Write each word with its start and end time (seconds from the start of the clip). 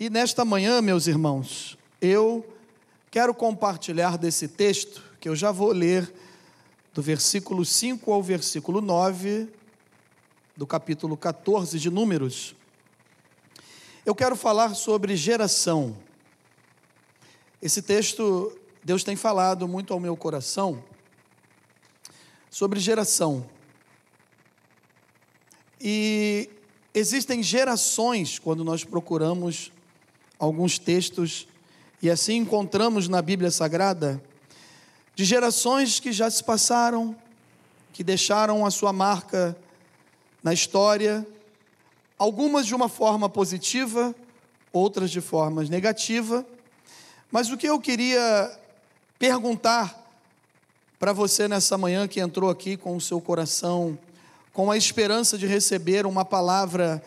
E 0.00 0.08
nesta 0.08 0.44
manhã, 0.44 0.80
meus 0.80 1.08
irmãos, 1.08 1.76
eu 2.00 2.48
quero 3.10 3.34
compartilhar 3.34 4.16
desse 4.16 4.46
texto, 4.46 5.02
que 5.18 5.28
eu 5.28 5.34
já 5.34 5.50
vou 5.50 5.72
ler, 5.72 6.14
do 6.94 7.02
versículo 7.02 7.64
5 7.64 8.12
ao 8.12 8.22
versículo 8.22 8.80
9, 8.80 9.48
do 10.56 10.64
capítulo 10.68 11.16
14 11.16 11.80
de 11.80 11.90
Números. 11.90 12.54
Eu 14.06 14.14
quero 14.14 14.36
falar 14.36 14.76
sobre 14.76 15.16
geração. 15.16 15.96
Esse 17.60 17.82
texto, 17.82 18.56
Deus 18.84 19.02
tem 19.02 19.16
falado 19.16 19.66
muito 19.66 19.92
ao 19.92 19.98
meu 19.98 20.16
coração 20.16 20.80
sobre 22.48 22.78
geração. 22.78 23.44
E 25.80 26.48
existem 26.94 27.42
gerações 27.42 28.38
quando 28.38 28.62
nós 28.62 28.84
procuramos 28.84 29.72
alguns 30.38 30.78
textos 30.78 31.48
e 32.00 32.08
assim 32.08 32.36
encontramos 32.36 33.08
na 33.08 33.20
Bíblia 33.20 33.50
Sagrada 33.50 34.22
de 35.14 35.24
gerações 35.24 35.98
que 35.98 36.12
já 36.12 36.30
se 36.30 36.44
passaram, 36.44 37.16
que 37.92 38.04
deixaram 38.04 38.64
a 38.64 38.70
sua 38.70 38.92
marca 38.92 39.56
na 40.44 40.52
história, 40.52 41.26
algumas 42.16 42.66
de 42.66 42.74
uma 42.74 42.88
forma 42.88 43.28
positiva, 43.28 44.14
outras 44.72 45.10
de 45.10 45.20
forma 45.20 45.64
negativa. 45.64 46.46
Mas 47.32 47.50
o 47.50 47.56
que 47.56 47.68
eu 47.68 47.80
queria 47.80 48.56
perguntar 49.18 50.06
para 51.00 51.12
você 51.12 51.48
nessa 51.48 51.76
manhã 51.76 52.06
que 52.06 52.20
entrou 52.20 52.48
aqui 52.48 52.76
com 52.76 52.94
o 52.96 53.00
seu 53.00 53.20
coração, 53.20 53.98
com 54.52 54.70
a 54.70 54.76
esperança 54.76 55.36
de 55.36 55.46
receber 55.46 56.06
uma 56.06 56.24
palavra 56.24 57.02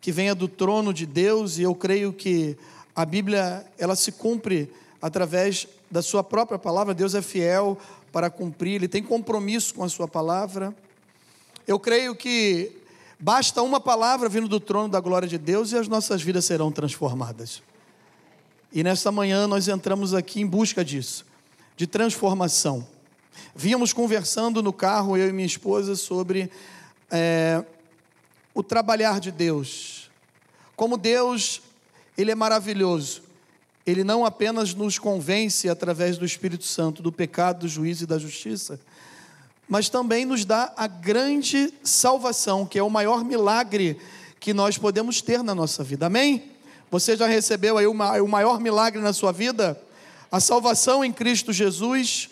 que 0.00 0.12
venha 0.12 0.36
do 0.36 0.46
trono 0.46 0.94
de 0.94 1.04
Deus, 1.04 1.58
e 1.58 1.62
eu 1.62 1.74
creio 1.74 2.12
que 2.12 2.56
a 2.96 3.04
Bíblia, 3.04 3.66
ela 3.76 3.94
se 3.94 4.10
cumpre 4.10 4.72
através 5.02 5.68
da 5.90 6.00
sua 6.00 6.24
própria 6.24 6.58
palavra. 6.58 6.94
Deus 6.94 7.14
é 7.14 7.20
fiel 7.20 7.78
para 8.10 8.30
cumprir, 8.30 8.76
ele 8.76 8.88
tem 8.88 9.02
compromisso 9.02 9.74
com 9.74 9.84
a 9.84 9.88
sua 9.90 10.08
palavra. 10.08 10.74
Eu 11.66 11.78
creio 11.78 12.16
que 12.16 12.72
basta 13.20 13.60
uma 13.60 13.78
palavra 13.78 14.30
vindo 14.30 14.48
do 14.48 14.58
trono 14.58 14.88
da 14.88 14.98
glória 14.98 15.28
de 15.28 15.36
Deus 15.36 15.72
e 15.72 15.76
as 15.76 15.88
nossas 15.88 16.22
vidas 16.22 16.46
serão 16.46 16.72
transformadas. 16.72 17.62
E 18.72 18.82
nesta 18.82 19.12
manhã 19.12 19.46
nós 19.46 19.68
entramos 19.68 20.14
aqui 20.14 20.40
em 20.40 20.46
busca 20.46 20.82
disso, 20.82 21.26
de 21.76 21.86
transformação. 21.86 22.86
Vínhamos 23.54 23.92
conversando 23.92 24.62
no 24.62 24.72
carro, 24.72 25.18
eu 25.18 25.28
e 25.28 25.32
minha 25.32 25.46
esposa, 25.46 25.94
sobre 25.96 26.50
é, 27.10 27.62
o 28.54 28.62
trabalhar 28.62 29.20
de 29.20 29.30
Deus. 29.30 30.10
Como 30.74 30.96
Deus 30.96 31.60
ele 32.16 32.30
é 32.30 32.34
maravilhoso. 32.34 33.22
Ele 33.86 34.02
não 34.02 34.24
apenas 34.24 34.74
nos 34.74 34.98
convence 34.98 35.68
através 35.68 36.18
do 36.18 36.24
Espírito 36.24 36.64
Santo 36.64 37.02
do 37.02 37.12
pecado, 37.12 37.60
do 37.60 37.68
juízo 37.68 38.04
e 38.04 38.06
da 38.06 38.18
justiça, 38.18 38.80
mas 39.68 39.88
também 39.88 40.24
nos 40.24 40.44
dá 40.44 40.72
a 40.76 40.86
grande 40.86 41.72
salvação, 41.84 42.66
que 42.66 42.78
é 42.78 42.82
o 42.82 42.90
maior 42.90 43.24
milagre 43.24 44.00
que 44.40 44.52
nós 44.52 44.76
podemos 44.78 45.22
ter 45.22 45.42
na 45.42 45.54
nossa 45.54 45.84
vida. 45.84 46.06
Amém? 46.06 46.50
Você 46.90 47.16
já 47.16 47.26
recebeu 47.26 47.78
aí 47.78 47.86
o 47.86 48.28
maior 48.28 48.60
milagre 48.60 49.00
na 49.00 49.12
sua 49.12 49.32
vida? 49.32 49.80
A 50.30 50.40
salvação 50.40 51.04
em 51.04 51.12
Cristo 51.12 51.52
Jesus. 51.52 52.28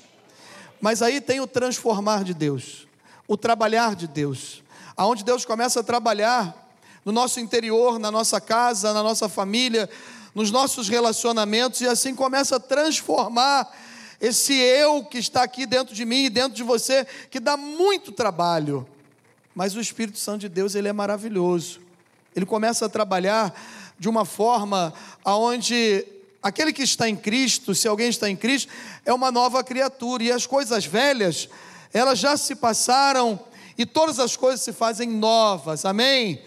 Mas 0.80 1.02
aí 1.02 1.20
tem 1.20 1.40
o 1.40 1.46
transformar 1.46 2.24
de 2.24 2.34
Deus, 2.34 2.86
o 3.26 3.36
trabalhar 3.36 3.96
de 3.96 4.06
Deus, 4.06 4.62
aonde 4.96 5.24
Deus 5.24 5.44
começa 5.44 5.80
a 5.80 5.84
trabalhar 5.84 6.63
no 7.04 7.12
nosso 7.12 7.40
interior, 7.40 7.98
na 7.98 8.10
nossa 8.10 8.40
casa, 8.40 8.92
na 8.92 9.02
nossa 9.02 9.28
família, 9.28 9.88
nos 10.34 10.50
nossos 10.50 10.88
relacionamentos 10.88 11.80
e 11.80 11.86
assim 11.86 12.14
começa 12.14 12.56
a 12.56 12.60
transformar 12.60 13.70
esse 14.20 14.54
eu 14.54 15.04
que 15.04 15.18
está 15.18 15.42
aqui 15.42 15.66
dentro 15.66 15.94
de 15.94 16.04
mim 16.04 16.24
e 16.24 16.30
dentro 16.30 16.54
de 16.54 16.62
você, 16.62 17.06
que 17.30 17.38
dá 17.38 17.56
muito 17.56 18.10
trabalho. 18.10 18.86
Mas 19.54 19.76
o 19.76 19.80
Espírito 19.80 20.18
Santo 20.18 20.40
de 20.40 20.48
Deus, 20.48 20.74
ele 20.74 20.88
é 20.88 20.92
maravilhoso. 20.92 21.80
Ele 22.34 22.46
começa 22.46 22.86
a 22.86 22.88
trabalhar 22.88 23.54
de 23.98 24.08
uma 24.08 24.24
forma 24.24 24.92
aonde 25.24 26.06
aquele 26.42 26.72
que 26.72 26.82
está 26.82 27.08
em 27.08 27.16
Cristo, 27.16 27.74
se 27.74 27.86
alguém 27.86 28.08
está 28.08 28.28
em 28.28 28.36
Cristo, 28.36 28.72
é 29.04 29.12
uma 29.12 29.30
nova 29.30 29.62
criatura 29.62 30.24
e 30.24 30.32
as 30.32 30.46
coisas 30.46 30.84
velhas, 30.84 31.48
elas 31.92 32.18
já 32.18 32.36
se 32.36 32.56
passaram 32.56 33.38
e 33.78 33.86
todas 33.86 34.18
as 34.18 34.36
coisas 34.36 34.60
se 34.60 34.72
fazem 34.72 35.08
novas. 35.08 35.84
Amém? 35.84 36.42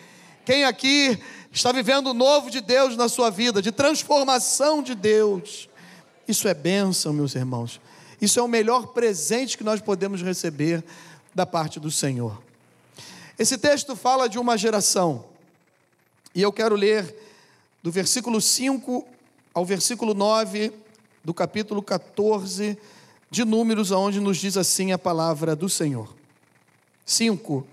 Quem 0.47 0.63
aqui 0.63 1.21
está 1.51 1.73
vivendo 1.73 2.07
o 2.07 2.13
novo 2.13 2.49
de 2.49 2.61
Deus 2.61 2.95
na 2.95 3.09
sua 3.09 3.29
vida, 3.29 3.61
de 3.61 3.69
transformação 3.69 4.81
de 4.81 4.95
Deus? 4.95 5.67
Isso 6.25 6.47
é 6.47 6.53
bênção, 6.53 7.11
meus 7.11 7.35
irmãos. 7.35 7.81
Isso 8.21 8.39
é 8.39 8.41
o 8.41 8.47
melhor 8.47 8.87
presente 8.93 9.57
que 9.57 9.63
nós 9.65 9.81
podemos 9.81 10.21
receber 10.21 10.81
da 11.35 11.45
parte 11.45 11.81
do 11.81 11.91
Senhor. 11.91 12.41
Esse 13.37 13.57
texto 13.57 13.93
fala 13.93 14.29
de 14.29 14.39
uma 14.39 14.57
geração, 14.57 15.25
e 16.33 16.41
eu 16.41 16.53
quero 16.53 16.75
ler 16.75 17.13
do 17.83 17.91
versículo 17.91 18.39
5 18.39 19.05
ao 19.53 19.65
versículo 19.65 20.13
9 20.13 20.71
do 21.25 21.33
capítulo 21.33 21.83
14 21.83 22.77
de 23.29 23.43
Números, 23.43 23.91
onde 23.91 24.21
nos 24.21 24.37
diz 24.37 24.55
assim 24.55 24.93
a 24.93 24.97
palavra 24.97 25.57
do 25.57 25.67
Senhor. 25.67 26.07
5. 27.05 27.67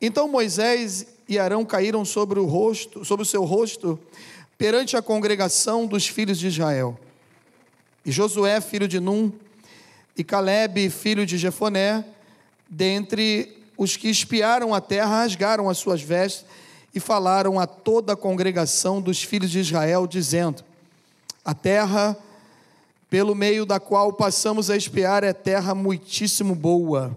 Então 0.00 0.26
Moisés 0.26 1.11
e 1.28 1.38
Arão 1.38 1.64
caíram 1.64 2.04
sobre 2.04 2.38
o 2.38 2.44
rosto, 2.44 3.04
sobre 3.04 3.22
o 3.22 3.26
seu 3.26 3.44
rosto, 3.44 3.98
perante 4.58 4.96
a 4.96 5.02
congregação 5.02 5.86
dos 5.86 6.06
filhos 6.06 6.38
de 6.38 6.48
Israel. 6.48 6.98
E 8.04 8.10
Josué, 8.10 8.60
filho 8.60 8.88
de 8.88 9.00
Num, 9.00 9.32
e 10.16 10.22
Caleb, 10.22 10.90
filho 10.90 11.24
de 11.24 11.38
Jefoné, 11.38 12.04
dentre 12.68 13.56
os 13.76 13.96
que 13.96 14.08
espiaram 14.08 14.74
a 14.74 14.80
terra, 14.80 15.22
rasgaram 15.22 15.70
as 15.70 15.78
suas 15.78 16.02
vestes 16.02 16.44
e 16.94 17.00
falaram 17.00 17.58
a 17.58 17.66
toda 17.66 18.12
a 18.12 18.16
congregação 18.16 19.00
dos 19.00 19.22
filhos 19.22 19.50
de 19.50 19.60
Israel, 19.60 20.06
dizendo: 20.06 20.62
A 21.44 21.54
terra 21.54 22.16
pelo 23.12 23.34
meio 23.34 23.66
da 23.66 23.78
qual 23.78 24.10
passamos 24.10 24.70
a 24.70 24.76
espiar 24.76 25.22
é 25.22 25.34
terra 25.34 25.74
muitíssimo 25.74 26.54
boa. 26.54 27.14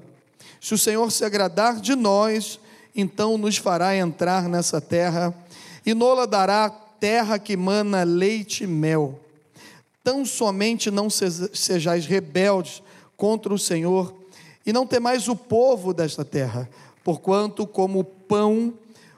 Se 0.60 0.74
o 0.74 0.78
Senhor 0.78 1.10
se 1.10 1.24
agradar 1.24 1.80
de 1.80 1.96
nós, 1.96 2.60
então 2.96 3.38
nos 3.38 3.58
fará 3.58 3.96
entrar 3.96 4.48
nessa 4.48 4.80
terra 4.80 5.36
e 5.86 5.94
nola 5.94 6.26
dará 6.26 6.70
terra 6.70 7.38
que 7.38 7.58
mana 7.58 8.04
leite 8.04 8.64
e 8.64 8.68
mel. 8.68 9.20
Tão 10.04 10.26
somente 10.26 10.90
não 10.90 11.10
sejais 11.10 12.06
rebeldes 12.06 12.82
contra 13.18 13.54
o 13.54 13.60
Senhor 13.60 14.16
e 14.66 14.72
não 14.72 14.88
temais 14.88 15.28
o 15.28 15.36
povo 15.36 15.94
desta 15.94 16.24
terra, 16.24 16.70
porquanto 17.04 17.68
como 17.68 18.04
pão 18.04 18.74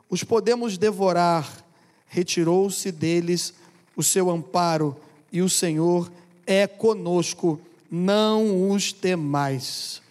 os 0.09 0.23
podemos 0.23 0.77
devorar. 0.77 1.63
Retirou-se 2.07 2.91
deles 2.91 3.53
o 3.95 4.01
seu 4.01 4.29
amparo 4.29 4.95
e 5.31 5.41
o 5.41 5.49
Senhor 5.49 6.09
é 6.45 6.65
conosco, 6.65 7.59
não 7.91 8.71
os 8.71 8.91
temais. 8.93 10.01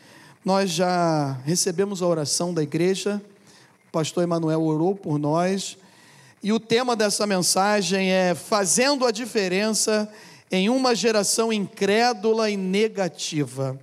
Nós 0.44 0.70
já 0.70 1.32
recebemos 1.44 2.02
a 2.02 2.06
oração 2.06 2.54
da 2.54 2.62
igreja 2.62 3.20
pastor 3.92 4.22
Emanuel 4.22 4.62
orou 4.62 4.94
por 4.94 5.18
nós. 5.18 5.76
E 6.42 6.52
o 6.52 6.60
tema 6.60 6.94
dessa 6.94 7.26
mensagem 7.26 8.10
é 8.10 8.34
Fazendo 8.34 9.06
a 9.06 9.10
diferença 9.10 10.12
em 10.50 10.68
uma 10.68 10.94
geração 10.94 11.52
incrédula 11.52 12.50
e 12.50 12.56
negativa. 12.56 13.78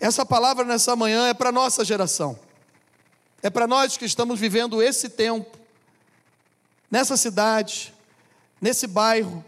Essa 0.00 0.24
palavra 0.24 0.64
nessa 0.64 0.94
manhã 0.96 1.28
é 1.28 1.34
para 1.34 1.52
nossa 1.52 1.84
geração. 1.84 2.38
É 3.42 3.50
para 3.50 3.66
nós 3.66 3.96
que 3.96 4.04
estamos 4.04 4.40
vivendo 4.40 4.82
esse 4.82 5.08
tempo, 5.08 5.58
nessa 6.90 7.16
cidade, 7.16 7.92
nesse 8.60 8.86
bairro, 8.86 9.44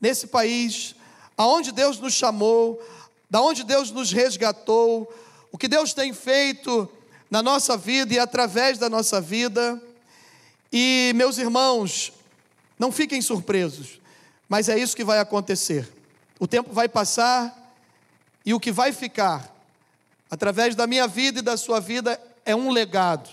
nesse 0.00 0.28
país, 0.28 0.94
aonde 1.36 1.72
Deus 1.72 1.98
nos 1.98 2.14
chamou, 2.14 2.80
da 3.28 3.40
onde 3.40 3.64
Deus 3.64 3.90
nos 3.90 4.12
resgatou, 4.12 5.12
o 5.50 5.58
que 5.58 5.66
Deus 5.66 5.92
tem 5.92 6.12
feito 6.12 6.88
na 7.30 7.42
nossa 7.42 7.76
vida 7.76 8.14
e 8.14 8.18
através 8.18 8.76
da 8.76 8.90
nossa 8.90 9.20
vida. 9.20 9.80
E, 10.72 11.12
meus 11.14 11.38
irmãos, 11.38 12.12
não 12.78 12.90
fiquem 12.90 13.22
surpresos, 13.22 14.00
mas 14.48 14.68
é 14.68 14.78
isso 14.78 14.96
que 14.96 15.04
vai 15.04 15.20
acontecer. 15.20 15.88
O 16.38 16.46
tempo 16.46 16.72
vai 16.72 16.88
passar 16.88 17.56
e 18.44 18.52
o 18.52 18.60
que 18.60 18.72
vai 18.72 18.92
ficar, 18.92 19.54
através 20.30 20.74
da 20.74 20.86
minha 20.86 21.06
vida 21.06 21.38
e 21.38 21.42
da 21.42 21.56
sua 21.56 21.78
vida, 21.78 22.20
é 22.44 22.56
um 22.56 22.70
legado. 22.70 23.28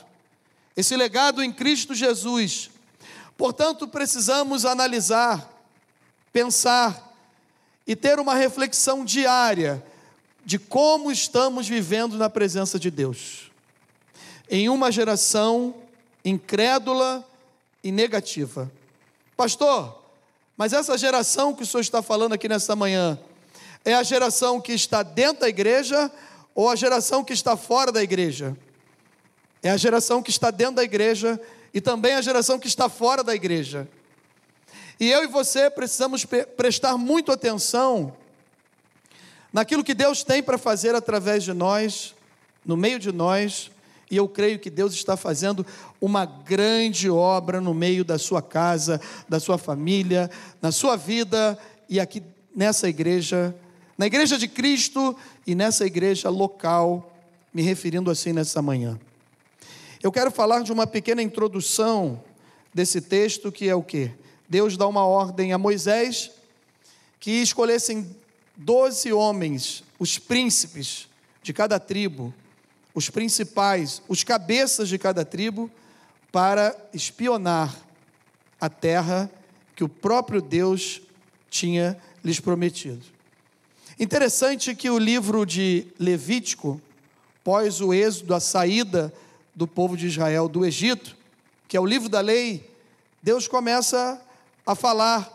Esse 0.76 0.96
legado 0.96 1.42
em 1.42 1.52
Cristo 1.52 1.96
Jesus. 1.96 2.70
Portanto, 3.36 3.88
precisamos 3.88 4.66
analisar, 4.66 5.50
pensar 6.32 7.16
e 7.86 7.96
ter 7.96 8.20
uma 8.20 8.36
reflexão 8.36 9.06
diária 9.06 9.84
de 10.46 10.60
como 10.60 11.12
estamos 11.12 11.68
vivendo 11.68 12.18
na 12.18 12.30
presença 12.30 12.80
de 12.80 12.92
Deus 12.92 13.47
em 14.50 14.70
uma 14.70 14.92
geração 14.92 15.74
incrédula 16.24 17.26
e 17.84 17.92
negativa. 17.92 18.72
Pastor, 19.36 19.98
Mas 20.58 20.74
essa 20.74 20.98
geração 20.98 21.54
que 21.54 21.62
o 21.62 21.66
senhor 21.66 21.82
está 21.82 22.02
falando 22.02 22.34
aqui 22.34 22.50
nesta 22.50 22.76
manhã, 22.76 23.20
é 23.86 23.94
a 23.94 24.02
geração 24.02 24.60
que 24.60 24.74
está 24.74 25.04
dentro 25.04 25.42
da 25.42 25.50
igreja 25.50 26.12
ou 26.56 26.68
a 26.68 26.76
geração 26.76 27.24
que 27.24 27.32
está 27.32 27.56
fora 27.56 27.92
da 27.92 28.02
igreja? 28.02 28.58
É 29.62 29.70
a 29.70 29.78
geração 29.78 30.24
que 30.24 30.32
está 30.32 30.50
dentro 30.50 30.78
da 30.78 30.84
igreja 30.84 31.40
e 31.72 31.80
também 31.80 32.16
a 32.16 32.22
geração 32.22 32.58
que 32.58 32.68
está 32.68 32.90
fora 32.90 33.24
da 33.24 33.36
igreja. 33.36 33.88
E 35.00 35.12
eu 35.12 35.24
e 35.24 35.28
você 35.28 35.70
precisamos 35.70 36.26
prestar 36.26 36.98
muito 36.98 37.32
atenção 37.32 38.18
naquilo 39.54 39.84
que 39.84 39.94
Deus 39.94 40.24
tem 40.24 40.42
para 40.42 40.58
fazer 40.58 40.96
através 40.96 41.44
de 41.44 41.54
nós, 41.54 42.16
no 42.66 42.76
meio 42.76 42.98
de 42.98 43.12
nós, 43.12 43.70
e 44.09 44.15
eu 44.15 44.27
creio 44.27 44.57
que 44.59 44.69
Deus 44.69 44.94
está 44.94 45.18
fazendo 45.18 45.65
uma 46.00 46.25
grande 46.25 47.09
obra 47.09 47.59
no 47.59 47.74
meio 47.74 48.06
da 48.06 48.18
sua 48.18 48.42
casa, 48.42 49.01
da 49.27 49.39
sua 49.39 49.57
família, 49.57 50.30
na 50.62 50.71
sua 50.71 50.95
vida 50.95 51.57
e 51.89 52.00
aqui 52.00 52.24
nessa 52.56 52.88
igreja, 52.88 53.54
na 53.98 54.07
igreja 54.07 54.38
de 54.38 54.48
Cristo 54.48 55.15
e 55.45 55.54
nessa 55.54 55.86
igreja 55.86 56.30
local, 56.30 57.13
me 57.54 57.62
referindo 57.62 58.09
assim 58.09 58.31
nessa 58.31 58.62
manhã. 58.62 58.98
Eu 60.01 60.12
quero 60.12 60.31
falar 60.31 60.62
de 60.62 60.71
uma 60.71 60.88
pequena 60.88 61.21
introdução 61.21 62.24
desse 62.74 63.01
texto 63.01 63.51
que 63.51 63.68
é 63.68 63.75
o 63.75 63.83
que? 63.83 64.12
Deus 64.48 64.77
dá 64.77 64.88
uma 64.88 65.06
ordem 65.06 65.51
a 65.51 65.57
Moisés 65.57 66.31
que 67.19 67.31
escolhessem 67.31 68.15
doze 68.56 69.12
homens, 69.12 69.83
os 70.00 70.18
príncipes 70.18 71.07
de 71.44 71.51
cada 71.51 71.80
tribo, 71.80 72.33
os 72.98 73.12
principais, 73.12 74.02
os 74.08 74.24
cabeças 74.24 74.90
de 74.90 74.98
cada 74.98 75.24
tribo, 75.24 75.70
para 76.32 76.76
espionar 76.92 77.78
a 78.60 78.70
terra 78.70 79.30
que 79.76 79.84
o 79.84 79.88
próprio 79.88 80.42
Deus 80.42 81.00
tinha 81.48 81.96
lhes 82.24 82.40
prometido. 82.40 83.06
Interessante 84.00 84.74
que 84.74 84.90
o 84.90 84.98
livro 84.98 85.46
de 85.46 85.86
Levítico, 86.00 86.82
pós 87.44 87.82
o 87.82 87.94
êxodo, 87.94 88.34
a 88.34 88.40
saída 88.40 89.14
do 89.56 89.68
povo 89.68 89.96
de 89.96 90.08
Israel 90.08 90.50
do 90.50 90.66
Egito, 90.66 91.16
que 91.68 91.78
é 91.78 91.80
o 91.80 91.86
livro 91.86 92.10
da 92.10 92.20
lei, 92.20 92.68
Deus 93.22 93.48
começa 93.48 94.20
a 94.66 94.74
falar 94.74 95.32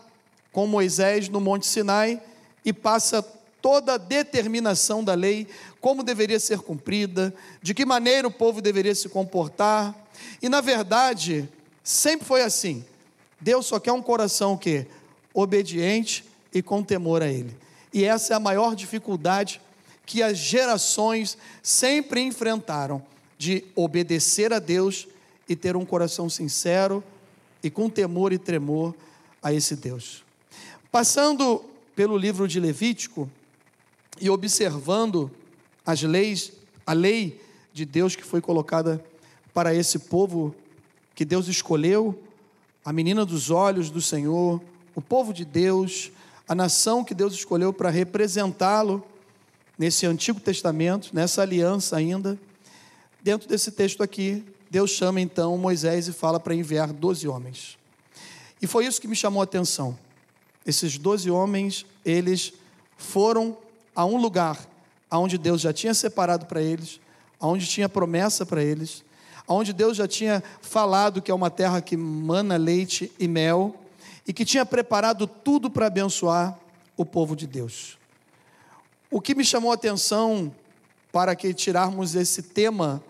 com 0.50 0.66
Moisés 0.66 1.28
no 1.28 1.40
Monte 1.40 1.68
Sinai 1.68 2.20
e 2.64 2.72
passa 2.72 3.24
toda 3.62 3.94
a 3.94 3.98
determinação 3.98 5.02
da 5.04 5.14
lei, 5.14 5.46
como 5.80 6.02
deveria 6.02 6.40
ser 6.40 6.58
cumprida, 6.58 7.32
de 7.62 7.72
que 7.72 7.86
maneira 7.86 8.26
o 8.26 8.30
povo 8.30 8.60
deveria 8.60 8.94
se 8.94 9.08
comportar. 9.08 9.94
E 10.42 10.48
na 10.48 10.60
verdade, 10.60 11.48
sempre 11.82 12.26
foi 12.26 12.42
assim. 12.42 12.84
Deus 13.40 13.66
só 13.66 13.78
quer 13.78 13.92
um 13.92 14.02
coração 14.02 14.56
que 14.56 14.86
obediente 15.32 16.24
e 16.52 16.60
com 16.60 16.82
temor 16.82 17.22
a 17.22 17.28
ele. 17.28 17.56
E 17.94 18.04
essa 18.04 18.34
é 18.34 18.36
a 18.36 18.40
maior 18.40 18.74
dificuldade 18.74 19.60
que 20.04 20.22
as 20.22 20.36
gerações 20.36 21.38
sempre 21.62 22.20
enfrentaram 22.20 23.02
de 23.38 23.64
obedecer 23.74 24.52
a 24.52 24.58
Deus 24.58 25.06
e 25.48 25.54
ter 25.54 25.76
um 25.76 25.84
coração 25.84 26.28
sincero 26.28 27.02
e 27.62 27.70
com 27.70 27.88
temor 27.88 28.32
e 28.32 28.38
tremor 28.38 28.94
a 29.42 29.52
esse 29.52 29.76
Deus. 29.76 30.24
Passando 30.90 31.64
pelo 31.94 32.16
livro 32.16 32.48
de 32.48 32.58
Levítico 32.60 33.30
e 34.22 34.30
observando 34.30 35.28
as 35.84 36.00
leis, 36.00 36.52
a 36.86 36.92
lei 36.92 37.40
de 37.72 37.84
Deus 37.84 38.14
que 38.14 38.22
foi 38.22 38.40
colocada 38.40 39.04
para 39.52 39.74
esse 39.74 39.98
povo 39.98 40.54
que 41.12 41.24
Deus 41.24 41.48
escolheu, 41.48 42.16
a 42.84 42.92
menina 42.92 43.26
dos 43.26 43.50
olhos 43.50 43.90
do 43.90 44.00
Senhor, 44.00 44.62
o 44.94 45.02
povo 45.02 45.32
de 45.32 45.44
Deus, 45.44 46.12
a 46.46 46.54
nação 46.54 47.02
que 47.02 47.14
Deus 47.14 47.34
escolheu 47.34 47.72
para 47.72 47.90
representá-lo 47.90 49.04
nesse 49.76 50.06
Antigo 50.06 50.38
Testamento, 50.38 51.10
nessa 51.12 51.42
aliança 51.42 51.96
ainda. 51.96 52.38
Dentro 53.20 53.48
desse 53.48 53.72
texto 53.72 54.04
aqui, 54.04 54.44
Deus 54.70 54.92
chama 54.92 55.20
então 55.20 55.58
Moisés 55.58 56.06
e 56.06 56.12
fala 56.12 56.38
para 56.38 56.54
enviar 56.54 56.92
doze 56.92 57.26
homens. 57.26 57.76
E 58.60 58.68
foi 58.68 58.86
isso 58.86 59.00
que 59.00 59.08
me 59.08 59.16
chamou 59.16 59.40
a 59.40 59.44
atenção. 59.44 59.98
Esses 60.64 60.96
doze 60.96 61.28
homens, 61.28 61.84
eles 62.04 62.52
foram 62.96 63.58
a 63.94 64.04
um 64.04 64.16
lugar 64.16 64.58
onde 65.10 65.36
Deus 65.36 65.60
já 65.60 65.72
tinha 65.72 65.94
separado 65.94 66.46
para 66.46 66.62
eles, 66.62 67.00
onde 67.40 67.66
tinha 67.66 67.88
promessa 67.88 68.46
para 68.46 68.62
eles, 68.62 69.04
onde 69.46 69.72
Deus 69.72 69.96
já 69.96 70.08
tinha 70.08 70.42
falado 70.60 71.20
que 71.20 71.30
é 71.30 71.34
uma 71.34 71.50
terra 71.50 71.80
que 71.80 71.96
mana 71.96 72.56
leite 72.56 73.12
e 73.18 73.28
mel, 73.28 73.76
e 74.26 74.32
que 74.32 74.44
tinha 74.44 74.64
preparado 74.64 75.26
tudo 75.26 75.68
para 75.68 75.86
abençoar 75.86 76.58
o 76.96 77.04
povo 77.04 77.34
de 77.34 77.46
Deus. 77.46 77.98
O 79.10 79.20
que 79.20 79.34
me 79.34 79.44
chamou 79.44 79.70
a 79.70 79.74
atenção 79.74 80.54
para 81.10 81.34
que 81.34 81.52
tirarmos 81.52 82.14
esse 82.14 82.42
tema, 82.42 83.02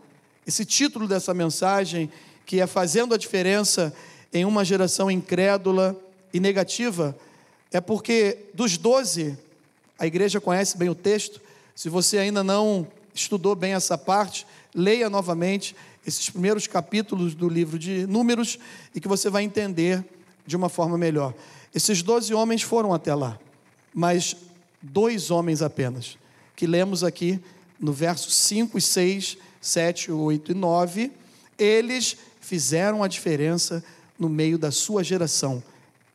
esse 0.46 0.64
título 0.64 1.06
dessa 1.06 1.32
mensagem, 1.32 2.10
que 2.44 2.60
é 2.60 2.66
Fazendo 2.66 3.14
a 3.14 3.18
Diferença 3.18 3.94
em 4.32 4.44
uma 4.44 4.64
Geração 4.64 5.10
Incrédula 5.10 5.96
e 6.32 6.40
Negativa, 6.40 7.16
é 7.70 7.80
porque 7.80 8.46
dos 8.52 8.76
doze, 8.76 9.38
a 9.98 10.06
igreja 10.06 10.40
conhece 10.40 10.76
bem 10.76 10.88
o 10.88 10.94
texto, 10.94 11.40
se 11.74 11.88
você 11.88 12.18
ainda 12.18 12.42
não 12.42 12.86
estudou 13.14 13.54
bem 13.54 13.74
essa 13.74 13.96
parte, 13.96 14.46
leia 14.74 15.08
novamente 15.08 15.76
esses 16.06 16.28
primeiros 16.28 16.66
capítulos 16.66 17.34
do 17.34 17.48
livro 17.48 17.78
de 17.78 18.06
Números 18.06 18.58
e 18.94 19.00
que 19.00 19.08
você 19.08 19.30
vai 19.30 19.42
entender 19.42 20.04
de 20.46 20.56
uma 20.56 20.68
forma 20.68 20.98
melhor. 20.98 21.34
Esses 21.74 22.02
doze 22.02 22.34
homens 22.34 22.62
foram 22.62 22.92
até 22.92 23.14
lá, 23.14 23.38
mas 23.94 24.36
dois 24.80 25.30
homens 25.30 25.62
apenas, 25.62 26.18
que 26.56 26.66
lemos 26.66 27.04
aqui 27.04 27.40
no 27.78 27.92
verso 27.92 28.30
5 28.30 28.76
e 28.76 28.80
6, 28.80 29.38
7, 29.60 30.12
8 30.12 30.52
e 30.52 30.54
9, 30.54 31.12
eles 31.58 32.16
fizeram 32.40 33.02
a 33.02 33.08
diferença 33.08 33.84
no 34.18 34.28
meio 34.28 34.58
da 34.58 34.70
sua 34.70 35.04
geração 35.04 35.62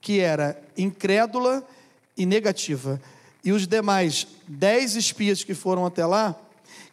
que 0.07 0.19
era 0.19 0.57
incrédula 0.77 1.67
e 2.15 2.25
negativa. 2.25 3.01
E 3.43 3.51
os 3.51 3.67
demais 3.67 4.27
dez 4.47 4.95
espias 4.95 5.43
que 5.43 5.53
foram 5.53 5.85
até 5.85 6.05
lá 6.05 6.35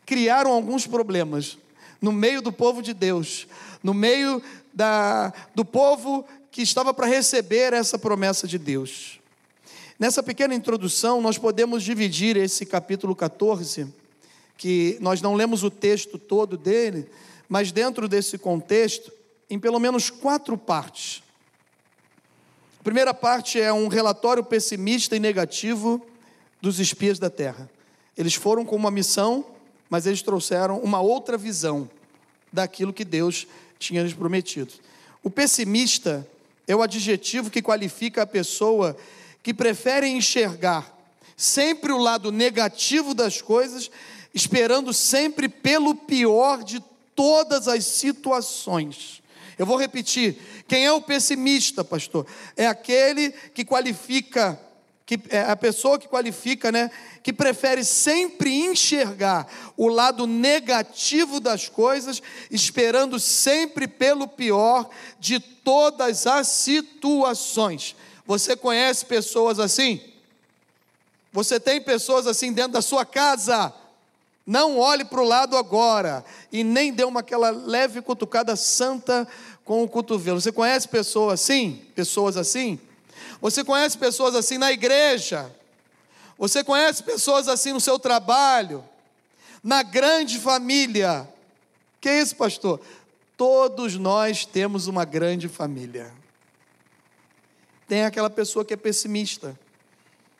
criaram 0.06 0.52
alguns 0.52 0.86
problemas 0.86 1.58
no 2.00 2.12
meio 2.12 2.42
do 2.42 2.52
povo 2.52 2.82
de 2.82 2.92
Deus, 2.92 3.46
no 3.82 3.94
meio 3.94 4.42
da, 4.72 5.32
do 5.54 5.64
povo 5.64 6.24
que 6.50 6.62
estava 6.62 6.92
para 6.92 7.06
receber 7.06 7.72
essa 7.72 7.98
promessa 7.98 8.46
de 8.46 8.58
Deus. 8.58 9.18
Nessa 9.98 10.22
pequena 10.22 10.54
introdução, 10.54 11.20
nós 11.20 11.38
podemos 11.38 11.82
dividir 11.82 12.36
esse 12.36 12.66
capítulo 12.66 13.16
14, 13.16 13.86
que 14.56 14.98
nós 15.00 15.22
não 15.22 15.34
lemos 15.34 15.62
o 15.62 15.70
texto 15.70 16.18
todo 16.18 16.56
dele, 16.56 17.08
mas 17.48 17.72
dentro 17.72 18.06
desse 18.06 18.36
contexto, 18.36 19.10
em 19.48 19.58
pelo 19.58 19.78
menos 19.78 20.10
quatro 20.10 20.58
partes 20.58 21.24
primeira 22.84 23.14
parte 23.14 23.58
é 23.58 23.72
um 23.72 23.88
relatório 23.88 24.44
pessimista 24.44 25.16
e 25.16 25.18
negativo 25.18 26.06
dos 26.64 26.80
espias 26.80 27.18
da 27.18 27.28
terra. 27.28 27.70
Eles 28.16 28.32
foram 28.32 28.64
com 28.64 28.74
uma 28.74 28.90
missão, 28.90 29.44
mas 29.90 30.06
eles 30.06 30.22
trouxeram 30.22 30.78
uma 30.78 30.98
outra 30.98 31.36
visão 31.36 31.88
daquilo 32.50 32.90
que 32.90 33.04
Deus 33.04 33.46
tinha 33.78 34.02
lhes 34.02 34.14
prometido. 34.14 34.72
O 35.22 35.28
pessimista 35.28 36.26
é 36.66 36.74
o 36.74 36.80
adjetivo 36.80 37.50
que 37.50 37.60
qualifica 37.60 38.22
a 38.22 38.26
pessoa 38.26 38.96
que 39.42 39.52
prefere 39.52 40.08
enxergar 40.08 40.90
sempre 41.36 41.92
o 41.92 41.98
lado 41.98 42.32
negativo 42.32 43.12
das 43.12 43.42
coisas, 43.42 43.90
esperando 44.32 44.94
sempre 44.94 45.50
pelo 45.50 45.94
pior 45.94 46.62
de 46.62 46.82
todas 47.14 47.68
as 47.68 47.84
situações. 47.84 49.22
Eu 49.58 49.66
vou 49.66 49.76
repetir: 49.76 50.38
quem 50.66 50.86
é 50.86 50.92
o 50.92 51.02
pessimista, 51.02 51.84
pastor? 51.84 52.26
É 52.56 52.66
aquele 52.66 53.32
que 53.52 53.66
qualifica, 53.66 54.58
que 55.06 55.20
é 55.28 55.42
a 55.42 55.56
pessoa 55.56 55.98
que 55.98 56.08
qualifica, 56.08 56.72
né? 56.72 56.90
Que 57.22 57.32
prefere 57.32 57.84
sempre 57.84 58.54
enxergar 58.54 59.46
o 59.76 59.88
lado 59.88 60.26
negativo 60.26 61.40
das 61.40 61.68
coisas, 61.68 62.22
esperando 62.50 63.20
sempre 63.20 63.86
pelo 63.86 64.26
pior 64.26 64.88
de 65.20 65.38
todas 65.38 66.26
as 66.26 66.48
situações. 66.48 67.94
Você 68.26 68.56
conhece 68.56 69.04
pessoas 69.04 69.58
assim? 69.58 70.00
Você 71.32 71.60
tem 71.60 71.80
pessoas 71.80 72.26
assim 72.26 72.52
dentro 72.52 72.72
da 72.72 72.82
sua 72.82 73.04
casa? 73.04 73.74
Não 74.46 74.78
olhe 74.78 75.04
para 75.04 75.20
o 75.20 75.24
lado 75.24 75.56
agora 75.56 76.24
e 76.50 76.64
nem 76.64 76.92
dê 76.92 77.04
uma 77.04 77.20
aquela 77.20 77.50
leve 77.50 78.00
cutucada 78.00 78.56
santa 78.56 79.28
com 79.64 79.82
o 79.82 79.88
cotovelo. 79.88 80.40
Você 80.40 80.52
conhece 80.52 80.88
pessoas 80.88 81.40
assim? 81.40 81.82
Pessoas 81.94 82.36
assim? 82.38 82.78
Você 83.44 83.62
conhece 83.62 83.98
pessoas 83.98 84.34
assim 84.34 84.56
na 84.56 84.72
igreja? 84.72 85.54
Você 86.38 86.64
conhece 86.64 87.02
pessoas 87.02 87.46
assim 87.46 87.74
no 87.74 87.80
seu 87.80 87.98
trabalho? 87.98 88.82
Na 89.62 89.82
grande 89.82 90.38
família? 90.38 91.28
Que 92.00 92.08
é 92.08 92.22
isso, 92.22 92.34
pastor? 92.36 92.80
Todos 93.36 93.96
nós 93.96 94.46
temos 94.46 94.86
uma 94.86 95.04
grande 95.04 95.46
família. 95.46 96.10
tem 97.86 98.06
aquela 98.06 98.30
pessoa 98.30 98.64
que 98.64 98.72
é 98.72 98.78
pessimista, 98.78 99.60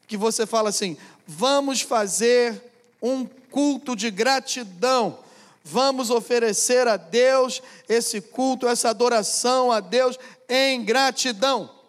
que 0.07 0.17
você 0.17 0.47
fala 0.47 0.71
assim: 0.71 0.97
vamos 1.27 1.83
fazer 1.83 2.59
um 3.03 3.27
culto 3.27 3.95
de 3.95 4.11
gratidão, 4.11 5.19
vamos 5.63 6.09
oferecer 6.09 6.89
a 6.89 6.97
Deus 6.97 7.63
esse 7.87 8.23
culto, 8.23 8.67
essa 8.67 8.89
adoração 8.89 9.71
a 9.71 9.81
Deus 9.81 10.19
em 10.49 10.83
gratidão. 10.83 11.84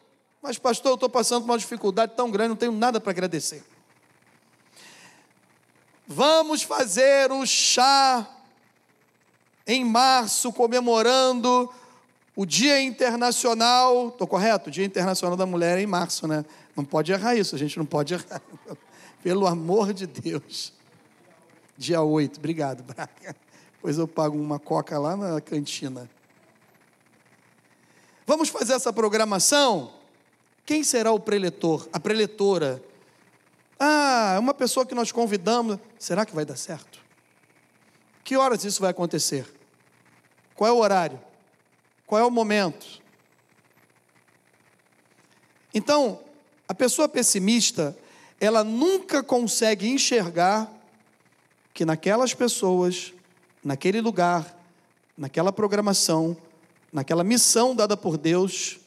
Mas, 0.45 0.59
pastor, 0.59 0.91
eu 0.91 0.93
estou 0.93 1.09
passando 1.09 1.41
por 1.41 1.51
uma 1.53 1.57
dificuldade 1.57 2.13
tão 2.15 2.29
grande, 2.29 2.49
não 2.49 2.55
tenho 2.55 2.71
nada 2.71 3.01
para 3.01 3.09
agradecer. 3.09 3.63
Vamos 6.07 6.61
fazer 6.61 7.31
o 7.31 7.43
chá 7.47 8.29
em 9.65 9.83
março, 9.83 10.53
comemorando 10.53 11.67
o 12.35 12.45
Dia 12.45 12.79
Internacional, 12.79 14.09
estou 14.09 14.27
correto? 14.27 14.69
O 14.69 14.71
Dia 14.71 14.85
Internacional 14.85 15.35
da 15.35 15.47
Mulher 15.47 15.79
é 15.79 15.81
em 15.81 15.87
março, 15.87 16.27
né? 16.27 16.45
Não 16.75 16.85
pode 16.85 17.11
errar 17.11 17.33
isso, 17.33 17.55
a 17.55 17.57
gente 17.57 17.75
não 17.79 17.85
pode 17.87 18.13
errar. 18.13 18.39
Pelo 19.23 19.47
amor 19.47 19.95
de 19.95 20.05
Deus. 20.05 20.71
Dia 21.75 22.03
8, 22.03 22.37
obrigado, 22.37 22.83
Braga. 22.83 23.35
Pois 23.81 23.97
eu 23.97 24.07
pago 24.07 24.37
uma 24.37 24.59
coca 24.59 24.99
lá 24.99 25.17
na 25.17 25.41
cantina. 25.41 26.07
Vamos 28.27 28.49
fazer 28.49 28.73
essa 28.73 28.93
programação? 28.93 30.04
Quem 30.65 30.84
será 30.84 31.12
o 31.12 31.19
preletor, 31.19 31.88
a 31.93 32.00
preletora? 32.00 32.84
Ah, 33.79 34.34
é 34.36 34.39
uma 34.39 34.53
pessoa 34.53 34.86
que 34.86 34.95
nós 34.95 35.12
convidamos. 35.12 35.77
Será 36.00 36.25
que 36.25 36.34
vai 36.34 36.43
dar 36.43 36.55
certo? 36.55 37.00
Que 38.24 38.36
horas 38.36 38.63
isso 38.63 38.81
vai 38.81 38.89
acontecer? 38.89 39.45
Qual 40.55 40.67
é 40.69 40.74
o 40.74 40.77
horário? 40.77 41.22
Qual 42.07 42.19
é 42.19 42.25
o 42.25 42.31
momento? 42.31 43.01
Então, 45.74 46.22
a 46.67 46.74
pessoa 46.74 47.07
pessimista, 47.07 47.95
ela 48.39 48.63
nunca 48.63 49.22
consegue 49.22 49.88
enxergar 49.88 50.72
que 51.74 51.86
naquelas 51.86 52.34
pessoas, 52.34 53.13
naquele 53.63 54.01
lugar, 54.01 54.57
naquela 55.17 55.51
programação, 55.51 56.36
naquela 56.91 57.24
missão 57.24 57.75
dada 57.75 57.98
por 57.98 58.17
Deus, 58.17 58.79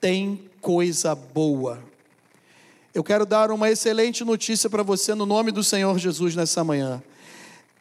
tem 0.00 0.47
coisa 0.60 1.14
boa. 1.14 1.82
Eu 2.94 3.04
quero 3.04 3.24
dar 3.24 3.50
uma 3.50 3.70
excelente 3.70 4.24
notícia 4.24 4.68
para 4.68 4.82
você 4.82 5.14
no 5.14 5.26
nome 5.26 5.52
do 5.52 5.62
Senhor 5.62 5.98
Jesus 5.98 6.34
nessa 6.34 6.64
manhã. 6.64 7.02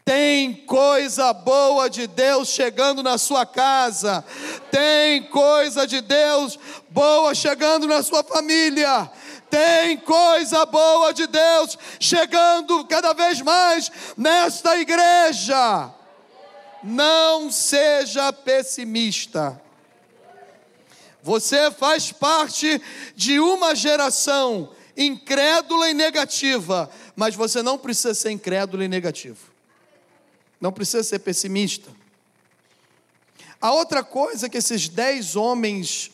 Tem 0.05 0.53
coisa 0.53 1.33
boa 1.33 1.89
de 1.89 2.07
Deus 2.07 2.47
chegando 2.47 3.03
na 3.03 3.17
sua 3.17 3.45
casa, 3.45 4.23
tem 4.71 5.23
coisa 5.23 5.85
de 5.85 5.99
Deus 5.99 6.57
boa 6.89 7.35
chegando 7.35 7.85
na 7.87 8.01
sua 8.01 8.23
família, 8.23 9.11
tem 9.49 9.97
coisa 9.97 10.65
boa 10.65 11.13
de 11.13 11.27
Deus 11.27 11.77
chegando 11.99 12.85
cada 12.85 13.11
vez 13.11 13.41
mais 13.41 13.91
nesta 14.15 14.77
igreja. 14.77 15.91
Não 16.81 17.51
seja 17.51 18.31
pessimista. 18.31 19.61
Você 21.27 21.69
faz 21.71 22.09
parte 22.09 22.81
de 23.13 23.37
uma 23.37 23.75
geração 23.75 24.71
incrédula 24.95 25.89
e 25.89 25.93
negativa, 25.93 26.89
mas 27.17 27.35
você 27.35 27.61
não 27.61 27.77
precisa 27.77 28.13
ser 28.13 28.31
incrédulo 28.31 28.81
e 28.81 28.87
negativo. 28.87 29.51
Não 30.61 30.71
precisa 30.71 31.03
ser 31.03 31.19
pessimista. 31.19 31.91
A 33.59 33.73
outra 33.73 34.05
coisa 34.05 34.47
que 34.47 34.57
esses 34.57 34.87
dez 34.87 35.35
homens 35.35 36.11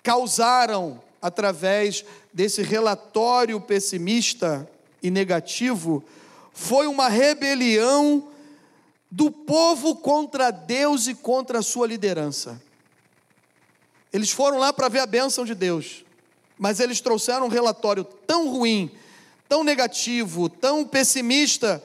causaram 0.00 1.02
através 1.20 2.04
desse 2.32 2.62
relatório 2.62 3.60
pessimista 3.60 4.70
e 5.02 5.10
negativo 5.10 6.04
foi 6.52 6.86
uma 6.86 7.08
rebelião 7.08 8.28
do 9.10 9.28
povo 9.28 9.96
contra 9.96 10.52
Deus 10.52 11.08
e 11.08 11.16
contra 11.16 11.58
a 11.58 11.62
sua 11.62 11.88
liderança. 11.88 12.62
Eles 14.14 14.30
foram 14.30 14.58
lá 14.58 14.72
para 14.72 14.88
ver 14.88 15.00
a 15.00 15.06
bênção 15.06 15.44
de 15.44 15.56
Deus, 15.56 16.04
mas 16.56 16.78
eles 16.78 17.00
trouxeram 17.00 17.46
um 17.46 17.50
relatório 17.50 18.04
tão 18.04 18.48
ruim, 18.48 18.88
tão 19.48 19.64
negativo, 19.64 20.48
tão 20.48 20.84
pessimista, 20.84 21.82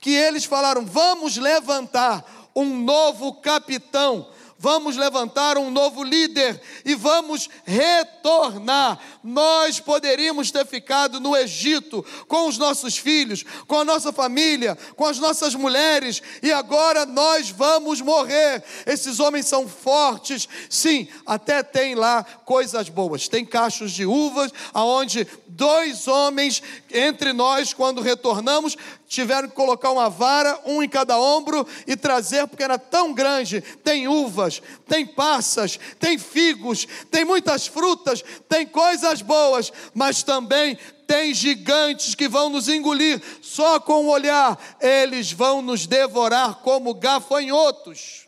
que 0.00 0.14
eles 0.14 0.46
falaram: 0.46 0.86
vamos 0.86 1.36
levantar 1.36 2.50
um 2.56 2.74
novo 2.74 3.34
capitão 3.34 4.30
vamos 4.58 4.96
levantar 4.96 5.56
um 5.56 5.70
novo 5.70 6.02
líder 6.02 6.60
e 6.84 6.94
vamos 6.94 7.48
retornar. 7.64 8.98
Nós 9.22 9.78
poderíamos 9.78 10.50
ter 10.50 10.66
ficado 10.66 11.20
no 11.20 11.36
Egito 11.36 12.04
com 12.26 12.48
os 12.48 12.58
nossos 12.58 12.98
filhos, 12.98 13.44
com 13.66 13.78
a 13.78 13.84
nossa 13.84 14.12
família, 14.12 14.76
com 14.96 15.06
as 15.06 15.18
nossas 15.18 15.54
mulheres, 15.54 16.20
e 16.42 16.50
agora 16.52 17.06
nós 17.06 17.50
vamos 17.50 18.00
morrer. 18.00 18.64
Esses 18.84 19.20
homens 19.20 19.46
são 19.46 19.68
fortes, 19.68 20.48
sim, 20.68 21.06
até 21.24 21.62
tem 21.62 21.94
lá 21.94 22.24
coisas 22.44 22.88
boas. 22.88 23.28
Tem 23.28 23.44
cachos 23.44 23.92
de 23.92 24.04
uvas, 24.04 24.52
aonde 24.74 25.26
dois 25.46 26.08
homens 26.08 26.62
entre 26.92 27.32
nós, 27.32 27.72
quando 27.72 28.00
retornamos, 28.00 28.76
tiveram 29.06 29.48
que 29.48 29.54
colocar 29.54 29.90
uma 29.90 30.08
vara, 30.08 30.60
um 30.64 30.82
em 30.82 30.88
cada 30.88 31.18
ombro, 31.18 31.66
e 31.86 31.96
trazer, 31.96 32.46
porque 32.46 32.62
era 32.62 32.78
tão 32.78 33.12
grande. 33.12 33.60
Tem 33.60 34.08
uvas, 34.08 34.62
tem 34.86 35.06
passas, 35.06 35.78
tem 35.98 36.18
figos, 36.18 36.86
tem 37.10 37.24
muitas 37.24 37.66
frutas, 37.66 38.22
tem 38.48 38.66
coisas 38.66 39.22
boas, 39.22 39.72
mas 39.94 40.22
também 40.22 40.78
tem 41.06 41.32
gigantes 41.32 42.14
que 42.14 42.28
vão 42.28 42.50
nos 42.50 42.68
engolir 42.68 43.22
só 43.40 43.80
com 43.80 44.04
o 44.04 44.10
olhar, 44.10 44.58
eles 44.80 45.32
vão 45.32 45.62
nos 45.62 45.86
devorar 45.86 46.56
como 46.56 46.92
gafanhotos. 46.94 48.26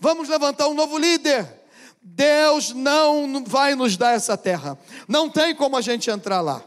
Vamos 0.00 0.28
levantar 0.28 0.66
um 0.68 0.74
novo 0.74 0.98
líder. 0.98 1.48
Deus 2.02 2.70
não 2.74 3.42
vai 3.46 3.74
nos 3.74 3.96
dar 3.96 4.12
essa 4.12 4.36
terra, 4.36 4.78
não 5.08 5.30
tem 5.30 5.54
como 5.54 5.76
a 5.76 5.80
gente 5.80 6.10
entrar 6.10 6.42
lá. 6.42 6.62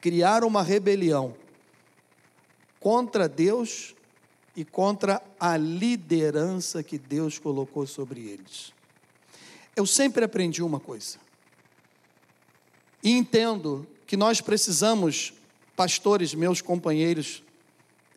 Criar 0.00 0.44
uma 0.44 0.62
rebelião 0.62 1.34
contra 2.78 3.28
Deus 3.28 3.94
e 4.56 4.64
contra 4.64 5.22
a 5.38 5.56
liderança 5.56 6.82
que 6.82 6.98
Deus 6.98 7.38
colocou 7.38 7.86
sobre 7.86 8.20
eles. 8.20 8.72
Eu 9.76 9.86
sempre 9.86 10.24
aprendi 10.24 10.62
uma 10.62 10.80
coisa. 10.80 11.18
E 13.02 13.12
entendo 13.12 13.86
que 14.06 14.16
nós 14.16 14.40
precisamos, 14.40 15.32
pastores, 15.76 16.34
meus 16.34 16.60
companheiros, 16.60 17.42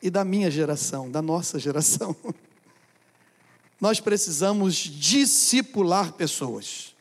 e 0.01 0.09
da 0.09 0.25
minha 0.25 0.51
geração, 0.51 1.09
da 1.09 1.21
nossa 1.21 1.57
geração, 1.57 2.15
nós 3.79 3.99
precisamos 4.01 4.75
discipular 4.75 6.11
pessoas. 6.13 6.93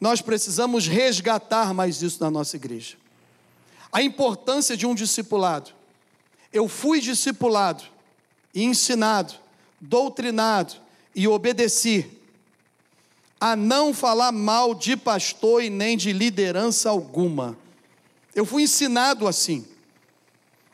Nós 0.00 0.22
precisamos 0.22 0.86
resgatar 0.86 1.74
mais 1.74 2.02
isso 2.02 2.22
na 2.22 2.30
nossa 2.30 2.56
igreja. 2.56 2.99
A 3.92 4.02
importância 4.02 4.76
de 4.76 4.86
um 4.86 4.94
discipulado. 4.94 5.70
Eu 6.52 6.68
fui 6.68 7.00
discipulado, 7.00 7.84
e 8.54 8.64
ensinado, 8.64 9.34
doutrinado 9.80 10.74
e 11.14 11.26
obedeci 11.26 12.18
a 13.40 13.56
não 13.56 13.94
falar 13.94 14.32
mal 14.32 14.74
de 14.74 14.96
pastor 14.96 15.62
e 15.62 15.70
nem 15.70 15.96
de 15.96 16.12
liderança 16.12 16.90
alguma. 16.90 17.56
Eu 18.34 18.44
fui 18.44 18.64
ensinado 18.64 19.26
assim. 19.26 19.66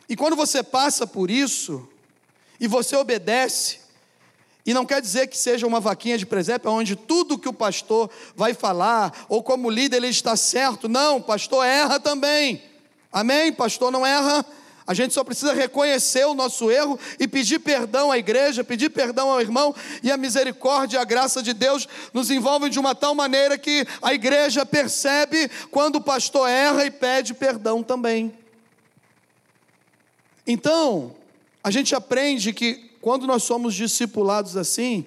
E 0.08 0.16
quando 0.16 0.34
você 0.34 0.62
passa 0.62 1.06
por 1.06 1.30
isso, 1.30 1.88
e 2.58 2.66
você 2.66 2.96
obedece, 2.96 3.80
e 4.64 4.74
não 4.74 4.84
quer 4.84 5.00
dizer 5.00 5.28
que 5.28 5.38
seja 5.38 5.66
uma 5.66 5.78
vaquinha 5.78 6.18
de 6.18 6.26
presépio 6.26 6.70
onde 6.70 6.96
tudo 6.96 7.38
que 7.38 7.48
o 7.48 7.52
pastor 7.52 8.10
vai 8.34 8.52
falar, 8.52 9.26
ou 9.28 9.42
como 9.42 9.70
líder 9.70 9.98
ele 9.98 10.08
está 10.08 10.36
certo. 10.36 10.88
Não, 10.88 11.22
pastor 11.22 11.64
erra 11.64 12.00
também. 12.00 12.62
Amém? 13.16 13.52
Pastor 13.52 13.90
não 13.90 14.04
erra 14.04 14.44
a 14.86 14.94
gente 14.94 15.12
só 15.12 15.24
precisa 15.24 15.52
reconhecer 15.52 16.24
o 16.26 16.34
nosso 16.34 16.70
erro 16.70 16.98
e 17.18 17.26
pedir 17.26 17.58
perdão 17.58 18.12
à 18.12 18.18
igreja, 18.18 18.62
pedir 18.62 18.88
perdão 18.90 19.30
ao 19.30 19.40
irmão, 19.40 19.74
e 20.00 20.12
a 20.12 20.16
misericórdia 20.16 20.98
e 20.98 21.00
a 21.00 21.04
graça 21.04 21.42
de 21.42 21.52
Deus 21.52 21.88
nos 22.14 22.30
envolvem 22.30 22.70
de 22.70 22.78
uma 22.78 22.94
tal 22.94 23.12
maneira 23.12 23.58
que 23.58 23.84
a 24.00 24.14
igreja 24.14 24.64
percebe 24.64 25.50
quando 25.72 25.96
o 25.96 26.00
pastor 26.00 26.48
erra 26.48 26.86
e 26.86 26.90
pede 26.90 27.34
perdão 27.34 27.82
também. 27.82 28.32
Então, 30.46 31.16
a 31.64 31.70
gente 31.72 31.92
aprende 31.92 32.52
que 32.52 32.92
quando 33.00 33.26
nós 33.26 33.42
somos 33.42 33.74
discipulados 33.74 34.56
assim, 34.56 35.04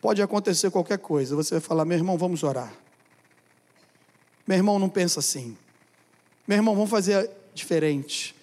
pode 0.00 0.22
acontecer 0.22 0.70
qualquer 0.70 0.98
coisa. 0.98 1.34
Você 1.34 1.54
vai 1.54 1.60
falar, 1.60 1.84
meu 1.84 1.98
irmão, 1.98 2.16
vamos 2.16 2.44
orar. 2.44 2.72
Meu 4.46 4.56
irmão, 4.56 4.78
não 4.78 4.88
pensa 4.88 5.18
assim. 5.18 5.56
Meu 6.46 6.58
irmão, 6.58 6.74
vamos 6.74 6.90
fazer 6.90 7.30
diferente 7.54 8.34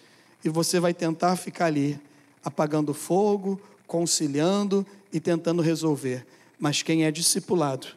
e 0.43 0.49
você 0.49 0.79
vai 0.79 0.93
tentar 0.93 1.35
ficar 1.35 1.65
ali, 1.65 1.99
apagando 2.43 2.93
fogo, 2.93 3.59
conciliando 3.85 4.85
e 5.11 5.19
tentando 5.19 5.61
resolver. 5.61 6.25
Mas 6.57 6.81
quem 6.81 7.03
é 7.03 7.11
discipulado, 7.11 7.87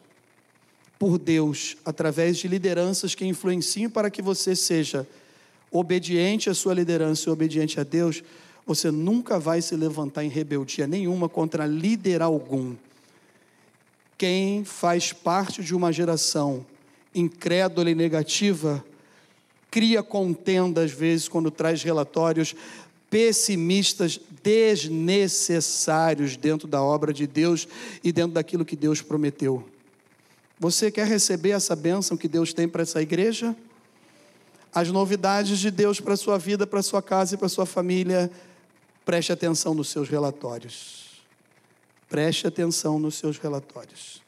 por 0.99 1.17
Deus 1.17 1.77
através 1.85 2.37
de 2.37 2.47
lideranças 2.47 3.15
que 3.15 3.25
influenciem 3.25 3.89
para 3.89 4.09
que 4.09 4.21
você 4.21 4.55
seja 4.55 5.07
obediente 5.71 6.49
à 6.49 6.53
sua 6.53 6.73
liderança 6.73 7.29
e 7.29 7.33
obediente 7.33 7.79
a 7.79 7.83
Deus, 7.83 8.23
você 8.65 8.91
nunca 8.91 9.39
vai 9.39 9.61
se 9.61 9.75
levantar 9.75 10.23
em 10.23 10.29
rebeldia 10.29 10.85
nenhuma 10.87 11.27
contra 11.27 11.65
líder 11.65 12.21
algum. 12.21 12.75
Quem 14.17 14.63
faz 14.63 15.11
parte 15.11 15.63
de 15.63 15.75
uma 15.75 15.91
geração 15.91 16.65
incrédula 17.13 17.89
e 17.89 17.95
negativa, 17.95 18.83
cria 19.73 20.03
contenda 20.03 20.83
às 20.83 20.91
vezes 20.91 21.27
quando 21.27 21.49
traz 21.49 21.81
relatórios 21.81 22.55
pessimistas 23.09 24.19
desnecessários 24.43 26.37
dentro 26.37 26.67
da 26.67 26.79
obra 26.83 27.11
de 27.11 27.25
Deus 27.25 27.67
e 28.03 28.11
dentro 28.11 28.33
daquilo 28.33 28.63
que 28.63 28.75
Deus 28.75 29.01
prometeu. 29.01 29.67
Você 30.59 30.91
quer 30.91 31.07
receber 31.07 31.49
essa 31.49 31.75
bênção 31.75 32.15
que 32.15 32.27
Deus 32.27 32.53
tem 32.53 32.69
para 32.69 32.83
essa 32.83 33.01
igreja? 33.01 33.55
As 34.71 34.91
novidades 34.91 35.57
de 35.57 35.71
Deus 35.71 35.99
para 35.99 36.13
a 36.13 36.17
sua 36.17 36.37
vida, 36.37 36.67
para 36.67 36.79
a 36.79 36.83
sua 36.83 37.01
casa 37.01 37.33
e 37.33 37.37
para 37.37 37.47
a 37.47 37.49
sua 37.49 37.65
família, 37.65 38.29
preste 39.03 39.31
atenção 39.31 39.73
nos 39.73 39.89
seus 39.89 40.07
relatórios. 40.07 41.23
Preste 42.07 42.45
atenção 42.45 42.99
nos 42.99 43.15
seus 43.15 43.39
relatórios. 43.39 44.21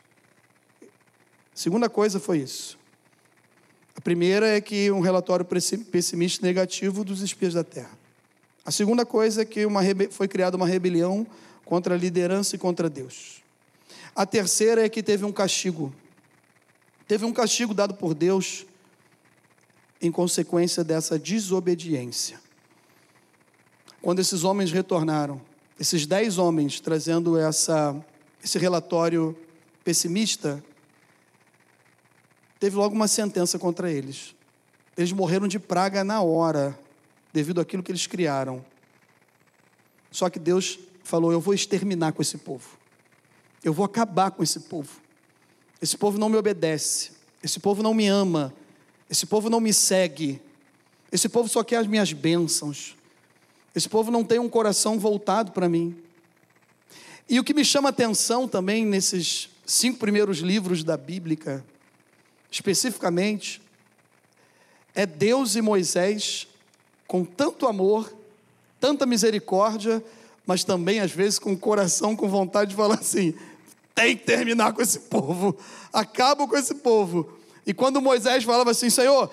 Segunda 1.53 1.87
coisa 1.87 2.19
foi 2.19 2.39
isso. 2.39 2.83
A 3.95 4.01
primeira 4.01 4.47
é 4.47 4.59
que 4.59 4.91
um 4.91 4.99
relatório 4.99 5.45
pessimista 5.45 6.45
negativo 6.45 7.03
dos 7.03 7.21
espias 7.21 7.53
da 7.53 7.63
terra. 7.63 7.97
A 8.65 8.71
segunda 8.71 9.05
coisa 9.05 9.43
é 9.43 9.45
que 9.45 9.65
uma, 9.65 9.81
foi 10.11 10.27
criada 10.27 10.57
uma 10.57 10.67
rebelião 10.67 11.25
contra 11.63 11.95
a 11.95 11.97
liderança 11.97 12.55
e 12.55 12.59
contra 12.59 12.89
Deus. 12.89 13.43
A 14.15 14.25
terceira 14.25 14.85
é 14.85 14.89
que 14.89 15.03
teve 15.03 15.23
um 15.23 15.31
castigo. 15.31 15.93
Teve 17.07 17.25
um 17.25 17.33
castigo 17.33 17.73
dado 17.73 17.93
por 17.93 18.13
Deus 18.13 18.65
em 20.01 20.11
consequência 20.11 20.83
dessa 20.83 21.17
desobediência. 21.17 22.39
Quando 24.01 24.19
esses 24.19 24.43
homens 24.43 24.71
retornaram, 24.71 25.41
esses 25.79 26.05
dez 26.05 26.37
homens 26.37 26.79
trazendo 26.79 27.37
essa, 27.37 27.95
esse 28.43 28.57
relatório 28.57 29.35
pessimista, 29.83 30.63
teve 32.65 32.77
logo 32.77 32.95
uma 32.95 33.07
sentença 33.07 33.59
contra 33.59 33.91
eles. 33.91 34.33
Eles 34.97 35.11
morreram 35.11 35.47
de 35.47 35.59
praga 35.59 36.03
na 36.03 36.23
hora 36.23 36.75
devido 37.31 37.61
àquilo 37.61 37.83
que 37.83 37.91
eles 37.91 38.07
criaram. 38.07 38.65
Só 40.09 40.31
que 40.31 40.39
Deus 40.39 40.79
falou: 41.03 41.31
Eu 41.31 41.39
vou 41.39 41.53
exterminar 41.53 42.13
com 42.13 42.23
esse 42.23 42.39
povo, 42.39 42.67
eu 43.63 43.71
vou 43.71 43.85
acabar 43.85 44.31
com 44.31 44.41
esse 44.41 44.61
povo. 44.61 44.99
Esse 45.79 45.95
povo 45.95 46.17
não 46.17 46.27
me 46.27 46.37
obedece, 46.37 47.11
esse 47.43 47.59
povo 47.59 47.83
não 47.83 47.93
me 47.93 48.07
ama, 48.07 48.51
esse 49.07 49.27
povo 49.27 49.47
não 49.47 49.59
me 49.59 49.71
segue, 49.71 50.41
esse 51.11 51.29
povo 51.29 51.47
só 51.47 51.63
quer 51.63 51.77
as 51.77 51.85
minhas 51.85 52.13
bênçãos, 52.13 52.95
esse 53.75 53.87
povo 53.87 54.09
não 54.09 54.23
tem 54.23 54.39
um 54.39 54.49
coração 54.49 54.97
voltado 54.97 55.51
para 55.51 55.69
mim. 55.69 55.95
E 57.29 57.39
o 57.39 57.43
que 57.43 57.53
me 57.53 57.63
chama 57.63 57.89
atenção 57.89 58.47
também 58.47 58.83
nesses 58.83 59.51
cinco 59.67 59.99
primeiros 59.99 60.39
livros 60.39 60.83
da 60.83 60.97
Bíblia, 60.97 61.63
especificamente, 62.55 63.61
é 64.93 65.05
Deus 65.05 65.57
e 65.57 65.61
Moisés 65.61 66.47
com 67.05 67.25
tanto 67.25 67.67
amor, 67.67 68.11
tanta 68.79 69.05
misericórdia, 69.05 70.01
mas 70.45 70.63
também 70.63 71.01
às 71.01 71.11
vezes 71.11 71.37
com 71.37 71.51
o 71.51 71.57
coração 71.57 72.15
com 72.15 72.29
vontade 72.29 72.69
de 72.69 72.75
falar 72.75 72.95
assim: 72.95 73.33
tem 73.93 74.15
que 74.15 74.23
terminar 74.23 74.71
com 74.71 74.81
esse 74.81 74.99
povo, 74.99 75.57
acabo 75.91 76.47
com 76.47 76.55
esse 76.55 76.75
povo. 76.75 77.29
E 77.65 77.73
quando 77.73 78.01
Moisés 78.01 78.45
falava 78.45 78.71
assim: 78.71 78.89
Senhor, 78.89 79.29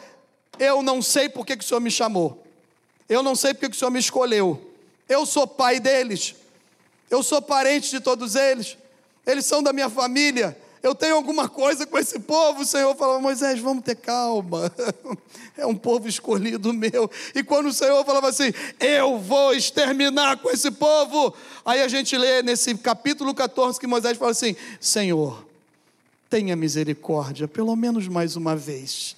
eu 0.59 0.83
não 0.83 1.01
sei 1.01 1.29
por 1.29 1.47
que, 1.47 1.55
o 1.55 1.63
Senhor 1.63 1.81
me 1.81 1.93
chamou, 1.93 2.45
eu 3.09 3.23
não 3.23 3.37
sei 3.37 3.55
por 3.55 3.61
que, 3.61 3.71
que 3.71 3.77
o 3.77 3.79
Senhor 3.79 3.91
me 3.93 4.01
escolheu, 4.01 4.61
eu 5.09 5.25
sou 5.25 5.47
pai 5.47 5.79
deles, 5.79 6.35
eu 7.09 7.23
sou 7.23 7.41
parente 7.41 7.89
de 7.89 8.01
todos 8.01 8.35
eles, 8.35 8.77
eles 9.25 9.47
são 9.47 9.63
da 9.63 9.73
minha 9.73 9.89
família, 9.89 10.59
eu 10.83 10.95
tenho 10.95 11.15
alguma 11.15 11.49
coisa 11.49 11.87
com 11.87 11.97
esse 11.97 12.19
povo. 12.19 12.63
O 12.63 12.67
Senhor 12.67 12.95
falava, 12.97 13.21
Moisés, 13.21 13.61
vamos 13.61 13.85
ter 13.85 13.97
calma. 13.97 14.73
É 15.55 15.67
um 15.67 15.77
povo 15.77 16.09
escolhido 16.09 16.73
meu. 16.73 17.11
E 17.35 17.45
quando 17.45 17.67
o 17.67 17.73
Senhor 17.75 18.03
falava 18.07 18.31
assim, 18.31 18.55
eu 18.81 19.19
vou 19.19 19.53
exterminar 19.53 20.39
com 20.39 20.51
esse 20.51 20.71
povo. 20.71 21.35
Aí 21.63 21.83
a 21.83 21.89
gente 21.89 22.17
lê 22.17 22.43
nesse 22.43 22.75
capítulo 22.79 23.35
14 23.35 23.79
que 23.79 23.87
Moisés 23.87 24.17
fala 24.17 24.31
assim: 24.31 24.57
Senhor, 24.81 25.45
tenha 26.31 26.57
misericórdia, 26.57 27.47
pelo 27.47 27.77
menos 27.77 28.09
mais 28.09 28.35
uma 28.35 28.57
vez. 28.57 29.15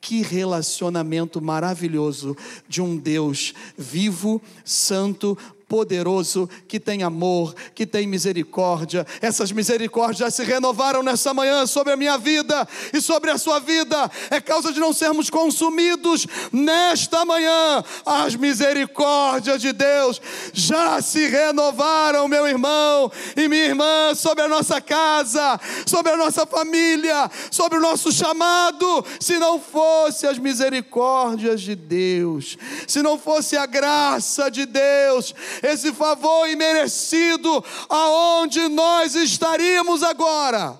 Que 0.00 0.20
relacionamento 0.20 1.40
maravilhoso 1.40 2.36
de 2.68 2.82
um 2.82 2.96
Deus 2.96 3.54
vivo, 3.76 4.42
santo, 4.64 5.38
poderoso, 5.68 6.48
que 6.66 6.80
tem 6.80 7.02
amor, 7.02 7.54
que 7.74 7.86
tem 7.86 8.06
misericórdia. 8.06 9.06
Essas 9.20 9.52
misericórdias 9.52 10.18
já 10.18 10.30
se 10.30 10.42
renovaram 10.42 11.02
nessa 11.02 11.34
manhã 11.34 11.66
sobre 11.66 11.92
a 11.92 11.96
minha 11.96 12.16
vida 12.16 12.66
e 12.92 13.00
sobre 13.00 13.30
a 13.30 13.36
sua 13.36 13.60
vida. 13.60 14.10
É 14.30 14.40
causa 14.40 14.72
de 14.72 14.80
não 14.80 14.94
sermos 14.94 15.28
consumidos 15.28 16.26
nesta 16.50 17.24
manhã. 17.24 17.84
As 18.06 18.34
misericórdias 18.34 19.60
de 19.60 19.72
Deus 19.72 20.20
já 20.54 21.02
se 21.02 21.28
renovaram, 21.28 22.26
meu 22.26 22.48
irmão 22.48 23.12
e 23.36 23.46
minha 23.46 23.66
irmã, 23.66 24.14
sobre 24.14 24.44
a 24.44 24.48
nossa 24.48 24.80
casa, 24.80 25.60
sobre 25.86 26.12
a 26.12 26.16
nossa 26.16 26.46
família, 26.46 27.30
sobre 27.50 27.76
o 27.76 27.82
nosso 27.82 28.10
chamado. 28.10 29.04
Se 29.20 29.38
não 29.38 29.60
fosse 29.60 30.26
as 30.26 30.38
misericórdias 30.38 31.60
de 31.60 31.74
Deus, 31.74 32.56
se 32.86 33.02
não 33.02 33.18
fosse 33.18 33.54
a 33.56 33.66
graça 33.66 34.50
de 34.50 34.64
Deus, 34.64 35.34
esse 35.62 35.92
favor 35.92 36.48
imerecido, 36.48 37.64
aonde 37.88 38.68
nós 38.68 39.14
estaríamos 39.14 40.02
agora? 40.02 40.78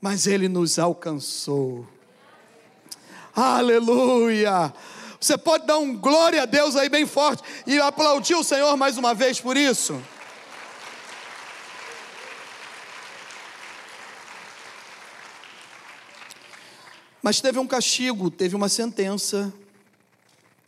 Mas 0.00 0.26
Ele 0.26 0.48
nos 0.48 0.78
alcançou. 0.78 1.86
Aleluia! 3.34 4.72
Você 5.20 5.38
pode 5.38 5.66
dar 5.66 5.78
um 5.78 5.96
glória 5.96 6.42
a 6.42 6.46
Deus 6.46 6.76
aí 6.76 6.88
bem 6.88 7.06
forte 7.06 7.42
e 7.66 7.78
aplaudir 7.80 8.34
o 8.34 8.44
Senhor 8.44 8.76
mais 8.76 8.98
uma 8.98 9.14
vez 9.14 9.40
por 9.40 9.56
isso? 9.56 10.00
Mas 17.22 17.40
teve 17.40 17.58
um 17.58 17.66
castigo, 17.66 18.30
teve 18.30 18.54
uma 18.54 18.68
sentença, 18.68 19.50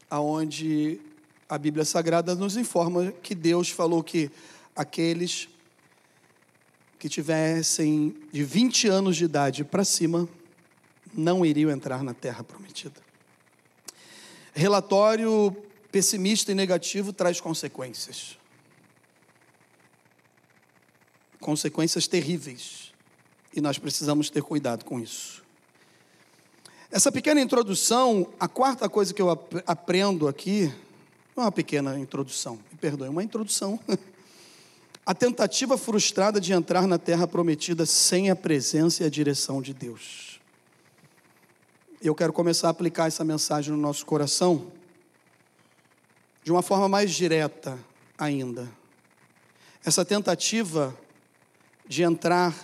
aonde 0.09 0.99
a 1.49 1.59
Bíblia 1.59 1.85
Sagrada 1.85 2.35
nos 2.35 2.57
informa 2.57 3.13
que 3.23 3.35
Deus 3.35 3.71
falou 3.71 4.03
que 4.03 4.31
aqueles 4.75 5.49
que 6.99 7.09
tivessem 7.09 8.17
de 8.33 8.43
20 8.43 8.89
anos 8.89 9.17
de 9.17 9.25
idade 9.25 9.65
para 9.65 9.85
cima 9.85 10.29
não 11.15 11.47
iriam 11.47 11.71
entrar 11.71 12.03
na 12.03 12.13
terra 12.13 12.43
prometida. 12.43 13.01
Relatório 14.53 15.55
pessimista 15.93 16.51
e 16.51 16.55
negativo 16.55 17.13
traz 17.13 17.41
consequências. 17.41 18.39
Consequências 21.39 22.09
terríveis. 22.09 22.93
E 23.55 23.61
nós 23.61 23.79
precisamos 23.79 24.29
ter 24.29 24.43
cuidado 24.43 24.85
com 24.85 24.99
isso. 24.99 25.45
Essa 26.91 27.13
pequena 27.13 27.41
introdução, 27.41 28.33
a 28.39 28.49
quarta 28.49 28.89
coisa 28.89 29.15
que 29.15 29.23
eu 29.23 29.31
aprendo 29.67 30.29
aqui 30.29 30.73
não 31.37 31.43
é 31.43 31.47
uma 31.47 31.53
pequena 31.53 31.99
introdução, 31.99 32.59
me 32.73 32.79
perdoe, 32.79 33.11
uma 33.11 33.23
introdução. 33.23 33.79
a 35.05 35.15
tentativa 35.15 35.77
frustrada 35.77 36.41
de 36.41 36.55
entrar 36.55 36.87
na 36.87 36.99
terra 36.99 37.27
prometida 37.27 37.85
sem 37.85 38.31
a 38.31 38.35
presença 38.35 39.03
e 39.03 39.07
a 39.07 39.11
direção 39.11 39.61
de 39.61 39.75
Deus. 39.75 40.41
Eu 42.01 42.15
quero 42.15 42.33
começar 42.33 42.69
a 42.69 42.71
aplicar 42.71 43.07
essa 43.07 43.23
mensagem 43.23 43.71
no 43.71 43.79
nosso 43.79 44.07
coração 44.07 44.73
de 46.43 46.51
uma 46.51 46.63
forma 46.63 46.89
mais 46.89 47.13
direta 47.13 47.79
ainda. 48.17 48.67
Essa 49.85 50.07
tentativa 50.07 50.97
de 51.87 52.03
entrar 52.03 52.55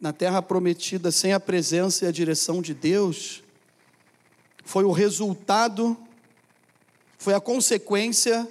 na 0.00 0.12
terra 0.12 0.40
prometida 0.40 1.10
sem 1.10 1.32
a 1.32 1.40
presença 1.40 2.04
e 2.04 2.08
a 2.08 2.12
direção 2.12 2.62
de 2.62 2.72
Deus 2.72 3.42
foi 4.64 4.84
o 4.84 4.92
resultado 4.92 5.96
foi 7.18 7.34
a 7.34 7.40
consequência 7.40 8.48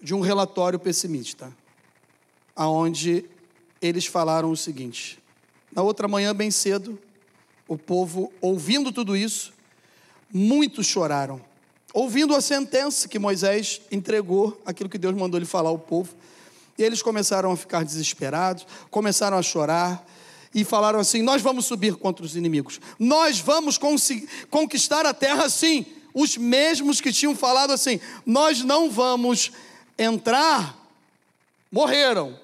de 0.00 0.14
um 0.14 0.20
relatório 0.20 0.78
pessimista, 0.78 1.54
aonde 2.54 3.24
eles 3.80 4.06
falaram 4.06 4.50
o 4.50 4.56
seguinte: 4.56 5.18
na 5.74 5.82
outra 5.82 6.06
manhã, 6.06 6.34
bem 6.34 6.50
cedo, 6.50 6.98
o 7.66 7.76
povo, 7.76 8.32
ouvindo 8.40 8.92
tudo 8.92 9.16
isso, 9.16 9.52
muitos 10.32 10.86
choraram, 10.86 11.40
ouvindo 11.92 12.34
a 12.34 12.40
sentença 12.40 13.08
que 13.08 13.18
Moisés 13.18 13.80
entregou, 13.90 14.60
aquilo 14.66 14.88
que 14.88 14.98
Deus 14.98 15.14
mandou 15.14 15.38
ele 15.38 15.46
falar 15.46 15.70
ao 15.70 15.78
povo, 15.78 16.14
e 16.76 16.82
eles 16.82 17.02
começaram 17.02 17.52
a 17.52 17.56
ficar 17.56 17.84
desesperados, 17.84 18.66
começaram 18.90 19.38
a 19.38 19.42
chorar, 19.42 20.06
e 20.54 20.64
falaram 20.64 21.00
assim: 21.00 21.22
Nós 21.22 21.42
vamos 21.42 21.66
subir 21.66 21.96
contra 21.96 22.24
os 22.24 22.36
inimigos, 22.36 22.80
nós 22.98 23.40
vamos 23.40 23.78
conquistar 24.50 25.04
a 25.04 25.12
terra 25.12 25.48
sim. 25.48 25.84
Os 26.14 26.36
mesmos 26.36 27.00
que 27.00 27.12
tinham 27.12 27.34
falado 27.34 27.72
assim: 27.72 28.00
Nós 28.24 28.62
não 28.62 28.88
vamos 28.88 29.50
entrar, 29.98 30.78
morreram. 31.70 32.38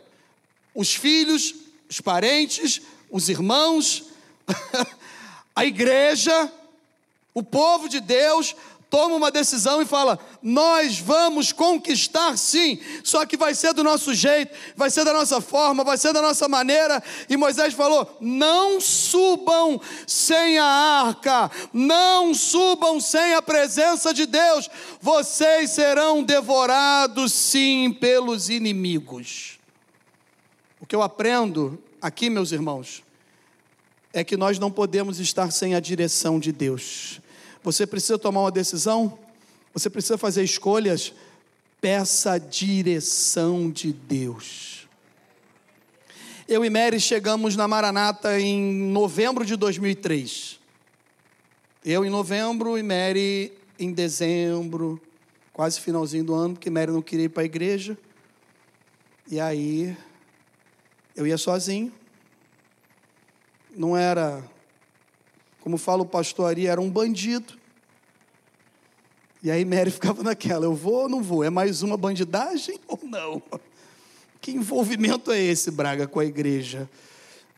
Os 0.75 0.93
filhos, 0.93 1.55
os 1.89 2.01
parentes, 2.01 2.83
os 3.09 3.29
irmãos, 3.29 4.05
a 5.55 5.65
igreja, 5.65 6.53
o 7.33 7.43
povo 7.43 7.89
de 7.89 8.01
Deus 8.01 8.57
toma 8.91 9.15
uma 9.15 9.31
decisão 9.31 9.81
e 9.81 9.87
fala: 9.87 10.19
Nós 10.43 10.99
vamos 10.99 11.53
conquistar 11.53 12.37
sim, 12.37 12.79
só 13.05 13.25
que 13.25 13.37
vai 13.37 13.55
ser 13.55 13.73
do 13.73 13.85
nosso 13.85 14.13
jeito, 14.13 14.53
vai 14.77 14.91
ser 14.91 15.05
da 15.05 15.13
nossa 15.13 15.41
forma, 15.41 15.85
vai 15.85 15.97
ser 15.97 16.13
da 16.13 16.21
nossa 16.21 16.49
maneira. 16.49 17.03
E 17.29 17.37
Moisés 17.37 17.73
falou: 17.73 18.19
Não 18.21 18.81
subam 18.81 19.81
sem 20.07 20.59
a 20.59 20.65
arca, 20.65 21.51
não 21.73 22.35
subam 22.35 23.01
sem 23.01 23.35
a 23.35 23.41
presença 23.41 24.13
de 24.13 24.27
Deus, 24.27 24.69
vocês 25.01 25.71
serão 25.71 26.23
devorados 26.23 27.33
sim 27.33 27.93
pelos 27.93 28.51
inimigos. 28.51 29.59
O 30.81 30.87
que 30.87 30.97
eu 30.97 31.03
aprendo 31.03 31.81
aqui, 32.03 32.29
meus 32.29 32.51
irmãos, 32.51 33.05
é 34.13 34.25
que 34.25 34.37
nós 34.37 34.59
não 34.59 34.71
podemos 34.71 35.21
estar 35.21 35.53
sem 35.53 35.77
a 35.77 35.81
direção 35.81 36.41
de 36.41 36.51
Deus. 36.51 37.21
Você 37.63 37.87
precisa 37.87 38.19
tomar 38.19 38.41
uma 38.41 38.51
decisão, 38.51 39.19
você 39.73 39.91
precisa 39.91 40.17
fazer 40.17 40.43
escolhas, 40.43 41.13
peça 41.81 42.33
a 42.33 42.39
direção 42.39 43.71
de 43.71 43.93
Deus. 43.93 44.89
Eu 46.49 46.65
e 46.65 46.71
Mary 46.71 46.99
chegamos 46.99 47.55
na 47.55 47.69
Maranata 47.69 48.41
em 48.41 48.61
novembro 48.91 49.45
de 49.45 49.55
2003. 49.57 50.59
Eu 51.85 52.05
em 52.05 52.11
novembro 52.11 52.77
e 52.77 52.83
Mary 52.83 53.53
em 53.79 53.93
dezembro, 53.93 55.01
quase 55.53 55.81
finalzinho 55.81 56.25
do 56.25 56.35
ano, 56.35 56.55
porque 56.55 56.69
Mary 56.69 56.91
não 56.91 57.01
queria 57.01 57.27
ir 57.27 57.29
para 57.29 57.43
a 57.43 57.47
igreja. 57.47 57.97
E 59.31 59.39
aí 59.39 59.97
eu 61.15 61.27
ia 61.27 61.39
sozinho. 61.39 61.93
Não 63.77 63.97
era 63.97 64.43
como 65.61 65.77
fala 65.77 66.03
o 66.03 66.07
pastor 66.07 66.51
Ari, 66.51 66.67
era 66.67 66.81
um 66.81 66.91
bandido. 66.91 67.55
E 69.43 69.51
aí 69.51 69.65
Mary 69.65 69.91
ficava 69.93 70.23
naquela: 70.23 70.65
eu 70.65 70.75
vou 70.75 71.03
ou 71.03 71.09
não 71.09 71.23
vou? 71.23 71.43
É 71.43 71.51
mais 71.51 71.83
uma 71.83 71.97
bandidagem 71.97 72.79
ou 72.87 73.01
não? 73.03 73.43
Que 74.41 74.53
envolvimento 74.53 75.33
é 75.33 75.41
esse, 75.41 75.71
Braga, 75.71 76.07
com 76.07 76.21
a 76.21 76.25
igreja? 76.25 76.89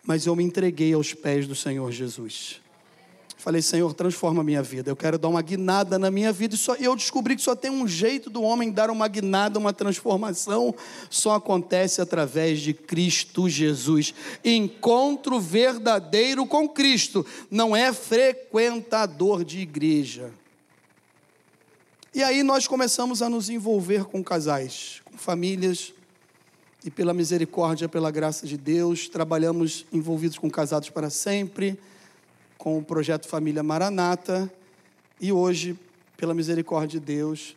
Mas 0.05 0.27
eu 0.27 0.35
me 0.35 0.43
entreguei 0.43 0.93
aos 0.95 1.15
pés 1.15 1.47
do 1.47 1.55
Senhor 1.55 1.91
Jesus. 1.93 2.62
Falei, 3.43 3.61
Senhor, 3.61 3.93
transforma 3.93 4.41
a 4.41 4.45
minha 4.45 4.63
vida. 4.63 4.89
Eu 4.89 4.95
quero 4.95 5.19
dar 5.19 5.27
uma 5.27 5.43
guinada 5.43 5.99
na 5.99 6.13
minha 6.13 6.33
vida. 6.33 6.55
E 6.55 6.59
só, 6.59 6.77
eu 6.77 6.95
descobri 6.95 7.35
que 7.35 7.43
só 7.43 7.57
tem 7.57 7.73
um 7.73 7.89
jeito 7.89 8.31
do 8.31 8.41
homem 8.41 8.71
dar 8.71 8.89
uma 8.89 9.09
guinada, 9.09 9.59
uma 9.59 9.73
transformação. 9.73 10.73
Só 11.11 11.35
acontece 11.35 12.01
através 12.01 12.61
de 12.61 12.73
Cristo 12.73 13.49
Jesus. 13.49 14.15
Encontro 14.45 15.41
verdadeiro 15.41 16.47
com 16.47 16.69
Cristo. 16.69 17.27
Não 17.51 17.75
é 17.75 17.93
frequentador 17.93 19.45
de 19.45 19.59
igreja. 19.59 20.31
E 22.15 22.23
aí 22.23 22.45
nós 22.45 22.69
começamos 22.69 23.23
a 23.23 23.29
nos 23.29 23.51
envolver 23.51 24.05
com 24.05 24.23
casais, 24.23 25.03
com 25.05 25.19
famílias. 25.19 25.93
E 26.85 26.93
pela 26.93 27.13
misericórdia, 27.13 27.89
pela 27.89 28.13
graça 28.13 28.47
de 28.47 28.57
Deus, 28.57 29.09
trabalhamos 29.09 29.85
envolvidos 29.93 30.39
com 30.39 30.49
casados 30.49 30.91
para 30.91 31.11
sempre 31.11 31.77
com 32.63 32.79
o 32.79 32.83
projeto 32.85 33.27
Família 33.27 33.61
Maranata 33.61 34.49
e 35.21 35.33
hoje, 35.33 35.77
pela 36.17 36.33
misericórdia 36.33 37.01
de 37.01 37.05
Deus, 37.05 37.57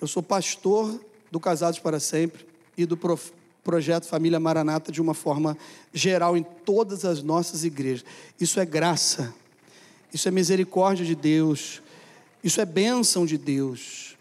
eu 0.00 0.08
sou 0.08 0.20
pastor 0.20 1.00
do 1.30 1.38
Casados 1.38 1.78
para 1.78 2.00
Sempre 2.00 2.44
e 2.76 2.84
do 2.84 2.98
projeto 3.62 4.08
Família 4.08 4.40
Maranata 4.40 4.90
de 4.90 5.00
uma 5.00 5.14
forma 5.14 5.56
geral 5.94 6.36
em 6.36 6.42
todas 6.42 7.04
as 7.04 7.22
nossas 7.22 7.62
igrejas. 7.62 8.04
Isso 8.40 8.58
é 8.58 8.66
graça, 8.66 9.32
isso 10.12 10.26
é 10.26 10.32
misericórdia 10.32 11.06
de 11.06 11.14
Deus, 11.14 11.80
isso 12.42 12.60
é 12.60 12.64
bênção 12.64 13.24
de 13.24 13.38
Deus. 13.38 14.16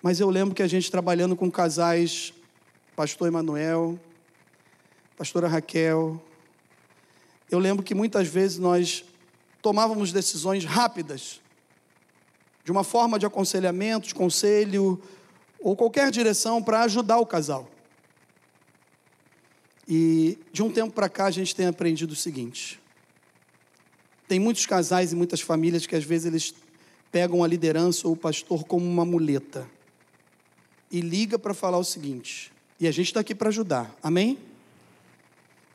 Mas 0.00 0.20
eu 0.20 0.30
lembro 0.30 0.54
que 0.54 0.62
a 0.62 0.68
gente 0.68 0.88
trabalhando 0.88 1.34
com 1.34 1.50
casais, 1.50 2.32
pastor 2.94 3.26
Emanuel, 3.26 3.98
pastora 5.16 5.48
Raquel, 5.48 6.22
eu 7.50 7.58
lembro 7.58 7.82
que 7.84 7.92
muitas 7.92 8.28
vezes 8.28 8.58
nós 8.58 9.04
tomávamos 9.66 10.12
decisões 10.12 10.64
rápidas, 10.64 11.40
de 12.62 12.70
uma 12.70 12.84
forma 12.84 13.18
de 13.18 13.26
aconselhamento, 13.26 14.06
de 14.06 14.14
conselho, 14.14 15.02
ou 15.58 15.74
qualquer 15.74 16.08
direção 16.12 16.62
para 16.62 16.82
ajudar 16.82 17.18
o 17.18 17.26
casal. 17.26 17.68
E 19.88 20.38
de 20.52 20.62
um 20.62 20.70
tempo 20.70 20.92
para 20.92 21.08
cá 21.08 21.24
a 21.24 21.32
gente 21.32 21.52
tem 21.52 21.66
aprendido 21.66 22.12
o 22.12 22.14
seguinte: 22.14 22.80
tem 24.28 24.38
muitos 24.38 24.64
casais 24.66 25.10
e 25.12 25.16
muitas 25.16 25.40
famílias 25.40 25.84
que 25.84 25.96
às 25.96 26.04
vezes 26.04 26.26
eles 26.26 26.54
pegam 27.10 27.42
a 27.42 27.48
liderança 27.48 28.06
ou 28.06 28.14
o 28.14 28.16
pastor 28.16 28.62
como 28.62 28.86
uma 28.86 29.04
muleta 29.04 29.68
e 30.92 31.00
liga 31.00 31.40
para 31.40 31.54
falar 31.54 31.78
o 31.78 31.84
seguinte, 31.84 32.52
e 32.78 32.86
a 32.86 32.92
gente 32.92 33.08
está 33.08 33.18
aqui 33.18 33.34
para 33.34 33.48
ajudar, 33.48 33.92
amém? 34.00 34.38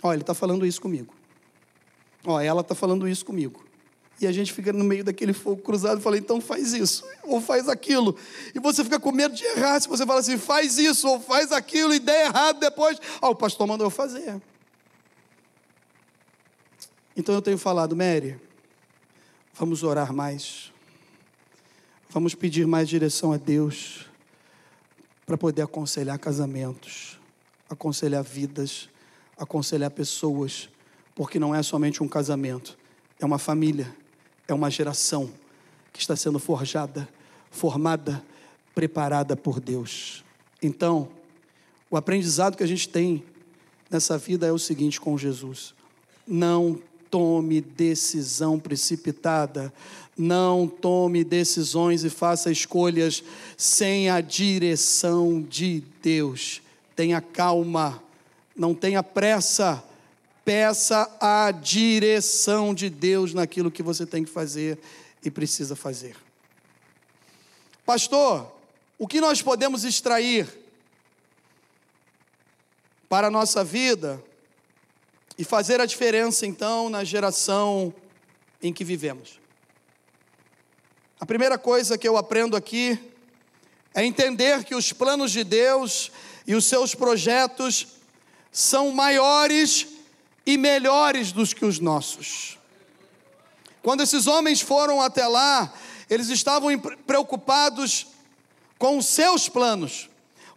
Ó, 0.01 0.13
ele 0.13 0.21
está 0.21 0.33
falando 0.33 0.65
isso 0.65 0.79
comigo. 0.79 1.13
Ó, 2.23 2.39
ela 2.39 2.61
está 2.61 2.73
falando 2.73 3.05
isso 3.05 3.25
comigo. 3.25 3.69
E 4.21 4.27
a 4.27 4.31
gente 4.31 4.53
fica 4.53 4.71
no 4.71 4.83
meio 4.83 5.03
daquele 5.03 5.33
fogo 5.33 5.63
cruzado 5.63 5.99
e 5.99 6.03
fala, 6.03 6.15
então 6.15 6.39
faz 6.39 6.73
isso, 6.73 7.03
ou 7.23 7.41
faz 7.41 7.67
aquilo. 7.67 8.15
E 8.53 8.59
você 8.59 8.83
fica 8.83 8.99
com 8.99 9.11
medo 9.11 9.33
de 9.33 9.43
errar. 9.43 9.79
Se 9.79 9.89
você 9.89 10.05
fala 10.05 10.19
assim, 10.19 10.37
faz 10.37 10.77
isso, 10.77 11.07
ou 11.07 11.19
faz 11.19 11.51
aquilo, 11.51 11.91
e 11.91 11.97
der 11.97 12.27
errado 12.27 12.59
depois. 12.59 12.99
Ah, 13.19 13.29
o 13.29 13.35
pastor 13.35 13.65
mandou 13.65 13.87
eu 13.87 13.89
fazer. 13.89 14.39
Então 17.17 17.33
eu 17.33 17.41
tenho 17.41 17.57
falado, 17.57 17.95
Mary, 17.95 18.39
vamos 19.55 19.81
orar 19.81 20.13
mais. 20.13 20.71
Vamos 22.07 22.35
pedir 22.35 22.67
mais 22.67 22.87
direção 22.87 23.33
a 23.33 23.37
Deus 23.37 24.05
para 25.25 25.35
poder 25.35 25.63
aconselhar 25.63 26.19
casamentos, 26.19 27.19
aconselhar 27.67 28.23
vidas, 28.23 28.87
aconselhar 29.35 29.89
pessoas, 29.89 30.69
porque 31.15 31.39
não 31.39 31.55
é 31.55 31.63
somente 31.63 32.03
um 32.03 32.07
casamento, 32.07 32.77
é 33.19 33.25
uma 33.25 33.39
família, 33.39 33.95
é 34.51 34.55
uma 34.55 34.69
geração 34.69 35.29
que 35.93 35.99
está 35.99 36.15
sendo 36.15 36.39
forjada, 36.39 37.07
formada, 37.49 38.23
preparada 38.73 39.35
por 39.35 39.59
Deus. 39.59 40.23
Então, 40.61 41.09
o 41.89 41.97
aprendizado 41.97 42.55
que 42.55 42.63
a 42.63 42.67
gente 42.67 42.87
tem 42.87 43.23
nessa 43.89 44.17
vida 44.17 44.47
é 44.47 44.51
o 44.51 44.59
seguinte 44.59 44.99
com 44.99 45.17
Jesus: 45.17 45.73
não 46.25 46.79
tome 47.09 47.59
decisão 47.59 48.57
precipitada, 48.57 49.73
não 50.17 50.67
tome 50.67 51.23
decisões 51.23 52.03
e 52.03 52.09
faça 52.09 52.51
escolhas 52.51 53.23
sem 53.57 54.09
a 54.09 54.21
direção 54.21 55.41
de 55.41 55.83
Deus. 56.01 56.61
Tenha 56.95 57.19
calma, 57.19 58.01
não 58.55 58.73
tenha 58.73 59.03
pressa 59.03 59.83
Peça 60.53 61.09
a 61.21 61.49
direção 61.49 62.73
de 62.73 62.89
Deus 62.89 63.33
naquilo 63.33 63.71
que 63.71 63.81
você 63.81 64.05
tem 64.05 64.21
que 64.25 64.29
fazer 64.29 64.77
e 65.23 65.31
precisa 65.31 65.77
fazer. 65.77 66.17
Pastor, 67.85 68.51
o 68.99 69.07
que 69.07 69.21
nós 69.21 69.41
podemos 69.41 69.85
extrair 69.85 70.45
para 73.07 73.27
a 73.27 73.31
nossa 73.31 73.63
vida 73.63 74.21
e 75.37 75.45
fazer 75.45 75.79
a 75.79 75.85
diferença 75.85 76.45
então 76.45 76.89
na 76.89 77.05
geração 77.05 77.93
em 78.61 78.73
que 78.73 78.83
vivemos? 78.83 79.39
A 81.17 81.25
primeira 81.25 81.57
coisa 81.57 81.97
que 81.97 82.09
eu 82.09 82.17
aprendo 82.17 82.57
aqui 82.57 82.99
é 83.93 84.03
entender 84.03 84.65
que 84.65 84.75
os 84.75 84.91
planos 84.91 85.31
de 85.31 85.45
Deus 85.45 86.11
e 86.45 86.53
os 86.55 86.65
seus 86.65 86.93
projetos 86.93 87.87
são 88.51 88.91
maiores 88.91 90.00
e 90.45 90.57
melhores 90.57 91.31
dos 91.31 91.53
que 91.53 91.65
os 91.65 91.79
nossos. 91.79 92.57
Quando 93.81 94.01
esses 94.01 94.27
homens 94.27 94.61
foram 94.61 95.01
até 95.01 95.27
lá, 95.27 95.73
eles 96.09 96.29
estavam 96.29 96.77
preocupados 97.05 98.07
com 98.77 98.97
os 98.97 99.05
seus 99.05 99.47
planos, 99.47 100.09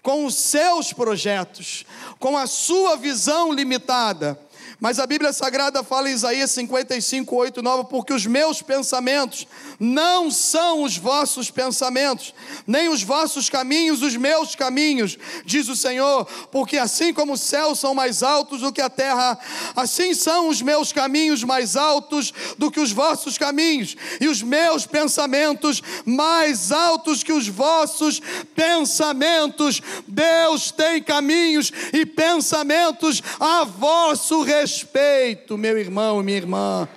com 0.02 0.26
os 0.26 0.34
seus 0.34 0.92
projetos, 0.92 1.84
com 2.18 2.36
a 2.36 2.46
sua 2.46 2.96
visão 2.96 3.52
limitada. 3.52 4.38
Mas 4.80 4.98
a 4.98 5.06
Bíblia 5.06 5.32
Sagrada 5.32 5.82
fala 5.82 6.10
em 6.10 6.14
Isaías 6.14 6.50
55, 6.52 7.34
8 7.34 7.62
9: 7.62 7.88
Porque 7.88 8.12
os 8.12 8.26
meus 8.26 8.62
pensamentos 8.62 9.46
não 9.80 10.30
são 10.30 10.82
os 10.82 10.96
vossos 10.96 11.50
pensamentos, 11.50 12.34
nem 12.66 12.88
os 12.88 13.02
vossos 13.02 13.48
caminhos 13.48 14.02
os 14.02 14.16
meus 14.16 14.54
caminhos, 14.54 15.18
diz 15.44 15.68
o 15.68 15.76
Senhor. 15.76 16.26
Porque 16.50 16.78
assim 16.78 17.12
como 17.12 17.32
os 17.32 17.40
céus 17.40 17.78
são 17.78 17.94
mais 17.94 18.22
altos 18.22 18.60
do 18.60 18.72
que 18.72 18.80
a 18.80 18.90
terra, 18.90 19.38
assim 19.74 20.14
são 20.14 20.48
os 20.48 20.62
meus 20.62 20.92
caminhos 20.92 21.42
mais 21.42 21.76
altos 21.76 22.32
do 22.58 22.70
que 22.70 22.80
os 22.80 22.92
vossos 22.92 23.38
caminhos, 23.38 23.96
e 24.20 24.28
os 24.28 24.42
meus 24.42 24.86
pensamentos 24.86 25.82
mais 26.04 26.72
altos 26.72 27.22
que 27.22 27.32
os 27.32 27.48
vossos 27.48 28.20
pensamentos. 28.54 29.80
Deus 30.06 30.70
tem 30.70 31.02
caminhos 31.02 31.72
e 31.92 32.04
pensamentos 32.06 33.22
a 33.40 33.64
vosso 33.64 34.42
respeito, 34.42 34.53
meu 35.58 35.76
irmão 35.78 36.20
e 36.20 36.24
minha 36.24 36.36
irmã. 36.36 36.88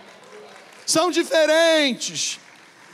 São 0.86 1.12
diferentes, 1.12 2.40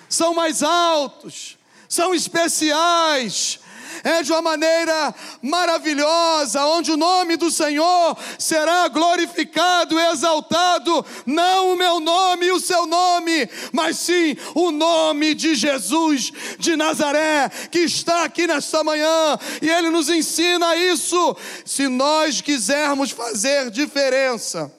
são 0.09 0.33
mais 0.33 0.63
altos, 0.63 1.57
são 1.87 2.13
especiais, 2.13 3.59
é 4.03 4.23
de 4.23 4.31
uma 4.31 4.41
maneira 4.41 5.13
maravilhosa, 5.41 6.65
onde 6.65 6.91
o 6.91 6.97
nome 6.97 7.35
do 7.35 7.51
Senhor 7.51 8.17
será 8.37 8.87
glorificado 8.87 9.99
exaltado, 9.99 11.05
não 11.25 11.73
o 11.73 11.75
meu 11.75 11.99
nome 11.99 12.47
e 12.47 12.51
o 12.51 12.59
seu 12.59 12.85
nome, 12.85 13.49
mas 13.71 13.97
sim 13.97 14.35
o 14.55 14.71
nome 14.71 15.33
de 15.33 15.55
Jesus 15.55 16.31
de 16.57 16.75
Nazaré, 16.75 17.49
que 17.71 17.79
está 17.79 18.23
aqui 18.23 18.47
nesta 18.47 18.83
manhã, 18.83 19.37
e 19.61 19.69
ele 19.69 19.89
nos 19.89 20.09
ensina 20.09 20.75
isso. 20.75 21.35
Se 21.65 21.87
nós 21.87 22.41
quisermos 22.41 23.11
fazer 23.11 23.69
diferença, 23.69 24.71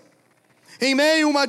em 0.80 0.94
meio 0.94 1.28
a 1.28 1.30
uma, 1.30 1.44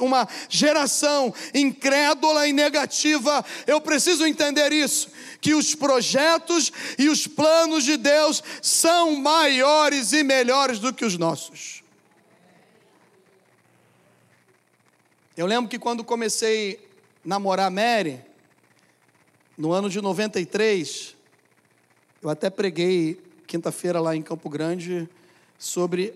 uma 0.00 0.28
geração 0.48 1.32
incrédula 1.54 2.46
e 2.46 2.52
negativa, 2.52 3.44
eu 3.66 3.80
preciso 3.80 4.26
entender 4.26 4.72
isso 4.72 5.17
que 5.40 5.54
os 5.54 5.74
projetos 5.74 6.72
e 6.98 7.08
os 7.08 7.26
planos 7.26 7.84
de 7.84 7.96
Deus 7.96 8.42
são 8.60 9.16
maiores 9.16 10.12
e 10.12 10.22
melhores 10.22 10.78
do 10.78 10.92
que 10.92 11.04
os 11.04 11.16
nossos. 11.16 11.82
Eu 15.36 15.46
lembro 15.46 15.70
que 15.70 15.78
quando 15.78 16.02
comecei 16.02 16.80
a 17.24 17.28
namorar 17.28 17.70
Mary, 17.70 18.20
no 19.56 19.72
ano 19.72 19.88
de 19.88 20.00
93, 20.00 21.16
eu 22.20 22.28
até 22.28 22.50
preguei 22.50 23.20
quinta-feira 23.46 24.00
lá 24.00 24.16
em 24.16 24.22
Campo 24.22 24.48
Grande 24.48 25.08
sobre 25.56 26.14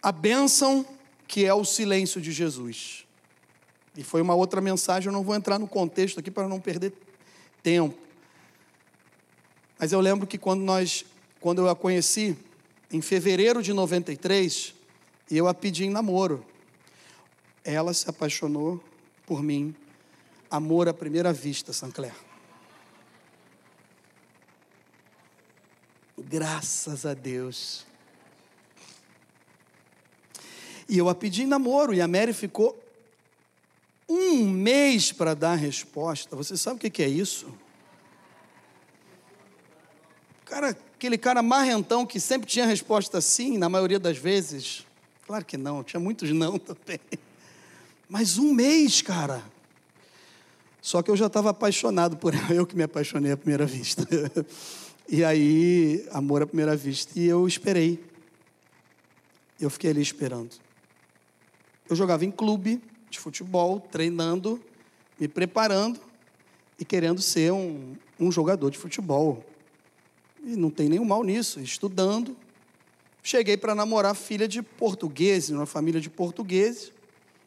a 0.00 0.12
bênção 0.12 0.86
que 1.26 1.44
é 1.44 1.52
o 1.52 1.64
silêncio 1.64 2.20
de 2.20 2.30
Jesus. 2.30 3.04
E 3.96 4.02
foi 4.02 4.20
uma 4.20 4.34
outra 4.34 4.60
mensagem, 4.60 5.08
eu 5.08 5.12
não 5.12 5.22
vou 5.22 5.34
entrar 5.34 5.58
no 5.58 5.66
contexto 5.66 6.20
aqui 6.20 6.30
para 6.30 6.48
não 6.48 6.60
perder 6.60 6.92
tempo. 7.62 8.03
Mas 9.78 9.92
eu 9.92 10.00
lembro 10.00 10.26
que 10.26 10.38
quando 10.38 10.62
nós, 10.62 11.04
quando 11.40 11.62
eu 11.62 11.68
a 11.68 11.76
conheci, 11.76 12.36
em 12.90 13.00
fevereiro 13.00 13.62
de 13.62 13.72
93, 13.72 14.74
eu 15.30 15.48
a 15.48 15.54
pedi 15.54 15.84
em 15.84 15.90
namoro. 15.90 16.44
Ela 17.64 17.92
se 17.92 18.08
apaixonou 18.08 18.82
por 19.26 19.42
mim. 19.42 19.74
Amor 20.50 20.88
à 20.88 20.94
primeira 20.94 21.32
vista, 21.32 21.72
Sancler. 21.72 22.14
Graças 26.16 27.04
a 27.04 27.14
Deus. 27.14 27.84
E 30.88 30.98
eu 30.98 31.08
a 31.08 31.14
pedi 31.14 31.42
em 31.42 31.46
namoro, 31.46 31.94
e 31.94 32.00
a 32.00 32.06
Mary 32.06 32.32
ficou 32.32 32.78
um 34.08 34.48
mês 34.48 35.10
para 35.10 35.34
dar 35.34 35.52
a 35.52 35.56
resposta. 35.56 36.36
Você 36.36 36.56
sabe 36.56 36.76
o 36.76 36.90
que 36.90 37.02
é 37.02 37.08
isso? 37.08 37.52
Cara, 40.44 40.70
aquele 40.70 41.16
cara 41.16 41.42
marrentão 41.42 42.04
que 42.04 42.20
sempre 42.20 42.46
tinha 42.46 42.66
resposta 42.66 43.20
sim, 43.20 43.56
na 43.56 43.68
maioria 43.68 43.98
das 43.98 44.18
vezes. 44.18 44.86
Claro 45.26 45.44
que 45.44 45.56
não, 45.56 45.82
tinha 45.82 46.00
muitos 46.00 46.30
não 46.30 46.58
também. 46.60 47.00
Mas 48.08 48.38
um 48.38 48.52
mês, 48.52 49.00
cara. 49.00 49.42
Só 50.82 51.02
que 51.02 51.10
eu 51.10 51.16
já 51.16 51.26
estava 51.26 51.50
apaixonado 51.50 52.16
por 52.16 52.34
ela, 52.34 52.52
eu 52.52 52.66
que 52.66 52.76
me 52.76 52.82
apaixonei 52.82 53.32
à 53.32 53.36
primeira 53.36 53.64
vista. 53.64 54.06
E 55.08 55.24
aí, 55.24 56.06
amor 56.12 56.42
à 56.42 56.46
primeira 56.46 56.76
vista, 56.76 57.18
e 57.18 57.26
eu 57.26 57.46
esperei. 57.46 58.02
Eu 59.60 59.70
fiquei 59.70 59.90
ali 59.90 60.02
esperando. 60.02 60.56
Eu 61.88 61.96
jogava 61.96 62.24
em 62.24 62.30
clube 62.30 62.82
de 63.10 63.18
futebol, 63.18 63.80
treinando, 63.80 64.60
me 65.18 65.28
preparando 65.28 66.00
e 66.78 66.84
querendo 66.84 67.20
ser 67.20 67.52
um, 67.52 67.94
um 68.18 68.32
jogador 68.32 68.70
de 68.70 68.78
futebol. 68.78 69.44
E 70.44 70.56
não 70.56 70.70
tem 70.70 70.88
nenhum 70.88 71.04
mal 71.04 71.24
nisso, 71.24 71.58
estudando. 71.60 72.36
Cheguei 73.22 73.56
para 73.56 73.74
namorar 73.74 74.14
filha 74.14 74.46
de 74.46 74.62
portugueses, 74.62 75.48
numa 75.48 75.64
família 75.64 76.00
de 76.00 76.10
portugueses. 76.10 76.92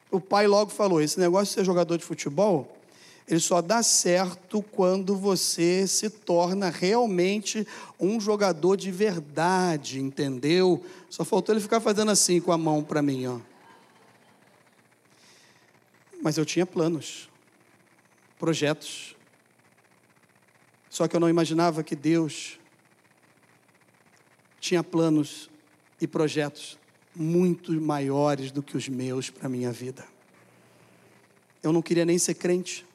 O 0.10 0.20
pai 0.20 0.48
logo 0.48 0.72
falou: 0.72 1.00
esse 1.00 1.20
negócio 1.20 1.48
de 1.48 1.54
ser 1.54 1.64
jogador 1.64 1.98
de 1.98 2.04
futebol, 2.04 2.76
ele 3.28 3.40
só 3.40 3.62
dá 3.62 3.84
certo 3.84 4.64
quando 4.64 5.16
você 5.16 5.86
se 5.86 6.10
torna 6.10 6.70
realmente 6.70 7.68
um 8.00 8.20
jogador 8.20 8.76
de 8.76 8.90
verdade, 8.90 10.00
entendeu? 10.00 10.84
Só 11.10 11.24
faltou 11.24 11.54
ele 11.54 11.62
ficar 11.62 11.80
fazendo 11.80 12.10
assim 12.10 12.42
com 12.42 12.52
a 12.52 12.58
mão 12.58 12.84
para 12.84 13.02
mim, 13.04 13.28
ó. 13.28 13.40
Mas 16.20 16.38
eu 16.38 16.46
tinha 16.46 16.66
planos, 16.66 17.30
projetos. 18.40 19.16
Só 20.90 21.08
que 21.08 21.16
eu 21.16 21.20
não 21.20 21.30
imaginava 21.30 21.84
que 21.84 21.96
Deus 21.96 22.58
tinha 24.68 24.84
planos 24.84 25.50
e 26.00 26.06
projetos 26.06 26.78
muito 27.16 27.72
maiores 27.82 28.52
do 28.52 28.62
que 28.62 28.76
os 28.76 28.88
meus 28.90 29.30
para 29.30 29.48
a 29.48 29.50
minha 29.50 29.72
vida. 29.72 30.06
Eu 31.64 31.72
não 31.72 31.82
queria 31.82 32.06
nem 32.06 32.18
ser 32.20 32.36
crente. 32.36 32.86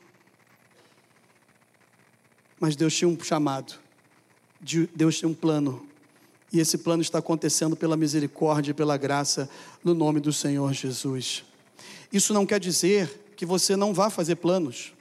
Mas 2.61 2.77
Deus 2.77 2.95
tinha 2.95 3.09
um 3.09 3.19
chamado, 3.21 3.75
Deus 4.95 5.19
tinha 5.19 5.29
um 5.29 5.35
plano, 5.35 5.85
e 6.53 6.61
esse 6.61 6.79
plano 6.79 7.03
está 7.03 7.19
acontecendo 7.19 7.75
pela 7.75 7.97
misericórdia 7.97 8.71
e 8.71 8.75
pela 8.75 8.97
graça 8.97 9.51
no 9.83 9.95
nome 9.95 10.21
do 10.21 10.33
Senhor 10.33 10.73
Jesus. 10.73 11.45
Isso 12.13 12.33
não 12.33 12.47
quer 12.47 12.61
dizer 12.61 13.33
que 13.35 13.45
você 13.45 13.75
não 13.75 13.93
vá 13.93 14.11
fazer 14.11 14.37
planos, 14.37 14.93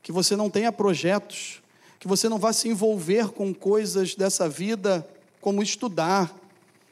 que 0.00 0.12
você 0.12 0.36
não 0.36 0.48
tenha 0.48 0.70
projetos, 0.70 1.60
que 1.98 2.06
você 2.06 2.28
não 2.28 2.38
vá 2.38 2.52
se 2.52 2.68
envolver 2.68 3.30
com 3.30 3.52
coisas 3.52 4.14
dessa 4.14 4.48
vida 4.48 5.08
como 5.42 5.60
estudar, 5.62 6.32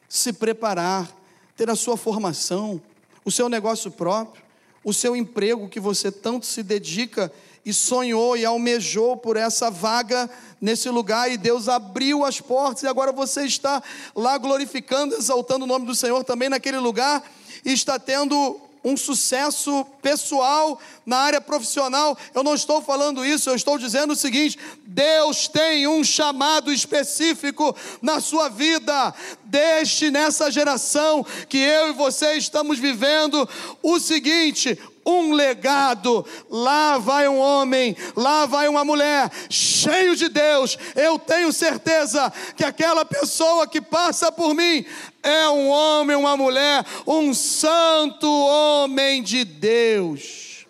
se 0.09 0.33
preparar, 0.33 1.09
ter 1.57 1.71
a 1.71 1.77
sua 1.77 1.97
formação, 1.97 2.83
o 3.25 3.31
seu 3.31 3.49
negócio 3.49 3.93
próprio, 3.93 4.43
o 4.83 4.93
seu 4.93 5.15
emprego 5.15 5.69
que 5.69 5.79
você 5.79 6.11
tanto 6.11 6.45
se 6.45 6.63
dedica 6.63 7.33
e 7.65 7.73
sonhou 7.73 8.37
e 8.37 8.45
almejou 8.45 9.17
por 9.17 9.37
essa 9.37 9.71
vaga 9.71 10.29
nesse 10.61 10.89
lugar 10.89 11.31
e 11.31 11.37
Deus 11.37 11.69
abriu 11.69 12.25
as 12.25 12.41
portas 12.41 12.83
e 12.83 12.89
agora 12.89 13.13
você 13.13 13.45
está 13.45 13.81
lá 14.17 14.37
glorificando, 14.37 15.15
exaltando 15.15 15.65
o 15.65 15.69
nome 15.69 15.87
do 15.87 15.95
Senhor 15.95 16.25
também 16.25 16.49
naquele 16.49 16.79
lugar 16.79 17.23
e 17.65 17.73
está 17.73 18.01
tendo 18.01 18.61
um 18.83 18.97
sucesso 18.97 19.85
pessoal 20.01 20.81
na 21.05 21.19
área 21.19 21.41
profissional. 21.41 22.17
Eu 22.35 22.43
não 22.43 22.55
estou 22.55 22.81
falando 22.81 23.25
isso, 23.25 23.51
eu 23.51 23.55
estou 23.55 23.79
dizendo 23.79 24.13
o 24.13 24.17
seguinte: 24.17 24.59
Deus 24.87 25.49
tem 25.49 25.87
um 25.87 26.03
chamado 26.03 26.73
específico 26.73 27.75
na 28.01 28.21
sua 28.21 28.49
vida. 28.49 29.15
Deixe 29.45 30.11
nessa 30.11 30.51
geração 30.51 31.25
que 31.49 31.59
eu 31.59 31.89
e 31.89 31.93
você 31.93 32.35
estamos 32.35 32.79
vivendo 32.79 33.49
o 33.83 33.99
seguinte: 33.99 34.79
um 35.05 35.33
legado. 35.33 36.25
Lá 36.49 36.99
vai 36.99 37.29
um 37.29 37.39
homem, 37.39 37.97
lá 38.17 38.47
vai 38.47 38.69
uma 38.69 38.85
mulher, 38.85 39.31
cheio 39.49 40.15
de 40.17 40.29
Deus. 40.29 40.77
Eu 40.95 41.19
tenho 41.19 41.53
certeza 41.53 42.33
que 42.57 42.65
aquela 42.65 43.05
pessoa 43.05 43.67
que 43.67 43.81
passa 43.81 44.31
por 44.31 44.55
mim 44.55 44.85
é 45.23 45.49
um 45.49 45.69
homem, 45.69 46.17
uma 46.17 46.37
mulher, 46.37 46.85
um 47.07 47.33
santo 47.35 48.29
homem 48.29 49.23
de 49.23 49.45
Deus. 49.45 50.67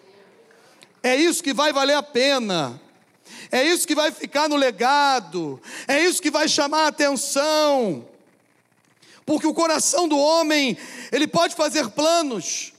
É 1.03 1.17
isso 1.17 1.43
que 1.43 1.55
vai 1.55 1.73
valer 1.73 1.95
a 1.95 2.03
pena. 2.03 2.81
É 3.53 3.65
isso 3.65 3.87
que 3.87 3.95
vai 3.95 4.13
ficar 4.13 4.49
no 4.49 4.57
legado. 4.57 5.61
É 5.89 6.01
isso 6.01 6.23
que 6.23 6.31
vai 6.31 6.49
chamar 6.49 6.85
a 6.85 6.89
atenção. 6.89 8.07
Porque 9.27 9.47
o 9.47 9.55
coração 9.55 10.09
do 10.09 10.19
homem, 10.19 10.77
ele 11.11 11.27
pode 11.27 11.55
fazer 11.55 11.89
planos, 11.91 12.73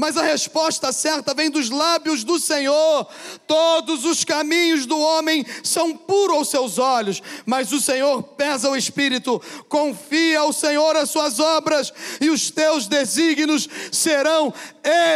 mas 0.00 0.16
a 0.16 0.22
resposta 0.22 0.90
certa 0.92 1.34
vem 1.34 1.50
dos 1.50 1.68
lábios 1.68 2.24
do 2.24 2.38
Senhor. 2.38 3.06
Todos 3.46 4.06
os 4.06 4.24
caminhos 4.24 4.86
do 4.86 4.98
homem 4.98 5.44
são 5.62 5.94
puros 5.94 6.38
aos 6.38 6.48
seus 6.48 6.78
olhos, 6.78 7.22
mas 7.44 7.70
o 7.70 7.78
Senhor 7.78 8.22
pesa 8.22 8.70
o 8.70 8.76
espírito. 8.76 9.38
Confia 9.68 10.40
ao 10.40 10.54
Senhor 10.54 10.96
as 10.96 11.10
suas 11.10 11.38
obras 11.38 11.92
e 12.18 12.30
os 12.30 12.50
teus 12.50 12.86
desígnios 12.86 13.68
serão 13.92 14.54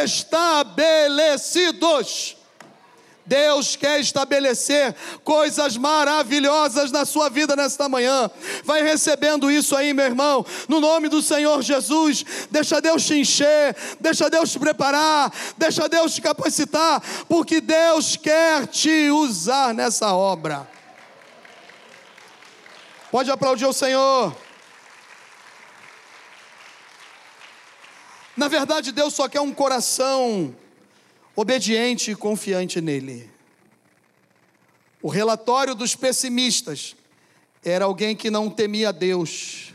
estabelecidos. 0.04 2.36
Deus 3.26 3.74
quer 3.76 4.00
estabelecer 4.00 4.94
coisas 5.22 5.76
maravilhosas 5.76 6.90
na 6.90 7.04
sua 7.04 7.30
vida 7.30 7.56
nesta 7.56 7.88
manhã. 7.88 8.30
Vai 8.64 8.82
recebendo 8.82 9.50
isso 9.50 9.74
aí, 9.74 9.94
meu 9.94 10.04
irmão, 10.04 10.44
no 10.68 10.80
nome 10.80 11.08
do 11.08 11.22
Senhor 11.22 11.62
Jesus. 11.62 12.24
Deixa 12.50 12.80
Deus 12.80 13.04
te 13.04 13.14
encher, 13.14 13.74
deixa 13.98 14.28
Deus 14.28 14.52
te 14.52 14.58
preparar, 14.58 15.32
deixa 15.56 15.88
Deus 15.88 16.14
te 16.14 16.20
capacitar, 16.20 17.02
porque 17.28 17.60
Deus 17.60 18.16
quer 18.16 18.66
te 18.66 19.10
usar 19.10 19.72
nessa 19.72 20.12
obra. 20.12 20.68
Pode 23.10 23.30
aplaudir 23.30 23.66
o 23.66 23.72
Senhor. 23.72 24.36
Na 28.36 28.48
verdade, 28.48 28.90
Deus 28.90 29.14
só 29.14 29.28
quer 29.28 29.40
um 29.40 29.52
coração 29.52 30.54
obediente 31.36 32.10
e 32.10 32.16
confiante 32.16 32.80
nele. 32.80 33.30
O 35.02 35.08
relatório 35.08 35.74
dos 35.74 35.94
pessimistas 35.94 36.96
era 37.62 37.84
alguém 37.84 38.14
que 38.14 38.30
não 38.30 38.48
temia 38.48 38.92
Deus 38.92 39.72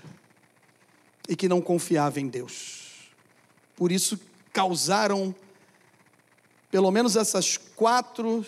e 1.27 1.35
que 1.35 1.47
não 1.47 1.61
confiava 1.61 2.19
em 2.19 2.27
Deus. 2.27 3.09
Por 3.75 3.91
isso 3.91 4.19
causaram 4.51 5.33
pelo 6.71 6.91
menos 6.91 7.15
essas 7.15 7.57
quatro 7.57 8.45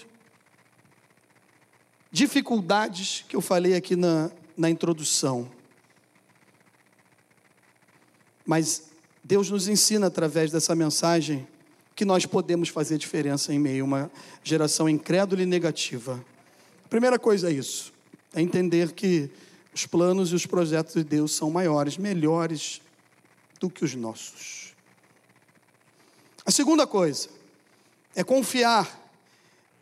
dificuldades 2.12 3.26
que 3.28 3.36
eu 3.36 3.42
falei 3.42 3.76
aqui 3.76 3.96
na, 3.96 4.30
na 4.56 4.70
introdução. 4.70 5.50
Mas 8.46 8.92
Deus 9.24 9.50
nos 9.50 9.68
ensina 9.68 10.08
através 10.08 10.52
dessa 10.52 10.76
mensagem 10.76 11.48
que 12.02 12.06
nós 12.06 12.26
podemos 12.26 12.68
fazer 12.68 12.98
diferença 12.98 13.54
em 13.54 13.60
meio 13.60 13.84
a 13.84 13.86
uma 13.86 14.12
geração 14.44 14.90
incrédula 14.90 15.44
e 15.44 15.46
negativa. 15.46 16.20
A 16.84 16.88
primeira 16.88 17.20
coisa 17.20 17.48
é 17.48 17.54
isso, 17.54 17.94
é 18.34 18.42
entender 18.42 18.94
que 18.94 19.30
os 19.72 19.86
planos 19.86 20.32
e 20.32 20.34
os 20.34 20.48
projetos 20.48 20.96
de 20.96 21.04
Deus 21.04 21.32
são 21.32 21.52
maiores, 21.52 21.98
melhores 21.98 22.82
do 23.60 23.70
que 23.70 23.86
os 23.86 23.94
nossos. 23.94 24.74
A 26.44 26.50
segunda 26.50 26.88
coisa 26.88 27.30
é 28.16 28.24
confiar 28.24 29.00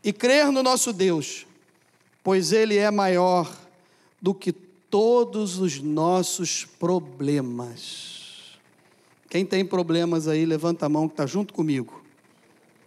e 0.03 0.11
crer 0.11 0.51
no 0.51 0.61
nosso 0.61 0.91
Deus, 0.91 1.47
pois 2.21 2.51
Ele 2.51 2.75
é 2.75 2.91
maior 2.91 3.49
do 4.21 4.33
que 4.33 4.51
todos 4.51 5.57
os 5.57 5.79
nossos 5.79 6.65
problemas. 6.65 8.59
Quem 9.29 9.45
tem 9.45 9.63
problemas 9.63 10.27
aí, 10.27 10.45
levanta 10.45 10.85
a 10.85 10.89
mão 10.89 11.07
que 11.07 11.13
está 11.13 11.25
junto 11.25 11.53
comigo. 11.53 11.98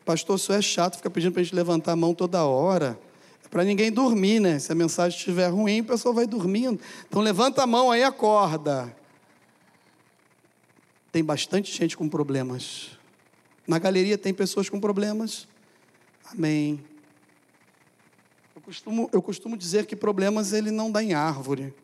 Pastor, 0.05 0.37
isso 0.37 0.53
é 0.53 0.61
chato, 0.61 0.97
fica 0.97 1.11
pedindo 1.11 1.33
para 1.33 1.41
a 1.41 1.45
gente 1.45 1.55
levantar 1.55 1.93
a 1.93 1.97
mão 1.97 2.15
toda 2.15 2.45
hora. 2.45 2.99
É 3.45 3.49
para 3.49 3.65
ninguém 3.65 3.91
dormir, 3.93 4.41
né? 4.41 4.59
Se 4.59 4.73
a 4.73 4.75
mensagem 4.75 5.17
estiver 5.17 5.49
ruim, 5.49 5.81
a 5.81 5.85
pessoa 5.85 6.15
vai 6.15 6.27
dormindo. 6.27 6.81
Então 7.09 7.21
levanta 7.21 7.63
a 7.63 7.67
mão 7.67 7.91
aí, 7.91 8.03
acorda. 8.03 8.95
Tem 11.13 11.23
bastante 11.23 11.71
gente 11.77 11.97
com 11.97 12.09
problemas. 12.09 12.99
Na 13.67 13.79
galeria 13.79 14.19
tem 14.19 14.35
pessoas 14.35 14.69
com 14.69 14.81
problemas. 14.81 15.47
Amém. 16.33 16.83
Eu 18.57 18.63
costumo, 18.63 19.11
eu 19.13 19.23
costumo 19.23 19.57
dizer 19.57 19.87
que 19.87 19.95
problemas 19.95 20.53
ele 20.53 20.71
não 20.71 20.91
dá 20.91 21.03
em 21.03 21.15
árvore, 21.15 21.75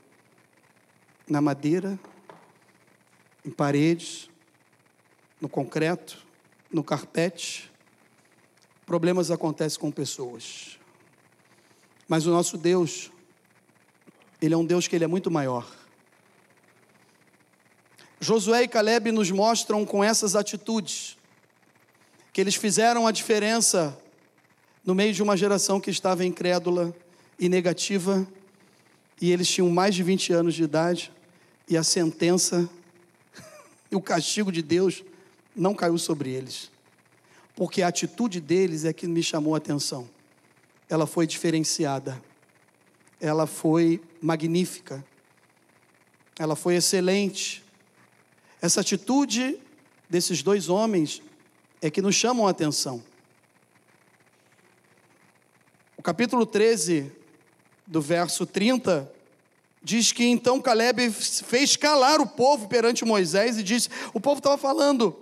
na 1.28 1.40
madeira, 1.40 1.98
em 3.44 3.50
paredes, 3.50 4.28
no 5.40 5.48
concreto, 5.48 6.26
no 6.72 6.82
carpete. 6.82 7.67
Problemas 8.88 9.30
acontecem 9.30 9.78
com 9.78 9.90
pessoas. 9.90 10.78
Mas 12.08 12.24
o 12.24 12.30
nosso 12.30 12.56
Deus, 12.56 13.10
Ele 14.40 14.54
é 14.54 14.56
um 14.56 14.64
Deus 14.64 14.88
que 14.88 14.96
Ele 14.96 15.04
é 15.04 15.06
muito 15.06 15.30
maior. 15.30 15.70
Josué 18.18 18.62
e 18.62 18.68
Caleb 18.68 19.12
nos 19.12 19.30
mostram 19.30 19.84
com 19.84 20.02
essas 20.02 20.34
atitudes 20.34 21.18
que 22.32 22.40
eles 22.40 22.54
fizeram 22.54 23.06
a 23.06 23.12
diferença 23.12 23.94
no 24.82 24.94
meio 24.94 25.12
de 25.12 25.22
uma 25.22 25.36
geração 25.36 25.78
que 25.78 25.90
estava 25.90 26.24
incrédula 26.24 26.96
e 27.38 27.46
negativa, 27.46 28.26
e 29.20 29.30
eles 29.30 29.48
tinham 29.48 29.68
mais 29.68 29.94
de 29.94 30.02
20 30.02 30.32
anos 30.32 30.54
de 30.54 30.62
idade, 30.62 31.12
e 31.68 31.76
a 31.76 31.82
sentença 31.82 32.66
e 33.92 33.94
o 33.94 34.00
castigo 34.00 34.50
de 34.50 34.62
Deus 34.62 35.04
não 35.54 35.74
caiu 35.74 35.98
sobre 35.98 36.30
eles, 36.30 36.70
porque 37.58 37.82
a 37.82 37.88
atitude 37.88 38.40
deles 38.40 38.84
é 38.84 38.92
que 38.92 39.08
me 39.08 39.20
chamou 39.20 39.52
a 39.52 39.58
atenção. 39.58 40.08
Ela 40.88 41.08
foi 41.08 41.26
diferenciada, 41.26 42.22
ela 43.20 43.48
foi 43.48 44.00
magnífica, 44.22 45.04
ela 46.38 46.54
foi 46.54 46.76
excelente. 46.76 47.64
Essa 48.62 48.80
atitude 48.80 49.58
desses 50.08 50.40
dois 50.40 50.68
homens 50.68 51.20
é 51.82 51.90
que 51.90 52.00
nos 52.00 52.14
chamam 52.14 52.46
a 52.46 52.50
atenção. 52.50 53.02
O 55.96 56.02
capítulo 56.02 56.46
13, 56.46 57.10
do 57.84 58.00
verso 58.00 58.46
30, 58.46 59.12
diz 59.82 60.12
que 60.12 60.22
então 60.22 60.60
Caleb 60.60 61.10
fez 61.10 61.74
calar 61.74 62.20
o 62.20 62.26
povo 62.28 62.68
perante 62.68 63.04
Moisés 63.04 63.58
e 63.58 63.64
disse: 63.64 63.88
o 64.14 64.20
povo 64.20 64.38
estava 64.38 64.56
falando, 64.56 65.18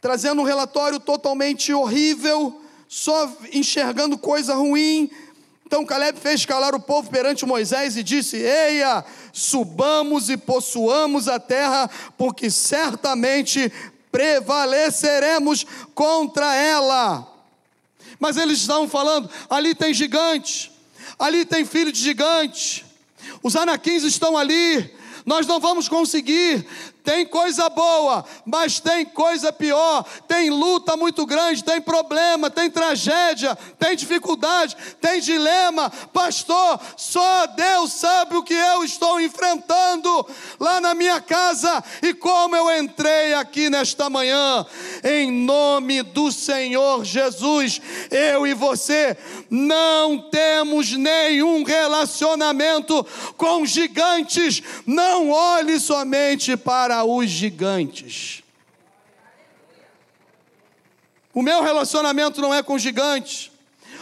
trazendo 0.00 0.40
um 0.42 0.44
relatório 0.44 1.00
totalmente 1.00 1.72
horrível, 1.72 2.60
só 2.88 3.30
enxergando 3.52 4.16
coisa 4.16 4.54
ruim. 4.54 5.10
Então 5.66 5.84
Caleb 5.84 6.18
fez 6.20 6.46
calar 6.46 6.74
o 6.74 6.80
povo 6.80 7.10
perante 7.10 7.44
Moisés 7.44 7.96
e 7.96 8.02
disse: 8.02 8.36
Eia, 8.36 9.04
subamos 9.32 10.30
e 10.30 10.36
possuamos 10.36 11.26
a 11.26 11.40
terra, 11.40 11.90
porque 12.16 12.50
certamente 12.50 13.72
prevaleceremos 14.12 15.66
contra 15.94 16.54
ela. 16.54 17.26
Mas 18.20 18.36
eles 18.36 18.60
estavam 18.60 18.88
falando: 18.88 19.28
ali 19.50 19.74
tem 19.74 19.92
gigante, 19.92 20.70
ali 21.18 21.44
tem 21.44 21.64
filho 21.64 21.90
de 21.90 22.00
gigante, 22.00 22.86
os 23.42 23.56
anaquins 23.56 24.04
estão 24.04 24.36
ali, 24.36 24.94
nós 25.24 25.46
não 25.46 25.58
vamos 25.58 25.88
conseguir. 25.88 26.66
Tem 27.06 27.24
coisa 27.24 27.68
boa, 27.68 28.24
mas 28.44 28.80
tem 28.80 29.04
coisa 29.04 29.52
pior. 29.52 30.04
Tem 30.26 30.50
luta 30.50 30.96
muito 30.96 31.24
grande, 31.24 31.62
tem 31.62 31.80
problema, 31.80 32.50
tem 32.50 32.68
tragédia, 32.68 33.56
tem 33.78 33.94
dificuldade, 33.94 34.76
tem 35.00 35.20
dilema. 35.20 35.88
Pastor, 36.12 36.80
só 36.96 37.46
Deus 37.46 37.92
sabe 37.92 38.36
o 38.36 38.42
que 38.42 38.54
eu 38.54 38.82
estou 38.82 39.20
enfrentando 39.20 40.26
lá 40.58 40.80
na 40.80 40.96
minha 40.96 41.20
casa 41.20 41.82
e 42.02 42.12
como 42.12 42.56
eu 42.56 42.76
entrei 42.76 43.34
aqui 43.34 43.70
nesta 43.70 44.10
manhã. 44.10 44.66
Em 45.04 45.30
nome 45.30 46.02
do 46.02 46.32
Senhor 46.32 47.04
Jesus, 47.04 47.80
eu 48.10 48.44
e 48.48 48.52
você 48.52 49.16
não 49.48 50.18
temos 50.28 50.90
nenhum 50.90 51.62
relacionamento 51.62 53.06
com 53.36 53.64
gigantes. 53.64 54.60
Não 54.84 55.30
olhe 55.30 55.78
somente 55.78 56.56
para 56.56 56.95
para 56.96 57.04
os 57.04 57.28
gigantes. 57.28 58.42
O 61.34 61.42
meu 61.42 61.62
relacionamento 61.62 62.40
não 62.40 62.54
é 62.54 62.62
com 62.62 62.78
gigantes. 62.78 63.50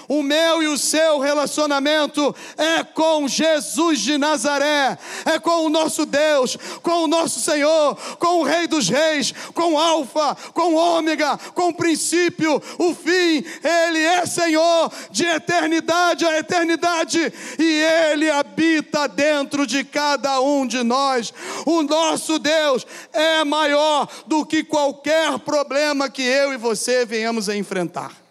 O 0.09 0.23
meu 0.23 0.62
e 0.62 0.69
o 0.69 0.79
seu 0.79 1.19
relacionamento 1.19 2.35
é 2.57 2.85
com 2.85 3.27
Jesus 3.29 4.01
de 4.01 4.19
Nazaré, 4.19 4.99
é 5.25 5.38
com 5.38 5.67
o 5.67 5.71
nosso 5.71 6.05
Deus, 6.05 6.57
com 6.83 7.05
o 7.05 7.09
nosso 7.09 7.40
Senhor, 7.40 7.97
com 8.19 8.40
o 8.40 8.45
Rei 8.45 8.67
dos 8.67 8.88
Reis, 8.88 9.33
com 9.55 9.75
o 9.75 9.79
Alfa, 9.79 10.37
com 10.53 10.75
o 10.75 10.77
Ômega, 10.77 11.38
com 11.55 11.69
o 11.69 11.75
princípio, 11.75 12.62
o 12.79 12.95
fim. 12.95 13.45
Ele 13.62 13.99
é 13.99 14.27
Senhor 14.27 14.93
de 15.11 15.25
eternidade 15.25 16.25
a 16.27 16.38
eternidade 16.38 17.33
e 17.59 17.83
Ele 18.11 18.31
habita 18.31 19.07
dentro 19.07 19.67
de 19.67 19.85
cada 19.85 20.40
um 20.40 20.67
de 20.67 20.83
nós. 20.83 21.33
O 21.67 21.83
nosso 21.83 22.38
Deus 22.38 22.87
é 23.13 23.44
maior 23.44 24.09
do 24.27 24.44
que 24.44 24.63
qualquer 24.63 25.38
problema 25.40 26.11
que 26.11 26.23
eu 26.23 26.52
e 26.52 26.57
você 26.57 27.05
venhamos 27.05 27.48
a 27.48 27.57
enfrentar. 27.57 28.23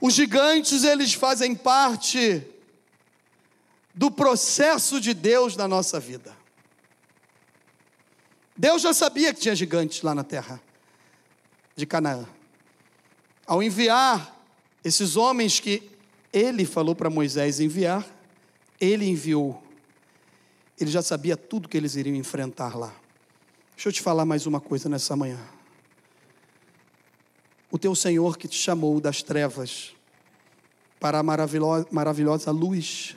Os 0.00 0.14
gigantes, 0.14 0.84
eles 0.84 1.14
fazem 1.14 1.54
parte 1.54 2.46
do 3.94 4.10
processo 4.10 5.00
de 5.00 5.14
Deus 5.14 5.56
na 5.56 5.66
nossa 5.66 5.98
vida. 5.98 6.36
Deus 8.56 8.82
já 8.82 8.92
sabia 8.92 9.32
que 9.32 9.40
tinha 9.40 9.54
gigantes 9.54 10.02
lá 10.02 10.14
na 10.14 10.24
terra 10.24 10.60
de 11.74 11.86
Canaã. 11.86 12.26
Ao 13.46 13.62
enviar 13.62 14.34
esses 14.82 15.16
homens 15.16 15.60
que 15.60 15.90
ele 16.32 16.64
falou 16.64 16.94
para 16.94 17.08
Moisés 17.08 17.60
enviar, 17.60 18.06
ele 18.80 19.06
enviou. 19.06 19.62
Ele 20.78 20.90
já 20.90 21.00
sabia 21.00 21.36
tudo 21.36 21.68
que 21.68 21.76
eles 21.76 21.96
iriam 21.96 22.16
enfrentar 22.16 22.76
lá. 22.76 22.94
Deixa 23.74 23.88
eu 23.88 23.92
te 23.92 24.02
falar 24.02 24.24
mais 24.24 24.46
uma 24.46 24.60
coisa 24.60 24.88
nessa 24.88 25.16
manhã. 25.16 25.55
O 27.70 27.78
teu 27.78 27.94
Senhor 27.94 28.36
que 28.36 28.48
te 28.48 28.56
chamou 28.56 29.00
das 29.00 29.22
trevas 29.22 29.94
para 31.00 31.18
a 31.18 31.22
maravilhosa, 31.22 32.50
luz, 32.50 33.16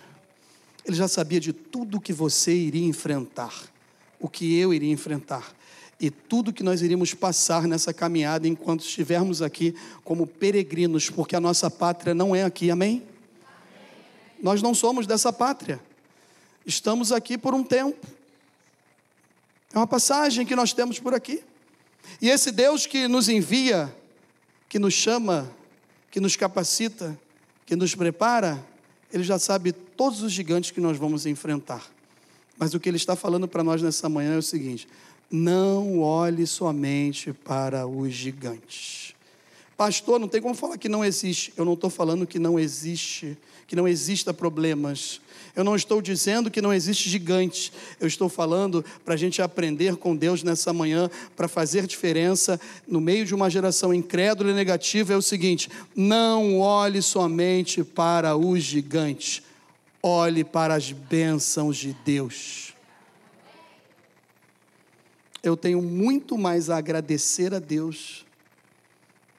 ele 0.86 0.96
já 0.96 1.08
sabia 1.08 1.40
de 1.40 1.54
tudo 1.54 2.02
que 2.02 2.12
você 2.12 2.54
iria 2.54 2.86
enfrentar, 2.86 3.54
o 4.20 4.28
que 4.28 4.58
eu 4.58 4.74
iria 4.74 4.92
enfrentar 4.92 5.56
e 6.00 6.10
tudo 6.10 6.54
que 6.54 6.64
nós 6.64 6.82
iríamos 6.82 7.14
passar 7.14 7.68
nessa 7.68 7.94
caminhada 7.94 8.48
enquanto 8.48 8.82
estivermos 8.82 9.42
aqui 9.42 9.76
como 10.04 10.26
peregrinos, 10.26 11.10
porque 11.10 11.36
a 11.36 11.42
nossa 11.42 11.70
pátria 11.70 12.14
não 12.14 12.34
é 12.34 12.44
aqui, 12.44 12.72
amém? 12.72 13.04
amém? 13.04 13.08
Nós 14.42 14.62
não 14.62 14.74
somos 14.74 15.06
dessa 15.06 15.34
pátria, 15.34 15.80
estamos 16.66 17.12
aqui 17.12 17.38
por 17.38 17.54
um 17.54 17.64
tempo, 17.64 18.08
é 19.74 19.78
uma 19.78 19.88
passagem 19.88 20.46
que 20.46 20.56
nós 20.56 20.72
temos 20.72 21.00
por 21.00 21.14
aqui, 21.14 21.44
e 22.22 22.30
esse 22.30 22.52
Deus 22.52 22.86
que 22.86 23.08
nos 23.08 23.28
envia, 23.28 23.94
que 24.70 24.78
nos 24.78 24.94
chama, 24.94 25.52
que 26.12 26.20
nos 26.20 26.36
capacita, 26.36 27.20
que 27.66 27.76
nos 27.76 27.96
prepara, 27.96 28.64
Ele 29.12 29.24
já 29.24 29.40
sabe 29.40 29.72
todos 29.74 30.22
os 30.22 30.32
gigantes 30.32 30.72
que 30.72 30.80
nós 30.80 30.98
vamos 30.98 31.26
enfrentar. 31.26 31.84
Mas 32.58 32.74
o 32.74 32.80
que 32.80 32.88
Ele 32.88 32.98
está 32.98 33.16
falando 33.16 33.48
para 33.48 33.64
nós 33.64 33.82
nessa 33.82 34.08
manhã 34.08 34.36
é 34.36 34.38
o 34.38 34.44
seguinte: 34.44 34.88
não 35.32 36.00
olhe 36.00 36.46
somente 36.46 37.34
para 37.34 37.88
os 37.88 38.14
gigantes. 38.14 39.16
Pastor, 39.80 40.20
não 40.20 40.28
tem 40.28 40.42
como 40.42 40.54
falar 40.54 40.78
que 40.78 40.90
não 40.90 41.06
existe. 41.06 41.54
Eu 41.56 41.64
não 41.64 41.72
estou 41.72 41.90
falando 41.90 42.28
que 42.28 42.38
não 42.38 42.60
existe, 42.60 43.38
que 43.66 43.78
não 43.78 43.88
exista 43.88 44.34
problemas. 44.34 45.22
Eu 45.56 45.64
não 45.64 45.74
estou 45.74 46.02
dizendo 46.02 46.52
que 46.52 46.62
não 46.62 46.74
existe 46.74 47.10
gigante. 47.10 47.72
Eu 47.98 48.06
estou 48.06 48.28
falando 48.28 48.84
para 49.06 49.14
a 49.14 49.18
gente 49.18 49.42
aprender 49.42 49.96
com 49.96 50.18
Deus 50.18 50.44
nessa 50.44 50.74
manhã, 50.74 51.10
para 51.34 51.48
fazer 51.48 51.88
diferença 51.88 52.60
no 52.86 53.00
meio 53.00 53.26
de 53.26 53.34
uma 53.34 53.50
geração 53.50 53.94
incrédula 53.94 54.52
e 54.52 54.54
negativa. 54.54 55.14
É 55.14 55.16
o 55.16 55.22
seguinte: 55.22 55.70
não 55.96 56.60
olhe 56.60 57.02
somente 57.02 57.82
para 57.82 58.36
os 58.36 58.62
gigantes, 58.62 59.42
olhe 60.04 60.44
para 60.44 60.76
as 60.76 60.92
bênçãos 60.92 61.78
de 61.78 61.96
Deus 62.04 62.74
eu 65.42 65.56
tenho 65.56 65.82
muito 65.82 66.38
mais 66.38 66.70
a 66.70 66.76
agradecer 66.76 67.54
a 67.54 67.60
Deus 67.60 68.26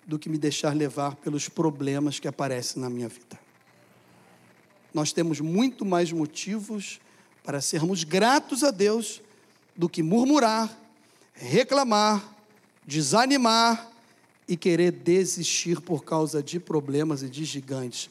do 0.06 0.18
que 0.18 0.28
me 0.28 0.38
deixar 0.38 0.74
levar 0.74 1.16
pelos 1.16 1.48
problemas 1.48 2.18
que 2.18 2.28
aparecem 2.28 2.80
na 2.80 2.90
minha 2.90 3.08
vida. 3.08 3.38
Nós 4.92 5.12
temos 5.12 5.40
muito 5.40 5.84
mais 5.84 6.12
motivos 6.12 7.00
para 7.44 7.60
sermos 7.60 8.04
gratos 8.04 8.64
a 8.64 8.70
Deus 8.70 9.20
do 9.76 9.88
que 9.88 10.02
murmurar, 10.02 10.70
reclamar, 11.32 12.36
desanimar 12.86 13.88
e 14.48 14.56
querer 14.56 14.90
desistir 14.90 15.80
por 15.80 16.04
causa 16.04 16.42
de 16.42 16.58
problemas 16.58 17.22
e 17.22 17.28
de 17.28 17.44
gigantes. 17.44 18.10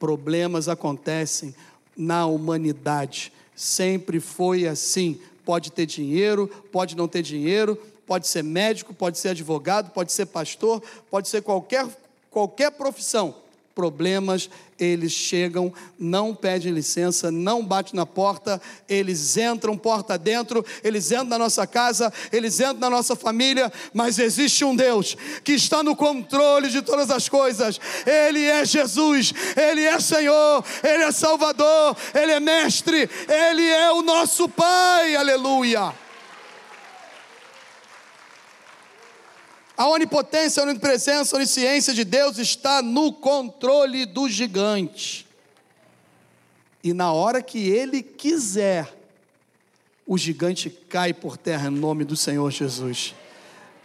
Problemas 0.00 0.68
acontecem 0.68 1.54
na 1.96 2.26
humanidade, 2.26 3.32
sempre 3.54 4.20
foi 4.20 4.66
assim 4.66 5.20
pode 5.46 5.70
ter 5.70 5.86
dinheiro, 5.86 6.48
pode 6.72 6.96
não 6.96 7.06
ter 7.06 7.22
dinheiro, 7.22 7.80
pode 8.06 8.26
ser 8.28 8.42
médico, 8.42 8.94
pode 8.94 9.18
ser 9.18 9.30
advogado, 9.30 9.90
pode 9.90 10.12
ser 10.12 10.26
pastor, 10.26 10.82
pode 11.10 11.28
ser 11.28 11.42
qualquer, 11.42 11.86
qualquer 12.30 12.70
profissão 12.70 13.34
problemas, 13.76 14.48
eles 14.80 15.12
chegam, 15.12 15.70
não 15.98 16.34
pedem 16.34 16.72
licença, 16.72 17.30
não 17.30 17.62
batem 17.62 17.94
na 17.94 18.06
porta, 18.06 18.58
eles 18.88 19.36
entram 19.36 19.76
porta 19.76 20.16
dentro, 20.16 20.64
eles 20.82 21.12
entram 21.12 21.26
na 21.26 21.38
nossa 21.38 21.66
casa, 21.66 22.10
eles 22.32 22.58
entram 22.58 22.78
na 22.78 22.88
nossa 22.88 23.14
família, 23.14 23.70
mas 23.92 24.18
existe 24.18 24.64
um 24.64 24.74
Deus 24.74 25.14
que 25.44 25.52
está 25.52 25.82
no 25.82 25.94
controle 25.94 26.70
de 26.70 26.80
todas 26.80 27.10
as 27.10 27.28
coisas. 27.28 27.78
Ele 28.06 28.44
é 28.44 28.64
Jesus, 28.64 29.34
ele 29.54 29.82
é 29.82 30.00
Senhor, 30.00 30.64
ele 30.82 31.04
é 31.04 31.12
Salvador, 31.12 31.94
ele 32.14 32.32
é 32.32 32.40
mestre, 32.40 33.10
ele 33.28 33.68
é 33.68 33.92
o 33.92 34.00
nosso 34.00 34.48
Pai. 34.48 35.16
Aleluia. 35.16 36.05
A 39.76 39.88
onipotência, 39.88 40.62
a 40.62 40.66
onipresença, 40.66 41.36
a 41.36 41.38
onisciência 41.38 41.92
de 41.92 42.04
Deus 42.04 42.38
está 42.38 42.80
no 42.80 43.12
controle 43.12 44.06
do 44.06 44.28
gigante. 44.28 45.26
E 46.82 46.94
na 46.94 47.12
hora 47.12 47.42
que 47.42 47.68
ele 47.68 48.02
quiser, 48.02 48.96
o 50.06 50.16
gigante 50.16 50.70
cai 50.70 51.12
por 51.12 51.36
terra 51.36 51.68
em 51.68 51.72
nome 51.72 52.04
do 52.04 52.16
Senhor 52.16 52.50
Jesus. 52.50 53.14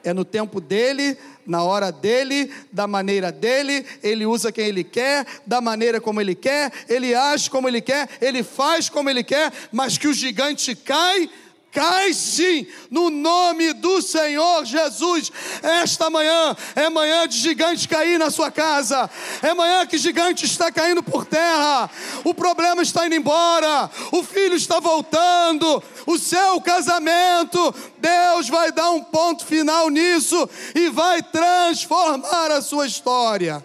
É 0.04 0.14
no 0.14 0.24
tempo 0.24 0.62
dele, 0.62 1.18
na 1.46 1.64
hora 1.64 1.92
dele, 1.92 2.52
da 2.72 2.88
maneira 2.88 3.32
dele, 3.32 3.86
ele 4.02 4.26
usa 4.26 4.52
quem 4.52 4.68
ele 4.68 4.84
quer, 4.84 5.26
da 5.46 5.60
maneira 5.60 6.00
como 6.00 6.22
ele 6.22 6.36
quer, 6.36 6.72
ele 6.88 7.14
age 7.14 7.50
como 7.50 7.68
ele 7.68 7.82
quer, 7.82 8.08
ele 8.20 8.44
faz 8.44 8.89
como 8.89 9.10
ele 9.10 9.24
quer, 9.24 9.52
mas 9.72 9.98
que 9.98 10.08
o 10.08 10.14
gigante 10.14 10.76
cai 10.76 11.30
cai 11.72 12.13
sim, 12.13 12.67
no 12.89 13.09
nome 13.09 13.74
do 13.74 14.01
Senhor 14.01 14.65
Jesus. 14.65 15.32
Esta 15.61 16.09
manhã 16.09 16.55
é 16.76 16.89
manhã 16.89 17.28
de 17.28 17.38
gigante 17.38 17.88
cair 17.88 18.19
na 18.19 18.30
sua 18.30 18.51
casa, 18.51 19.09
é 19.41 19.53
manhã 19.53 19.86
que 19.86 19.97
gigante 19.97 20.45
está 20.45 20.72
caindo 20.72 21.01
por 21.01 21.26
terra, 21.26 21.89
o 22.24 22.34
problema 22.34 22.82
está 22.82 23.05
indo 23.05 23.15
embora, 23.15 23.89
o 24.11 24.24
filho 24.24 24.55
está 24.55 24.80
voltando, 24.80 25.82
o 26.05 26.17
seu 26.17 26.59
casamento, 26.61 27.74
Deus 27.97 28.49
vai 28.49 28.72
dar 28.72 28.89
um 28.91 29.03
ponto 29.03 29.45
final 29.45 29.89
nisso 29.89 30.49
e 30.76 30.89
vai 30.89 31.24
transformar 31.24 32.51
a 32.51 32.61
sua 32.61 32.86
história. 32.86 33.63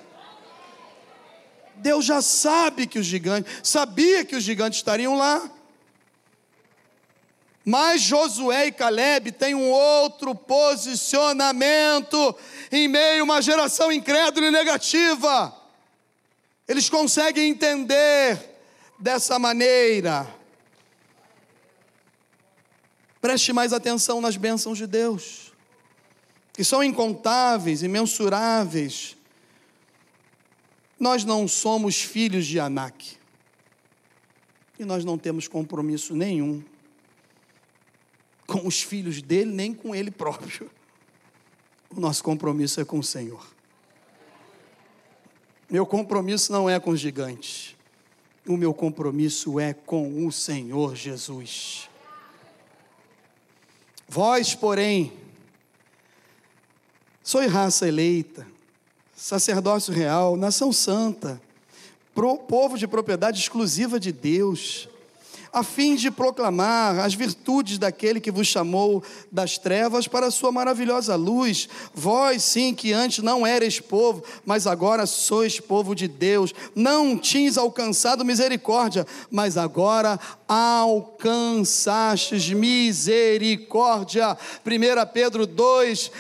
Deus 1.76 2.04
já 2.04 2.22
sabe 2.22 2.86
que 2.86 2.98
os 2.98 3.06
gigantes, 3.06 3.52
sabia 3.62 4.24
que 4.24 4.34
os 4.34 4.42
gigantes 4.42 4.78
estariam 4.78 5.16
lá. 5.16 5.50
Mas 7.68 8.00
Josué 8.00 8.68
e 8.68 8.72
Caleb 8.72 9.32
têm 9.32 9.56
um 9.56 9.68
outro 9.72 10.36
posicionamento 10.36 12.32
em 12.70 12.86
meio 12.86 13.22
a 13.22 13.24
uma 13.24 13.42
geração 13.42 13.90
incrédula 13.90 14.46
e 14.46 14.52
negativa. 14.52 15.52
Eles 16.68 16.88
conseguem 16.88 17.50
entender 17.50 18.38
dessa 19.00 19.36
maneira. 19.36 20.32
Preste 23.20 23.52
mais 23.52 23.72
atenção 23.72 24.20
nas 24.20 24.36
bênçãos 24.36 24.78
de 24.78 24.86
Deus, 24.86 25.52
que 26.52 26.62
são 26.62 26.84
incontáveis, 26.84 27.82
imensuráveis. 27.82 29.16
Nós 31.00 31.24
não 31.24 31.48
somos 31.48 32.00
filhos 32.00 32.46
de 32.46 32.60
Anak, 32.60 33.16
e 34.78 34.84
nós 34.84 35.04
não 35.04 35.18
temos 35.18 35.48
compromisso 35.48 36.14
nenhum 36.14 36.62
com 38.46 38.66
os 38.66 38.82
filhos 38.82 39.20
dele, 39.20 39.52
nem 39.52 39.74
com 39.74 39.94
ele 39.94 40.10
próprio. 40.10 40.70
O 41.90 42.00
nosso 42.00 42.22
compromisso 42.22 42.80
é 42.80 42.84
com 42.84 42.98
o 42.98 43.02
Senhor. 43.02 43.44
Meu 45.68 45.84
compromisso 45.84 46.52
não 46.52 46.70
é 46.70 46.78
com 46.78 46.90
os 46.90 47.00
gigantes. 47.00 47.74
O 48.46 48.56
meu 48.56 48.72
compromisso 48.72 49.58
é 49.58 49.74
com 49.74 50.24
o 50.26 50.30
Senhor 50.30 50.94
Jesus. 50.94 51.88
Vós, 54.08 54.54
porém, 54.54 55.12
sois 57.22 57.50
raça 57.50 57.88
eleita, 57.88 58.46
sacerdócio 59.16 59.92
real, 59.92 60.36
nação 60.36 60.72
santa, 60.72 61.42
povo 62.48 62.78
de 62.78 62.86
propriedade 62.86 63.40
exclusiva 63.40 63.98
de 63.98 64.12
Deus 64.12 64.88
a 65.56 65.62
fim 65.62 65.94
de 65.94 66.10
proclamar 66.10 66.98
as 66.98 67.14
virtudes 67.14 67.78
daquele 67.78 68.20
que 68.20 68.30
vos 68.30 68.46
chamou 68.46 69.02
das 69.32 69.56
trevas 69.56 70.06
para 70.06 70.26
a 70.26 70.30
sua 70.30 70.52
maravilhosa 70.52 71.16
luz. 71.16 71.66
Vós, 71.94 72.44
sim, 72.44 72.74
que 72.74 72.92
antes 72.92 73.24
não 73.24 73.46
eres 73.46 73.80
povo, 73.80 74.22
mas 74.44 74.66
agora 74.66 75.06
sois 75.06 75.58
povo 75.58 75.94
de 75.94 76.06
Deus. 76.06 76.52
Não 76.74 77.16
tinhas 77.16 77.56
alcançado 77.56 78.22
misericórdia, 78.22 79.06
mas 79.30 79.56
agora 79.56 80.20
alcançastes 80.46 82.50
misericórdia. 82.50 84.36
1 84.62 85.12
Pedro 85.14 85.46
2, 85.46 86.10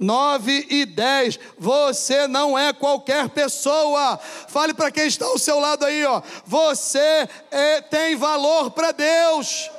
9 0.00 0.66
e 0.70 0.86
10. 0.86 1.38
Você 1.58 2.26
não 2.26 2.58
é 2.58 2.72
qualquer 2.72 3.28
pessoa. 3.28 4.18
Fale 4.48 4.72
para 4.72 4.90
quem 4.90 5.06
está 5.06 5.26
ao 5.26 5.38
seu 5.38 5.60
lado 5.60 5.84
aí, 5.84 6.04
ó. 6.06 6.22
Você 6.46 7.28
é, 7.50 7.82
tem 7.82 8.16
valor 8.16 8.70
para 8.70 8.92
Deus. 8.92 9.70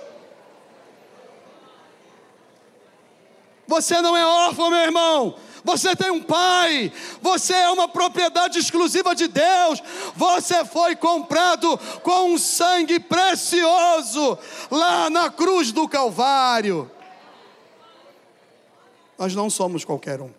Você 3.68 4.00
não 4.02 4.16
é 4.16 4.26
órfão, 4.26 4.70
meu 4.70 4.80
irmão. 4.80 5.36
Você 5.64 5.96
tem 5.96 6.10
um 6.10 6.22
pai, 6.22 6.92
você 7.22 7.54
é 7.54 7.70
uma 7.70 7.88
propriedade 7.88 8.58
exclusiva 8.58 9.14
de 9.14 9.28
Deus, 9.28 9.82
você 10.16 10.66
foi 10.66 10.96
comprado 10.96 11.80
com 12.02 12.34
um 12.34 12.38
sangue 12.38 13.00
precioso 13.00 14.38
lá 14.72 15.08
na 15.10 15.30
cruz 15.30 15.72
do 15.72 15.88
Calvário. 15.88 16.90
Nós 19.22 19.36
não 19.36 19.52
somos 19.52 19.86
qualquer 19.86 20.20
um, 20.20 20.32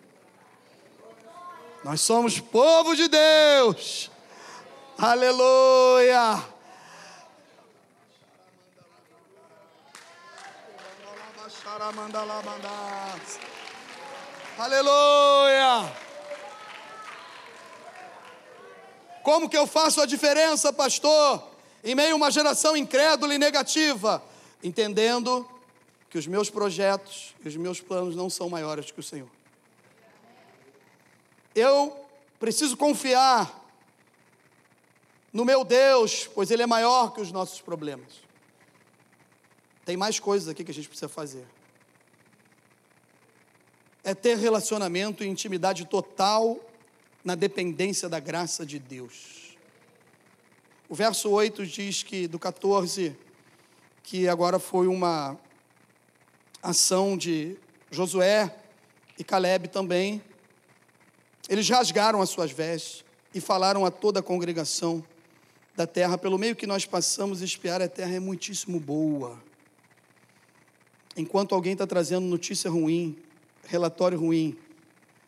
nós 1.85 2.01
somos 2.01 2.41
povo 2.41 2.97
de 2.97 3.07
Deus, 3.07 4.11
aleluia. 4.97 6.43
Aleluia! 14.59 15.95
Como 19.23 19.47
que 19.47 19.55
eu 19.55 19.65
faço 19.65 20.01
a 20.01 20.05
diferença, 20.05 20.73
pastor, 20.73 21.41
em 21.85 21.95
meio 21.95 22.11
a 22.11 22.17
uma 22.17 22.29
geração 22.29 22.75
incrédula 22.75 23.33
e 23.33 23.37
negativa? 23.37 24.21
Entendendo 24.61 25.47
que 26.13 26.17
os 26.19 26.27
meus 26.27 26.47
projetos 26.47 27.33
e 27.43 27.47
os 27.47 27.55
meus 27.55 27.81
planos 27.81 28.15
não 28.15 28.29
são 28.29 28.47
maiores 28.47 28.91
que 28.91 28.99
o 28.99 29.03
Senhor. 29.03 29.31
Eu 31.55 32.05
preciso 32.39 32.77
confiar 32.77 33.51
no 35.33 35.43
meu 35.43 35.63
Deus, 35.63 36.27
pois 36.27 36.51
Ele 36.51 36.61
é 36.61 36.67
maior 36.67 37.15
que 37.15 37.19
os 37.19 37.31
nossos 37.31 37.61
problemas. 37.61 38.21
Tem 39.83 39.97
mais 39.97 40.19
coisas 40.19 40.49
aqui 40.49 40.63
que 40.63 40.69
a 40.69 40.73
gente 40.75 40.87
precisa 40.87 41.09
fazer 41.09 41.47
é 44.03 44.13
ter 44.13 44.37
relacionamento 44.37 45.23
e 45.23 45.27
intimidade 45.27 45.85
total 45.85 46.59
na 47.23 47.33
dependência 47.33 48.07
da 48.07 48.19
graça 48.19 48.63
de 48.63 48.77
Deus. 48.77 49.57
O 50.87 50.93
verso 50.93 51.31
8 51.31 51.65
diz 51.65 52.03
que, 52.03 52.27
do 52.27 52.37
14, 52.37 53.17
que 54.03 54.27
agora 54.27 54.59
foi 54.59 54.85
uma 54.85 55.39
ação 56.63 57.17
de 57.17 57.57
Josué 57.91 58.55
e 59.19 59.23
Caleb 59.23 59.67
também. 59.67 60.23
Eles 61.49 61.69
rasgaram 61.69 62.21
as 62.21 62.29
suas 62.29 62.51
vestes 62.51 63.03
e 63.35 63.41
falaram 63.41 63.85
a 63.85 63.91
toda 63.91 64.21
a 64.21 64.23
congregação 64.23 65.03
da 65.75 65.85
terra: 65.85 66.17
pelo 66.17 66.37
meio 66.37 66.55
que 66.55 66.65
nós 66.65 66.85
passamos, 66.85 67.41
espiar 67.41 67.81
a 67.81 67.89
terra 67.89 68.15
é 68.15 68.19
muitíssimo 68.19 68.79
boa. 68.79 69.43
Enquanto 71.17 71.53
alguém 71.53 71.73
está 71.73 71.85
trazendo 71.85 72.25
notícia 72.25 72.71
ruim, 72.71 73.15
relatório 73.67 74.17
ruim, 74.17 74.57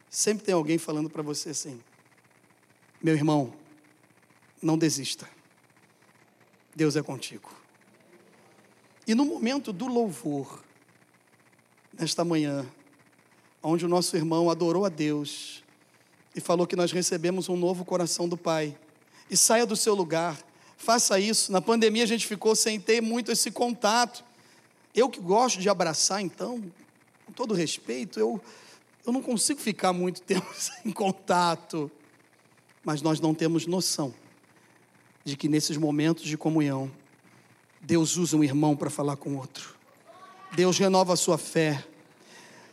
sempre 0.10 0.46
tem 0.46 0.56
alguém 0.56 0.78
falando 0.78 1.10
para 1.10 1.22
você 1.22 1.50
assim: 1.50 1.82
meu 3.04 3.14
irmão, 3.14 3.54
não 4.62 4.78
desista, 4.78 5.30
Deus 6.74 6.96
é 6.96 7.04
contigo. 7.04 7.54
E 9.06 9.14
no 9.14 9.26
momento 9.26 9.72
do 9.72 9.86
louvor, 9.86 10.65
nesta 11.98 12.24
manhã, 12.26 12.66
onde 13.62 13.86
o 13.86 13.90
nosso 13.90 14.16
irmão 14.16 14.50
adorou 14.50 14.86
a 14.86 14.90
Deus 14.90 15.64
e 16.36 16.42
falou 16.42 16.68
que 16.68 16.76
nós 16.76 16.92
recebemos 16.92 17.48
um 17.48 17.56
novo 17.56 17.86
coração 17.86 18.28
do 18.28 18.36
Pai, 18.36 18.78
e 19.30 19.36
saia 19.36 19.66
do 19.66 19.76
seu 19.76 19.96
lugar, 19.96 20.38
faça 20.78 21.20
isso. 21.20 21.52
Na 21.52 21.62
pandemia 21.62 22.04
a 22.04 22.08
gente 22.08 22.28
ficou 22.28 22.56
sem 22.56 22.80
ter 22.80 23.02
muito 23.02 23.32
esse 23.32 23.50
contato. 23.50 24.24
Eu 24.94 25.10
que 25.10 25.20
gosto 25.20 25.60
de 25.60 25.70
abraçar, 25.70 26.22
então, 26.22 26.64
com 27.26 27.32
todo 27.32 27.54
respeito, 27.54 28.20
eu, 28.20 28.40
eu 29.06 29.12
não 29.12 29.22
consigo 29.22 29.60
ficar 29.60 29.94
muito 29.94 30.22
tempo 30.24 30.48
sem 30.54 30.92
contato. 30.92 31.90
Mas 32.84 33.02
nós 33.02 33.20
não 33.20 33.34
temos 33.34 33.66
noção 33.66 34.14
de 35.24 35.36
que 35.36 35.50
nesses 35.50 35.76
momentos 35.76 36.26
de 36.26 36.38
comunhão, 36.38 36.92
Deus 37.82 38.16
usa 38.16 38.38
um 38.38 38.44
irmão 38.44 38.76
para 38.76 38.92
falar 38.92 39.16
com 39.16 39.38
outro. 39.38 39.75
Deus 40.56 40.78
renova 40.78 41.14
a 41.14 41.18
sua 41.18 41.38
fé 41.38 41.84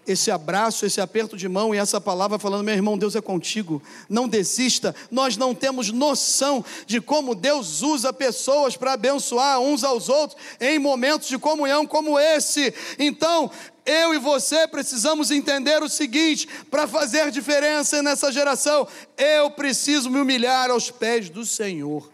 esse 0.06 0.32
abraço, 0.32 0.84
esse 0.84 1.00
aperto 1.00 1.36
de 1.36 1.48
mão 1.48 1.74
e 1.74 1.78
essa 1.78 2.00
palavra 2.00 2.38
falando: 2.38 2.64
meu 2.64 2.74
irmão, 2.74 2.98
Deus 2.98 3.14
é 3.14 3.20
contigo, 3.20 3.80
não 4.08 4.26
desista. 4.26 4.94
Nós 5.10 5.36
não 5.36 5.54
temos 5.54 5.90
noção 5.90 6.64
de 6.86 7.00
como 7.00 7.34
Deus 7.34 7.82
usa 7.82 8.12
pessoas 8.12 8.76
para 8.76 8.94
abençoar 8.94 9.60
uns 9.60 9.84
aos 9.84 10.08
outros 10.08 10.40
em 10.60 10.78
momentos 10.78 11.28
de 11.28 11.38
comunhão 11.38 11.86
como 11.86 12.18
esse. 12.18 12.74
Então, 12.98 13.50
eu 13.86 14.12
e 14.12 14.18
você 14.18 14.66
precisamos 14.66 15.30
entender 15.30 15.80
o 15.82 15.88
seguinte: 15.88 16.48
para 16.68 16.88
fazer 16.88 17.30
diferença 17.30 18.02
nessa 18.02 18.32
geração, 18.32 18.88
eu 19.16 19.52
preciso 19.52 20.10
me 20.10 20.18
humilhar 20.18 20.68
aos 20.70 20.90
pés 20.90 21.30
do 21.30 21.46
Senhor, 21.46 22.10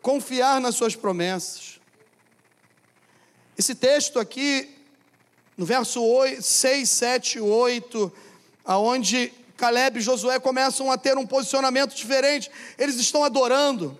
confiar 0.00 0.60
nas 0.60 0.76
Suas 0.76 0.94
promessas. 0.94 1.73
Esse 3.56 3.74
texto 3.74 4.18
aqui 4.18 4.68
no 5.56 5.64
verso 5.64 6.02
8, 6.02 6.42
6, 6.42 6.90
7, 6.90 7.40
8, 7.40 8.12
aonde 8.64 9.32
Caleb 9.56 9.98
e 9.98 10.02
Josué 10.02 10.38
começam 10.40 10.90
a 10.90 10.98
ter 10.98 11.16
um 11.16 11.26
posicionamento 11.26 11.94
diferente, 11.94 12.50
eles 12.76 12.96
estão 12.96 13.22
adorando, 13.22 13.98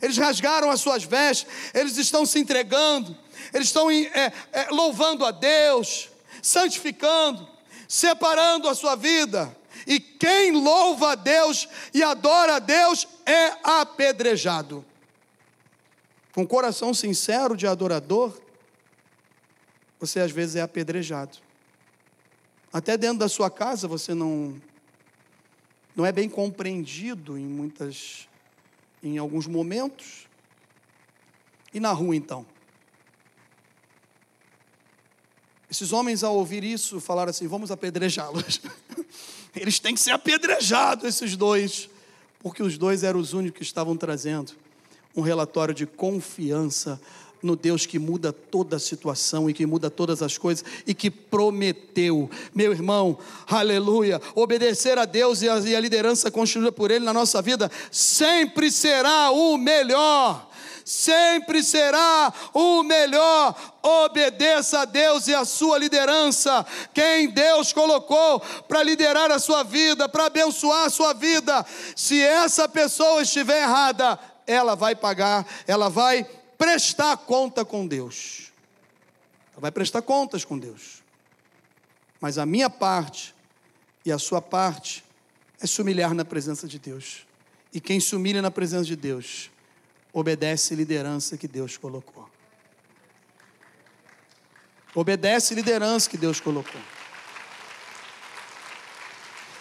eles 0.00 0.16
rasgaram 0.16 0.70
as 0.70 0.80
suas 0.80 1.04
vestes, 1.04 1.46
eles 1.74 1.96
estão 1.98 2.24
se 2.24 2.38
entregando, 2.38 3.16
eles 3.52 3.68
estão 3.68 3.90
é, 3.90 4.32
é, 4.52 4.68
louvando 4.70 5.24
a 5.24 5.30
Deus, 5.30 6.08
santificando, 6.42 7.46
separando 7.86 8.68
a 8.68 8.74
sua 8.74 8.96
vida. 8.96 9.54
E 9.86 10.00
quem 10.00 10.52
louva 10.52 11.12
a 11.12 11.14
Deus 11.14 11.68
e 11.92 12.02
adora 12.02 12.56
a 12.56 12.58
Deus 12.58 13.06
é 13.26 13.52
apedrejado. 13.62 14.84
Com 16.34 16.46
coração 16.46 16.94
sincero 16.94 17.56
de 17.56 17.66
adorador, 17.66 18.32
você 19.98 20.20
às 20.20 20.30
vezes 20.30 20.56
é 20.56 20.60
apedrejado. 20.60 21.38
Até 22.72 22.96
dentro 22.96 23.18
da 23.18 23.28
sua 23.28 23.50
casa 23.50 23.86
você 23.86 24.14
não 24.14 24.60
não 25.94 26.04
é 26.04 26.10
bem 26.10 26.28
compreendido 26.28 27.38
em 27.38 27.44
muitas 27.44 28.28
em 29.02 29.18
alguns 29.18 29.46
momentos. 29.46 30.26
E 31.72 31.78
na 31.78 31.92
rua 31.92 32.16
então? 32.16 32.46
Esses 35.70 35.92
homens 35.92 36.22
ao 36.22 36.36
ouvir 36.36 36.64
isso 36.64 37.00
falaram 37.00 37.30
assim: 37.30 37.46
"Vamos 37.46 37.70
apedrejá-los". 37.70 38.60
Eles 39.54 39.78
têm 39.78 39.94
que 39.94 40.00
ser 40.00 40.10
apedrejados 40.10 41.04
esses 41.04 41.36
dois, 41.36 41.88
porque 42.40 42.62
os 42.62 42.76
dois 42.76 43.04
eram 43.04 43.20
os 43.20 43.32
únicos 43.32 43.58
que 43.58 43.64
estavam 43.64 43.96
trazendo 43.96 44.52
um 45.16 45.20
relatório 45.20 45.72
de 45.72 45.86
confiança 45.86 47.00
no 47.44 47.54
Deus 47.54 47.84
que 47.84 47.98
muda 47.98 48.32
toda 48.32 48.76
a 48.76 48.80
situação 48.80 49.50
e 49.50 49.52
que 49.52 49.66
muda 49.66 49.90
todas 49.90 50.22
as 50.22 50.38
coisas 50.38 50.64
e 50.86 50.94
que 50.94 51.10
prometeu, 51.10 52.30
meu 52.54 52.72
irmão, 52.72 53.18
aleluia, 53.46 54.18
obedecer 54.34 54.98
a 54.98 55.04
Deus 55.04 55.42
e 55.42 55.48
a, 55.48 55.58
e 55.58 55.76
a 55.76 55.80
liderança 55.80 56.30
construída 56.30 56.72
por 56.72 56.90
Ele 56.90 57.04
na 57.04 57.12
nossa 57.12 57.42
vida 57.42 57.70
sempre 57.90 58.70
será 58.70 59.30
o 59.30 59.58
melhor 59.58 60.50
sempre 60.86 61.62
será 61.62 62.30
o 62.52 62.82
melhor. 62.82 63.54
Obedeça 63.82 64.80
a 64.80 64.84
Deus 64.84 65.26
e 65.26 65.34
a 65.34 65.42
sua 65.46 65.78
liderança. 65.78 66.64
Quem 66.92 67.30
Deus 67.30 67.72
colocou 67.72 68.38
para 68.68 68.82
liderar 68.82 69.30
a 69.30 69.38
sua 69.38 69.62
vida, 69.62 70.10
para 70.10 70.26
abençoar 70.26 70.84
a 70.84 70.90
sua 70.90 71.14
vida. 71.14 71.64
Se 71.96 72.20
essa 72.20 72.68
pessoa 72.68 73.22
estiver 73.22 73.62
errada, 73.62 74.18
ela 74.46 74.74
vai 74.74 74.94
pagar, 74.94 75.46
ela 75.66 75.88
vai 75.88 76.26
prestar 76.58 77.16
conta 77.18 77.64
com 77.64 77.86
Deus. 77.86 78.52
Ela 79.52 79.60
vai 79.60 79.70
prestar 79.70 80.02
contas 80.02 80.44
com 80.44 80.58
Deus. 80.58 81.02
Mas 82.20 82.38
a 82.38 82.46
minha 82.46 82.70
parte 82.70 83.34
e 84.04 84.10
a 84.10 84.18
sua 84.18 84.40
parte 84.42 85.04
é 85.60 85.66
se 85.66 85.80
humilhar 85.80 86.14
na 86.14 86.24
presença 86.24 86.66
de 86.66 86.78
Deus. 86.78 87.26
E 87.72 87.80
quem 87.80 88.00
se 88.00 88.14
humilha 88.14 88.40
na 88.40 88.50
presença 88.50 88.84
de 88.84 88.96
Deus, 88.96 89.50
obedece 90.12 90.74
a 90.74 90.76
liderança 90.76 91.36
que 91.36 91.48
Deus 91.48 91.76
colocou. 91.76 92.28
Obedece 94.94 95.54
a 95.54 95.56
liderança 95.56 96.08
que 96.08 96.16
Deus 96.16 96.40
colocou. 96.40 96.80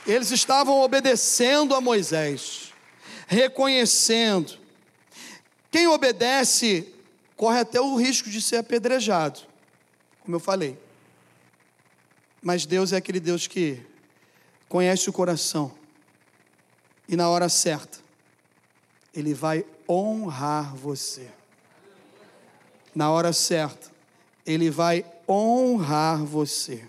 Eles 0.06 0.32
estavam 0.32 0.82
obedecendo 0.82 1.74
a 1.74 1.82
Moisés, 1.82 2.74
reconhecendo 3.28 4.60
quem 5.74 5.88
obedece 5.88 6.94
corre 7.36 7.60
até 7.60 7.82
o 7.82 7.96
risco 7.96 8.30
de 8.30 8.40
ser 8.40 8.58
apedrejado, 8.58 9.40
como 10.20 10.36
eu 10.36 10.40
falei. 10.40 10.78
Mas 12.40 12.64
Deus 12.64 12.94
é 12.94 12.98
aquele 12.98 13.20
Deus 13.20 13.48
que 13.48 13.84
conhece 14.70 15.10
o 15.10 15.14
coração 15.14 15.74
e 17.10 17.16
na 17.16 17.28
hora 17.28 17.50
certa 17.50 17.98
ele 19.16 19.34
vai 19.34 19.66
honrar 19.90 20.76
você. 20.76 21.28
Na 22.94 23.10
hora 23.10 23.34
certa, 23.34 23.92
ele 24.46 24.70
vai 24.70 25.04
honrar 25.28 26.24
você. 26.24 26.88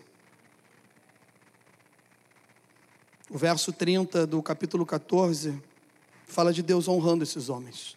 O 3.30 3.38
verso 3.38 3.72
30 3.72 4.26
do 4.26 4.42
capítulo 4.42 4.84
14 4.84 5.58
fala 6.26 6.52
de 6.52 6.62
Deus 6.62 6.86
honrando 6.86 7.24
esses 7.24 7.48
homens. 7.48 7.96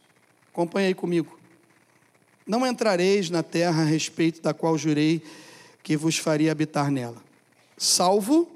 Acompanhe 0.57 0.87
aí 0.87 0.95
comigo. 0.95 1.37
Não 2.43 2.65
entrareis 2.65 3.29
na 3.29 3.43
terra 3.43 3.83
a 3.83 3.85
respeito 3.85 4.41
da 4.41 4.55
qual 4.55 4.75
jurei 4.75 5.21
que 5.83 5.95
vos 5.95 6.17
faria 6.17 6.51
habitar 6.51 6.89
nela, 6.89 7.23
salvo 7.77 8.49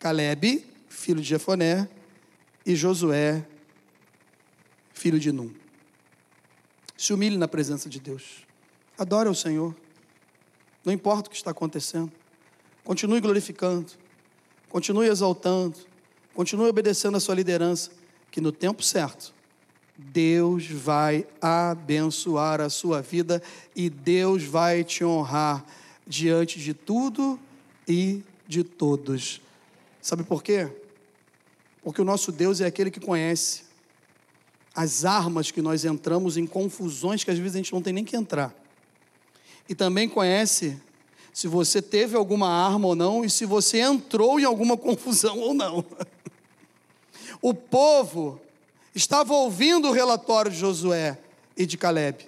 Caleb, 0.00 0.66
filho 0.88 1.20
de 1.20 1.28
Jefoné, 1.28 1.88
e 2.66 2.74
Josué, 2.74 3.46
filho 4.92 5.20
de 5.20 5.30
Num. 5.30 5.54
Se 6.96 7.12
humilhe 7.12 7.36
na 7.36 7.46
presença 7.46 7.88
de 7.88 8.00
Deus. 8.00 8.44
Adore 8.98 9.28
ao 9.28 9.36
Senhor. 9.36 9.72
Não 10.84 10.92
importa 10.92 11.28
o 11.28 11.30
que 11.30 11.36
está 11.36 11.52
acontecendo. 11.52 12.10
Continue 12.82 13.20
glorificando. 13.20 13.92
Continue 14.68 15.06
exaltando. 15.06 15.78
Continue 16.34 16.68
obedecendo 16.68 17.16
a 17.16 17.20
sua 17.20 17.36
liderança. 17.36 17.92
Que 18.32 18.40
no 18.40 18.50
tempo 18.50 18.82
certo, 18.82 19.37
Deus 19.98 20.64
vai 20.66 21.26
abençoar 21.42 22.60
a 22.60 22.70
sua 22.70 23.02
vida 23.02 23.42
e 23.74 23.90
Deus 23.90 24.44
vai 24.44 24.84
te 24.84 25.04
honrar 25.04 25.66
diante 26.06 26.60
de 26.60 26.72
tudo 26.72 27.38
e 27.86 28.22
de 28.46 28.62
todos. 28.62 29.40
Sabe 30.00 30.22
por 30.22 30.40
quê? 30.40 30.70
Porque 31.82 32.00
o 32.00 32.04
nosso 32.04 32.30
Deus 32.30 32.60
é 32.60 32.66
aquele 32.66 32.92
que 32.92 33.00
conhece 33.00 33.64
as 34.72 35.04
armas 35.04 35.50
que 35.50 35.60
nós 35.60 35.84
entramos 35.84 36.36
em 36.36 36.46
confusões 36.46 37.24
que 37.24 37.30
às 37.32 37.38
vezes 37.38 37.56
a 37.56 37.58
gente 37.58 37.72
não 37.72 37.82
tem 37.82 37.92
nem 37.92 38.04
que 38.04 38.16
entrar. 38.16 38.54
E 39.68 39.74
também 39.74 40.08
conhece 40.08 40.80
se 41.32 41.48
você 41.48 41.82
teve 41.82 42.16
alguma 42.16 42.48
arma 42.48 42.86
ou 42.86 42.94
não 42.94 43.24
e 43.24 43.30
se 43.30 43.44
você 43.44 43.80
entrou 43.80 44.38
em 44.38 44.44
alguma 44.44 44.76
confusão 44.78 45.40
ou 45.40 45.52
não. 45.52 45.84
O 47.42 47.52
povo 47.52 48.40
estava 48.98 49.32
ouvindo 49.32 49.88
o 49.88 49.92
relatório 49.92 50.50
de 50.50 50.58
Josué 50.58 51.16
e 51.56 51.64
de 51.64 51.78
Caleb, 51.78 52.26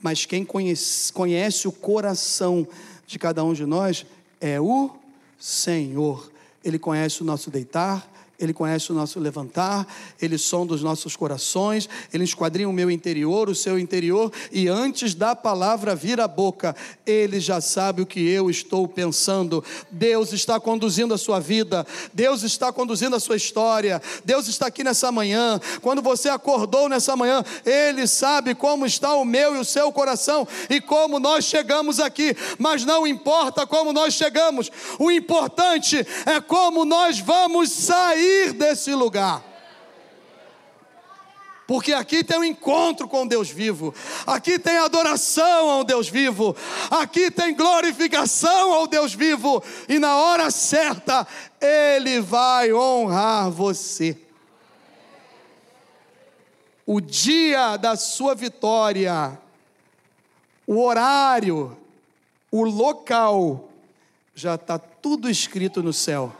mas 0.00 0.24
quem 0.24 0.44
conhece, 0.44 1.12
conhece 1.12 1.66
o 1.66 1.72
coração 1.72 2.66
de 3.04 3.18
cada 3.18 3.42
um 3.42 3.52
de 3.52 3.66
nós 3.66 4.06
é 4.40 4.60
o 4.60 4.90
Senhor. 5.36 6.30
Ele 6.62 6.78
conhece 6.78 7.22
o 7.22 7.24
nosso 7.24 7.50
deitar, 7.50 8.08
ele 8.42 8.52
conhece 8.52 8.90
o 8.90 8.94
nosso 8.94 9.20
levantar, 9.20 9.86
Ele 10.20 10.36
sonda 10.36 10.74
os 10.74 10.82
nossos 10.82 11.14
corações, 11.14 11.88
Ele 12.12 12.24
esquadrinha 12.24 12.68
o 12.68 12.72
meu 12.72 12.90
interior, 12.90 13.48
o 13.48 13.54
seu 13.54 13.78
interior, 13.78 14.32
e 14.50 14.66
antes 14.66 15.14
da 15.14 15.36
palavra 15.36 15.94
vir 15.94 16.20
à 16.20 16.26
boca, 16.26 16.74
Ele 17.06 17.38
já 17.38 17.60
sabe 17.60 18.02
o 18.02 18.06
que 18.06 18.20
eu 18.28 18.50
estou 18.50 18.88
pensando. 18.88 19.62
Deus 19.92 20.32
está 20.32 20.58
conduzindo 20.58 21.14
a 21.14 21.18
sua 21.18 21.38
vida, 21.38 21.86
Deus 22.12 22.42
está 22.42 22.72
conduzindo 22.72 23.14
a 23.14 23.20
sua 23.20 23.36
história, 23.36 24.02
Deus 24.24 24.48
está 24.48 24.66
aqui 24.66 24.82
nessa 24.82 25.12
manhã. 25.12 25.60
Quando 25.80 26.02
você 26.02 26.28
acordou 26.28 26.88
nessa 26.88 27.14
manhã, 27.14 27.44
Ele 27.64 28.08
sabe 28.08 28.56
como 28.56 28.84
está 28.84 29.14
o 29.14 29.24
meu 29.24 29.54
e 29.54 29.58
o 29.60 29.64
seu 29.64 29.92
coração 29.92 30.48
e 30.68 30.80
como 30.80 31.20
nós 31.20 31.44
chegamos 31.44 32.00
aqui, 32.00 32.36
mas 32.58 32.84
não 32.84 33.06
importa 33.06 33.64
como 33.68 33.92
nós 33.92 34.14
chegamos, 34.14 34.68
o 34.98 35.12
importante 35.12 36.04
é 36.26 36.40
como 36.40 36.84
nós 36.84 37.20
vamos 37.20 37.70
sair 37.70 38.31
sair 38.32 38.52
desse 38.52 38.94
lugar. 38.94 39.42
Porque 41.66 41.92
aqui 41.92 42.24
tem 42.24 42.38
um 42.38 42.44
encontro 42.44 43.06
com 43.06 43.26
Deus 43.26 43.48
vivo, 43.48 43.94
aqui 44.26 44.58
tem 44.58 44.76
adoração 44.78 45.70
ao 45.70 45.84
Deus 45.84 46.08
vivo, 46.08 46.56
aqui 46.90 47.30
tem 47.30 47.54
glorificação 47.54 48.72
ao 48.74 48.86
Deus 48.86 49.14
vivo, 49.14 49.62
e 49.88 49.98
na 49.98 50.16
hora 50.16 50.50
certa 50.50 51.26
Ele 51.60 52.20
vai 52.20 52.72
honrar 52.72 53.50
você. 53.50 54.18
O 56.84 57.00
dia 57.00 57.76
da 57.76 57.96
sua 57.96 58.34
vitória, 58.34 59.38
o 60.66 60.82
horário, 60.82 61.76
o 62.50 62.64
local, 62.64 63.70
já 64.34 64.56
está 64.56 64.78
tudo 64.78 65.30
escrito 65.30 65.82
no 65.82 65.92
céu. 65.92 66.34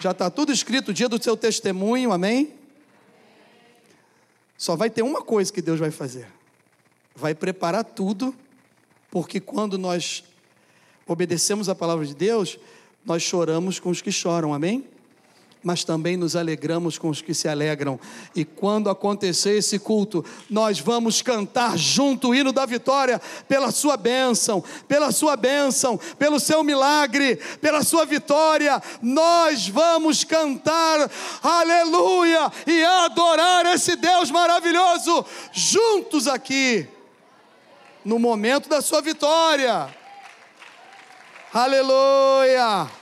Já 0.00 0.12
está 0.12 0.30
tudo 0.30 0.50
escrito, 0.50 0.88
o 0.88 0.94
dia 0.94 1.10
do 1.10 1.22
seu 1.22 1.36
testemunho, 1.36 2.10
amém? 2.10 2.54
Só 4.56 4.74
vai 4.74 4.88
ter 4.88 5.02
uma 5.02 5.20
coisa 5.20 5.52
que 5.52 5.60
Deus 5.60 5.78
vai 5.78 5.90
fazer: 5.90 6.26
vai 7.14 7.34
preparar 7.34 7.84
tudo, 7.84 8.34
porque 9.10 9.38
quando 9.38 9.76
nós 9.76 10.24
obedecemos 11.06 11.68
a 11.68 11.74
palavra 11.74 12.06
de 12.06 12.14
Deus, 12.14 12.58
nós 13.04 13.22
choramos 13.22 13.78
com 13.78 13.90
os 13.90 14.00
que 14.00 14.10
choram, 14.10 14.54
amém? 14.54 14.88
Mas 15.62 15.84
também 15.84 16.16
nos 16.16 16.34
alegramos 16.34 16.98
com 16.98 17.08
os 17.08 17.20
que 17.20 17.34
se 17.34 17.48
alegram. 17.48 18.00
E 18.34 18.44
quando 18.44 18.88
acontecer 18.88 19.58
esse 19.58 19.78
culto, 19.78 20.24
nós 20.48 20.80
vamos 20.80 21.20
cantar 21.20 21.76
junto 21.76 22.28
o 22.28 22.34
hino 22.34 22.52
da 22.52 22.64
vitória 22.64 23.20
pela 23.46 23.70
sua 23.70 23.96
bênção, 23.96 24.64
pela 24.88 25.12
sua 25.12 25.36
bênção, 25.36 25.98
pelo 26.18 26.40
seu 26.40 26.64
milagre, 26.64 27.36
pela 27.60 27.82
sua 27.82 28.06
vitória. 28.06 28.82
Nós 29.02 29.68
vamos 29.68 30.24
cantar 30.24 31.10
aleluia 31.42 32.50
e 32.66 32.82
adorar 32.82 33.66
esse 33.66 33.96
Deus 33.96 34.30
maravilhoso 34.30 35.24
juntos 35.52 36.26
aqui, 36.26 36.88
no 38.04 38.18
momento 38.18 38.68
da 38.68 38.80
sua 38.80 39.02
vitória. 39.02 39.94
Aleluia! 41.52 42.99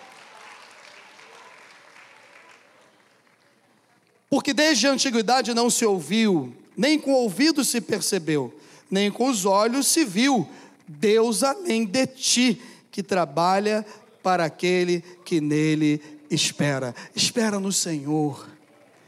Porque 4.28 4.52
desde 4.52 4.86
a 4.86 4.92
antiguidade 4.92 5.54
não 5.54 5.70
se 5.70 5.84
ouviu, 5.84 6.54
nem 6.76 6.98
com 6.98 7.12
o 7.12 7.22
ouvido 7.22 7.64
se 7.64 7.80
percebeu, 7.80 8.54
nem 8.90 9.10
com 9.10 9.28
os 9.28 9.44
olhos 9.44 9.86
se 9.86 10.04
viu 10.04 10.48
Deus 10.86 11.42
além 11.42 11.84
de 11.84 12.06
ti, 12.06 12.62
que 12.90 13.02
trabalha 13.02 13.84
para 14.22 14.44
aquele 14.44 15.02
que 15.24 15.40
nele 15.40 16.00
espera. 16.30 16.94
Espera 17.14 17.60
no 17.60 17.72
Senhor, 17.72 18.48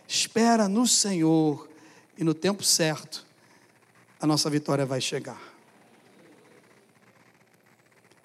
espera 0.06 0.68
no 0.68 0.86
Senhor, 0.86 1.68
e 2.18 2.24
no 2.24 2.34
tempo 2.34 2.62
certo, 2.62 3.24
a 4.20 4.26
nossa 4.26 4.50
vitória 4.50 4.84
vai 4.84 5.00
chegar. 5.00 5.40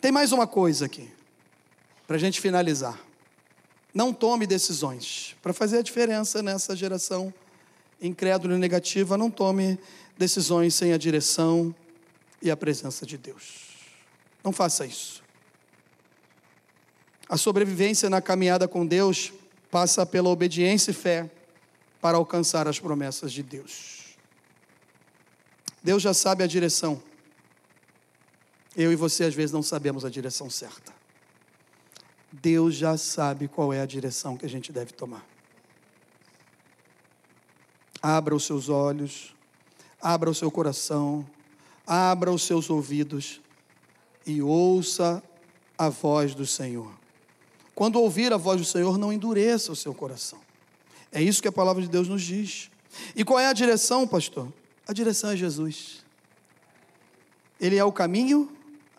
Tem 0.01 0.11
mais 0.11 0.33
uma 0.33 0.45
coisa 0.45 0.85
aqui, 0.85 1.09
para 2.05 2.17
a 2.17 2.19
gente 2.19 2.41
finalizar. 2.41 2.99
Não 3.95 4.11
tome 4.11 4.45
decisões. 4.45 5.37
Para 5.41 5.53
fazer 5.53 5.77
a 5.77 5.81
diferença 5.81 6.43
nessa 6.43 6.75
geração 6.75 7.33
incrédula 8.01 8.55
e 8.55 8.57
negativa, 8.57 9.17
não 9.17 9.31
tome 9.31 9.79
decisões 10.17 10.75
sem 10.75 10.91
a 10.91 10.97
direção 10.97 11.73
e 12.41 12.51
a 12.51 12.57
presença 12.57 13.05
de 13.05 13.17
Deus. 13.17 13.69
Não 14.43 14.51
faça 14.51 14.85
isso. 14.85 15.23
A 17.29 17.37
sobrevivência 17.37 18.09
na 18.09 18.21
caminhada 18.21 18.67
com 18.67 18.85
Deus 18.85 19.31
passa 19.71 20.05
pela 20.05 20.27
obediência 20.27 20.91
e 20.91 20.93
fé 20.93 21.31
para 22.01 22.17
alcançar 22.17 22.67
as 22.67 22.77
promessas 22.77 23.31
de 23.31 23.41
Deus. 23.41 24.17
Deus 25.81 26.03
já 26.03 26.13
sabe 26.13 26.43
a 26.43 26.47
direção. 26.47 27.01
Eu 28.75 28.91
e 28.91 28.95
você 28.97 29.23
às 29.23 29.33
vezes 29.33 29.53
não 29.53 29.63
sabemos 29.63 30.03
a 30.03 30.09
direção 30.09 30.49
certa. 30.49 30.94
Deus 32.41 32.75
já 32.75 32.97
sabe 32.97 33.47
qual 33.47 33.71
é 33.71 33.81
a 33.81 33.85
direção 33.85 34.37
que 34.37 34.45
a 34.45 34.49
gente 34.49 34.71
deve 34.71 34.91
tomar. 34.91 35.25
Abra 38.01 38.35
os 38.35 38.45
seus 38.45 38.69
olhos, 38.69 39.33
abra 40.01 40.29
o 40.29 40.35
seu 40.35 40.51
coração, 40.51 41.25
abra 41.87 42.31
os 42.31 42.43
seus 42.43 42.69
ouvidos 42.69 43.41
e 44.25 44.41
ouça 44.41 45.23
a 45.77 45.89
voz 45.89 46.35
do 46.35 46.45
Senhor. 46.45 46.91
Quando 47.73 47.99
ouvir 48.01 48.31
a 48.31 48.37
voz 48.37 48.59
do 48.59 48.65
Senhor, 48.65 48.97
não 48.97 49.11
endureça 49.11 49.71
o 49.71 49.75
seu 49.75 49.93
coração. 49.93 50.39
É 51.11 51.21
isso 51.21 51.41
que 51.41 51.47
a 51.47 51.51
palavra 51.51 51.81
de 51.81 51.89
Deus 51.89 52.07
nos 52.07 52.21
diz. 52.21 52.69
E 53.15 53.23
qual 53.23 53.39
é 53.39 53.47
a 53.47 53.53
direção, 53.53 54.07
pastor? 54.07 54.51
A 54.87 54.93
direção 54.93 55.31
é 55.31 55.35
Jesus. 55.35 56.03
Ele 57.59 57.77
é 57.77 57.83
o 57.83 57.91
caminho, 57.91 58.51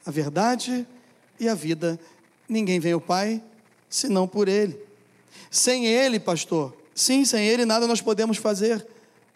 a 0.04 0.10
verdade 0.10 0.86
e 1.38 1.48
a 1.48 1.54
vida 1.54 1.98
Ninguém 2.48 2.78
vem 2.80 2.92
ao 2.92 3.00
Pai 3.00 3.42
senão 3.88 4.26
por 4.26 4.48
Ele. 4.48 4.78
Sem 5.50 5.86
Ele, 5.86 6.18
pastor, 6.20 6.74
sim, 6.94 7.24
sem 7.24 7.46
Ele 7.46 7.64
nada 7.64 7.86
nós 7.86 8.00
podemos 8.00 8.36
fazer. 8.36 8.86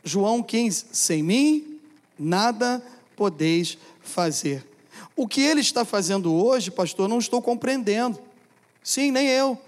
João 0.04 0.42
15: 0.42 0.86
sem 0.92 1.22
mim 1.22 1.78
nada 2.18 2.82
podeis 3.16 3.78
fazer. 4.02 4.66
O 5.16 5.26
que 5.26 5.40
Ele 5.40 5.60
está 5.60 5.84
fazendo 5.84 6.32
hoje, 6.34 6.70
pastor, 6.70 7.08
não 7.08 7.18
estou 7.18 7.42
compreendendo. 7.42 8.18
Sim, 8.82 9.10
nem 9.10 9.28
eu. 9.28 9.58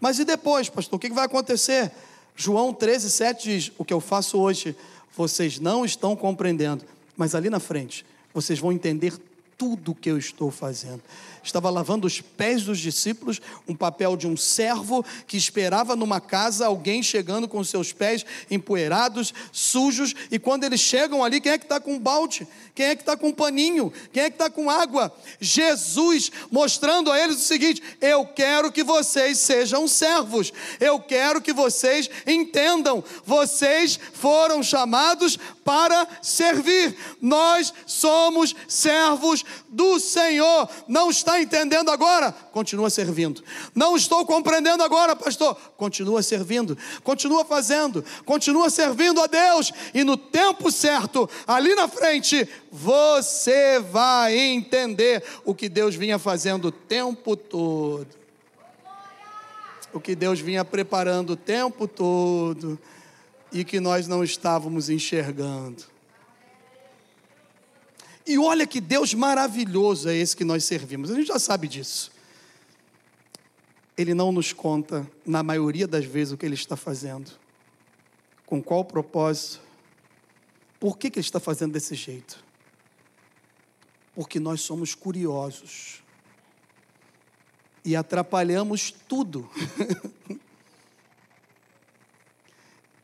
Mas 0.00 0.18
e 0.18 0.24
depois, 0.24 0.68
pastor, 0.68 0.96
o 0.96 1.00
que 1.00 1.10
vai 1.10 1.24
acontecer? 1.24 1.90
João 2.36 2.72
13, 2.72 3.10
7 3.10 3.42
diz: 3.44 3.72
O 3.78 3.84
que 3.84 3.92
eu 3.92 4.00
faço 4.00 4.38
hoje, 4.38 4.76
vocês 5.16 5.58
não 5.58 5.84
estão 5.84 6.14
compreendendo, 6.14 6.84
mas 7.16 7.34
ali 7.34 7.50
na 7.50 7.58
frente, 7.58 8.04
vocês 8.32 8.58
vão 8.58 8.70
entender 8.70 9.18
tudo 9.58 9.92
que 9.92 10.08
eu 10.08 10.16
estou 10.16 10.52
fazendo. 10.52 11.02
Estava 11.42 11.68
lavando 11.68 12.06
os 12.06 12.20
pés 12.20 12.62
dos 12.62 12.78
discípulos, 12.78 13.40
um 13.66 13.74
papel 13.74 14.16
de 14.16 14.26
um 14.26 14.36
servo 14.36 15.04
que 15.26 15.36
esperava 15.36 15.96
numa 15.96 16.20
casa 16.20 16.66
alguém 16.66 17.02
chegando 17.02 17.48
com 17.48 17.64
seus 17.64 17.92
pés 17.92 18.24
empoeirados, 18.50 19.34
sujos, 19.50 20.14
e 20.30 20.38
quando 20.38 20.64
eles 20.64 20.80
chegam 20.80 21.24
ali, 21.24 21.40
quem 21.40 21.52
é 21.52 21.58
que 21.58 21.64
está 21.64 21.80
com 21.80 21.94
um 21.94 21.98
balde? 21.98 22.46
Quem 22.74 22.86
é 22.86 22.94
que 22.94 23.02
está 23.02 23.16
com 23.16 23.28
um 23.28 23.32
paninho? 23.32 23.92
Quem 24.12 24.24
é 24.24 24.30
que 24.30 24.36
está 24.36 24.48
com 24.48 24.70
água? 24.70 25.12
Jesus 25.40 26.30
mostrando 26.50 27.10
a 27.10 27.18
eles 27.18 27.36
o 27.36 27.40
seguinte: 27.40 27.82
eu 28.00 28.24
quero 28.26 28.70
que 28.70 28.84
vocês 28.84 29.38
sejam 29.38 29.88
servos, 29.88 30.52
eu 30.78 31.00
quero 31.00 31.40
que 31.40 31.52
vocês 31.52 32.08
entendam, 32.26 33.02
vocês 33.24 33.98
foram 34.12 34.62
chamados 34.62 35.36
para 35.64 36.06
servir, 36.22 36.96
nós 37.20 37.74
somos 37.86 38.54
servos 38.68 39.44
do 39.68 39.98
Senhor. 39.98 40.68
Não 40.86 41.10
está 41.10 41.40
entendendo 41.40 41.90
agora? 41.90 42.32
Continua 42.32 42.90
servindo. 42.90 43.42
Não 43.74 43.96
estou 43.96 44.24
compreendendo 44.24 44.82
agora, 44.82 45.14
pastor? 45.14 45.54
Continua 45.76 46.22
servindo. 46.22 46.76
Continua 47.02 47.44
fazendo. 47.44 48.04
Continua 48.24 48.70
servindo 48.70 49.20
a 49.20 49.26
Deus. 49.26 49.72
E 49.94 50.04
no 50.04 50.16
tempo 50.16 50.70
certo, 50.70 51.28
ali 51.46 51.74
na 51.74 51.88
frente, 51.88 52.48
você 52.70 53.78
vai 53.80 54.36
entender 54.36 55.22
o 55.44 55.54
que 55.54 55.68
Deus 55.68 55.94
vinha 55.94 56.18
fazendo 56.18 56.68
o 56.68 56.72
tempo 56.72 57.36
todo. 57.36 58.06
O 59.92 60.00
que 60.00 60.14
Deus 60.14 60.38
vinha 60.40 60.64
preparando 60.64 61.30
o 61.30 61.36
tempo 61.36 61.88
todo 61.88 62.78
e 63.52 63.64
que 63.64 63.80
nós 63.80 64.06
não 64.06 64.22
estávamos 64.22 64.90
enxergando. 64.90 65.84
E 68.28 68.38
olha 68.38 68.66
que 68.66 68.78
Deus 68.78 69.14
maravilhoso 69.14 70.06
é 70.10 70.14
esse 70.14 70.36
que 70.36 70.44
nós 70.44 70.62
servimos. 70.62 71.10
A 71.10 71.14
gente 71.14 71.28
já 71.28 71.38
sabe 71.38 71.66
disso. 71.66 72.12
Ele 73.96 74.12
não 74.12 74.30
nos 74.30 74.52
conta, 74.52 75.10
na 75.24 75.42
maioria 75.42 75.88
das 75.88 76.04
vezes, 76.04 76.34
o 76.34 76.36
que 76.36 76.44
ele 76.44 76.54
está 76.54 76.76
fazendo. 76.76 77.30
Com 78.44 78.62
qual 78.62 78.84
propósito? 78.84 79.62
Por 80.78 80.98
que, 80.98 81.10
que 81.10 81.18
ele 81.18 81.26
está 81.26 81.40
fazendo 81.40 81.72
desse 81.72 81.94
jeito? 81.94 82.44
Porque 84.14 84.38
nós 84.38 84.60
somos 84.60 84.94
curiosos. 84.94 86.02
E 87.82 87.96
atrapalhamos 87.96 88.90
tudo. 88.90 89.50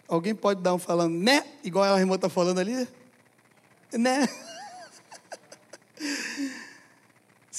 Alguém 0.07 0.35
pode 0.35 0.61
dar 0.61 0.75
um 0.75 0.79
falando, 0.79 1.15
né? 1.15 1.47
Igual 1.65 1.95
a 1.95 1.99
irmã 1.99 2.17
está 2.17 2.29
falando 2.29 2.59
ali? 2.59 2.87
Né? 3.91 4.29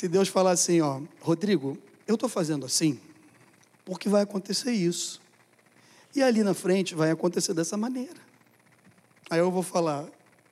Se 0.06 0.10
Deus 0.10 0.28
falar 0.28 0.52
assim, 0.52 0.82
ó, 0.82 1.02
Rodrigo, 1.20 1.76
eu 2.06 2.14
estou 2.14 2.30
fazendo 2.30 2.64
assim, 2.64 3.00
porque 3.84 4.08
vai 4.08 4.22
acontecer 4.22 4.72
isso. 4.72 5.20
E 6.16 6.22
ali 6.22 6.44
na 6.44 6.54
frente 6.54 6.94
vai 6.94 7.10
acontecer 7.10 7.56
dessa 7.56 7.76
maneira. 7.76 8.22
Aí 9.32 9.40
eu 9.40 9.50
vou 9.50 9.64
falar, 9.64 10.06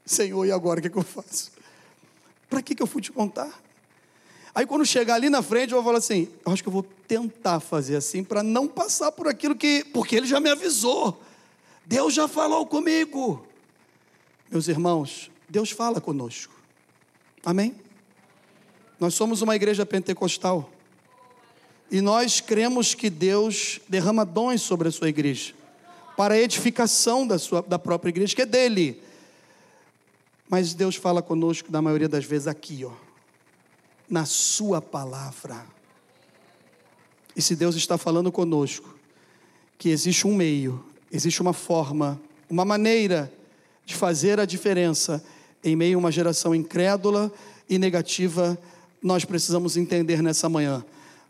Senhor, 0.03 0.43
e 0.43 0.51
agora 0.51 0.79
o 0.79 0.81
que, 0.81 0.89
que 0.89 0.97
eu 0.97 1.03
faço? 1.03 1.51
Para 2.49 2.63
que, 2.63 2.73
que 2.73 2.81
eu 2.81 2.87
fui 2.87 2.99
te 2.99 3.11
contar? 3.11 3.61
Aí 4.55 4.65
quando 4.65 4.87
chegar 4.87 5.13
ali 5.13 5.29
na 5.29 5.43
frente, 5.43 5.71
eu 5.71 5.77
vou 5.77 5.83
falar 5.83 5.99
assim, 5.99 6.29
eu 6.43 6.51
acho 6.51 6.63
que 6.63 6.69
eu 6.69 6.73
vou 6.73 6.87
tentar 7.07 7.59
fazer 7.59 7.95
assim 7.95 8.23
para 8.23 8.41
não 8.41 8.67
passar 8.67 9.11
por 9.11 9.27
aquilo 9.27 9.55
que. 9.55 9.83
Porque 9.93 10.15
ele 10.15 10.25
já 10.25 10.39
me 10.39 10.49
avisou. 10.49 11.21
Deus 11.85 12.11
já 12.11 12.27
falou 12.27 12.65
comigo. 12.65 13.45
Meus 14.49 14.67
irmãos, 14.67 15.29
Deus 15.47 15.69
fala 15.69 16.01
conosco. 16.01 16.55
Amém? 17.45 17.82
Nós 19.03 19.15
somos 19.15 19.41
uma 19.41 19.53
igreja 19.53 19.85
pentecostal. 19.85 20.71
E 21.91 21.99
nós 21.99 22.39
cremos 22.39 22.95
que 22.95 23.09
Deus 23.09 23.81
derrama 23.89 24.23
dons 24.23 24.61
sobre 24.61 24.87
a 24.87 24.91
sua 24.93 25.09
igreja, 25.09 25.53
para 26.15 26.35
a 26.35 26.39
edificação 26.39 27.27
da, 27.27 27.37
sua, 27.37 27.61
da 27.61 27.77
própria 27.77 28.11
igreja, 28.11 28.33
que 28.33 28.43
é 28.43 28.45
dele. 28.45 29.03
Mas 30.49 30.73
Deus 30.73 30.95
fala 30.95 31.21
conosco, 31.21 31.69
na 31.69 31.81
maioria 31.81 32.07
das 32.07 32.23
vezes, 32.23 32.47
aqui, 32.47 32.85
ó, 32.85 32.93
na 34.09 34.23
Sua 34.23 34.81
palavra. 34.81 35.65
E 37.35 37.41
se 37.41 37.57
Deus 37.57 37.75
está 37.75 37.97
falando 37.97 38.31
conosco, 38.31 38.97
que 39.77 39.89
existe 39.89 40.25
um 40.25 40.33
meio, 40.33 40.81
existe 41.11 41.41
uma 41.41 41.51
forma, 41.51 42.21
uma 42.49 42.63
maneira 42.63 43.29
de 43.85 43.95
fazer 43.95 44.39
a 44.39 44.45
diferença 44.45 45.21
em 45.61 45.75
meio 45.75 45.97
a 45.97 45.99
uma 45.99 46.09
geração 46.09 46.55
incrédula 46.55 47.29
e 47.69 47.77
negativa 47.77 48.57
nós 49.03 49.25
precisamos 49.25 49.75
entender 49.75 50.23
nessa 50.23 50.47
manhã. 50.47 50.83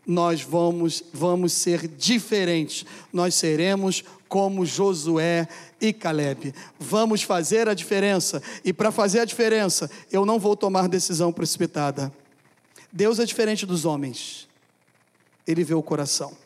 Nós 0.06 0.42
vamos, 0.42 1.02
vamos 1.12 1.52
ser 1.52 1.88
diferentes. 1.88 2.86
Nós 3.12 3.34
seremos 3.34 4.04
como 4.28 4.64
Josué 4.64 5.48
e 5.80 5.92
Caleb. 5.92 6.54
Vamos 6.78 7.22
fazer 7.22 7.68
a 7.68 7.74
diferença. 7.74 8.42
E 8.64 8.72
para 8.72 8.92
fazer 8.92 9.20
a 9.20 9.24
diferença, 9.24 9.90
eu 10.12 10.24
não 10.24 10.38
vou 10.38 10.56
tomar 10.56 10.88
decisão 10.88 11.32
precipitada. 11.32 12.12
Deus 12.92 13.18
é 13.18 13.24
diferente 13.24 13.66
dos 13.66 13.84
homens. 13.84 14.46
Ele 15.46 15.64
vê 15.64 15.74
o 15.74 15.82
coração. 15.82 16.43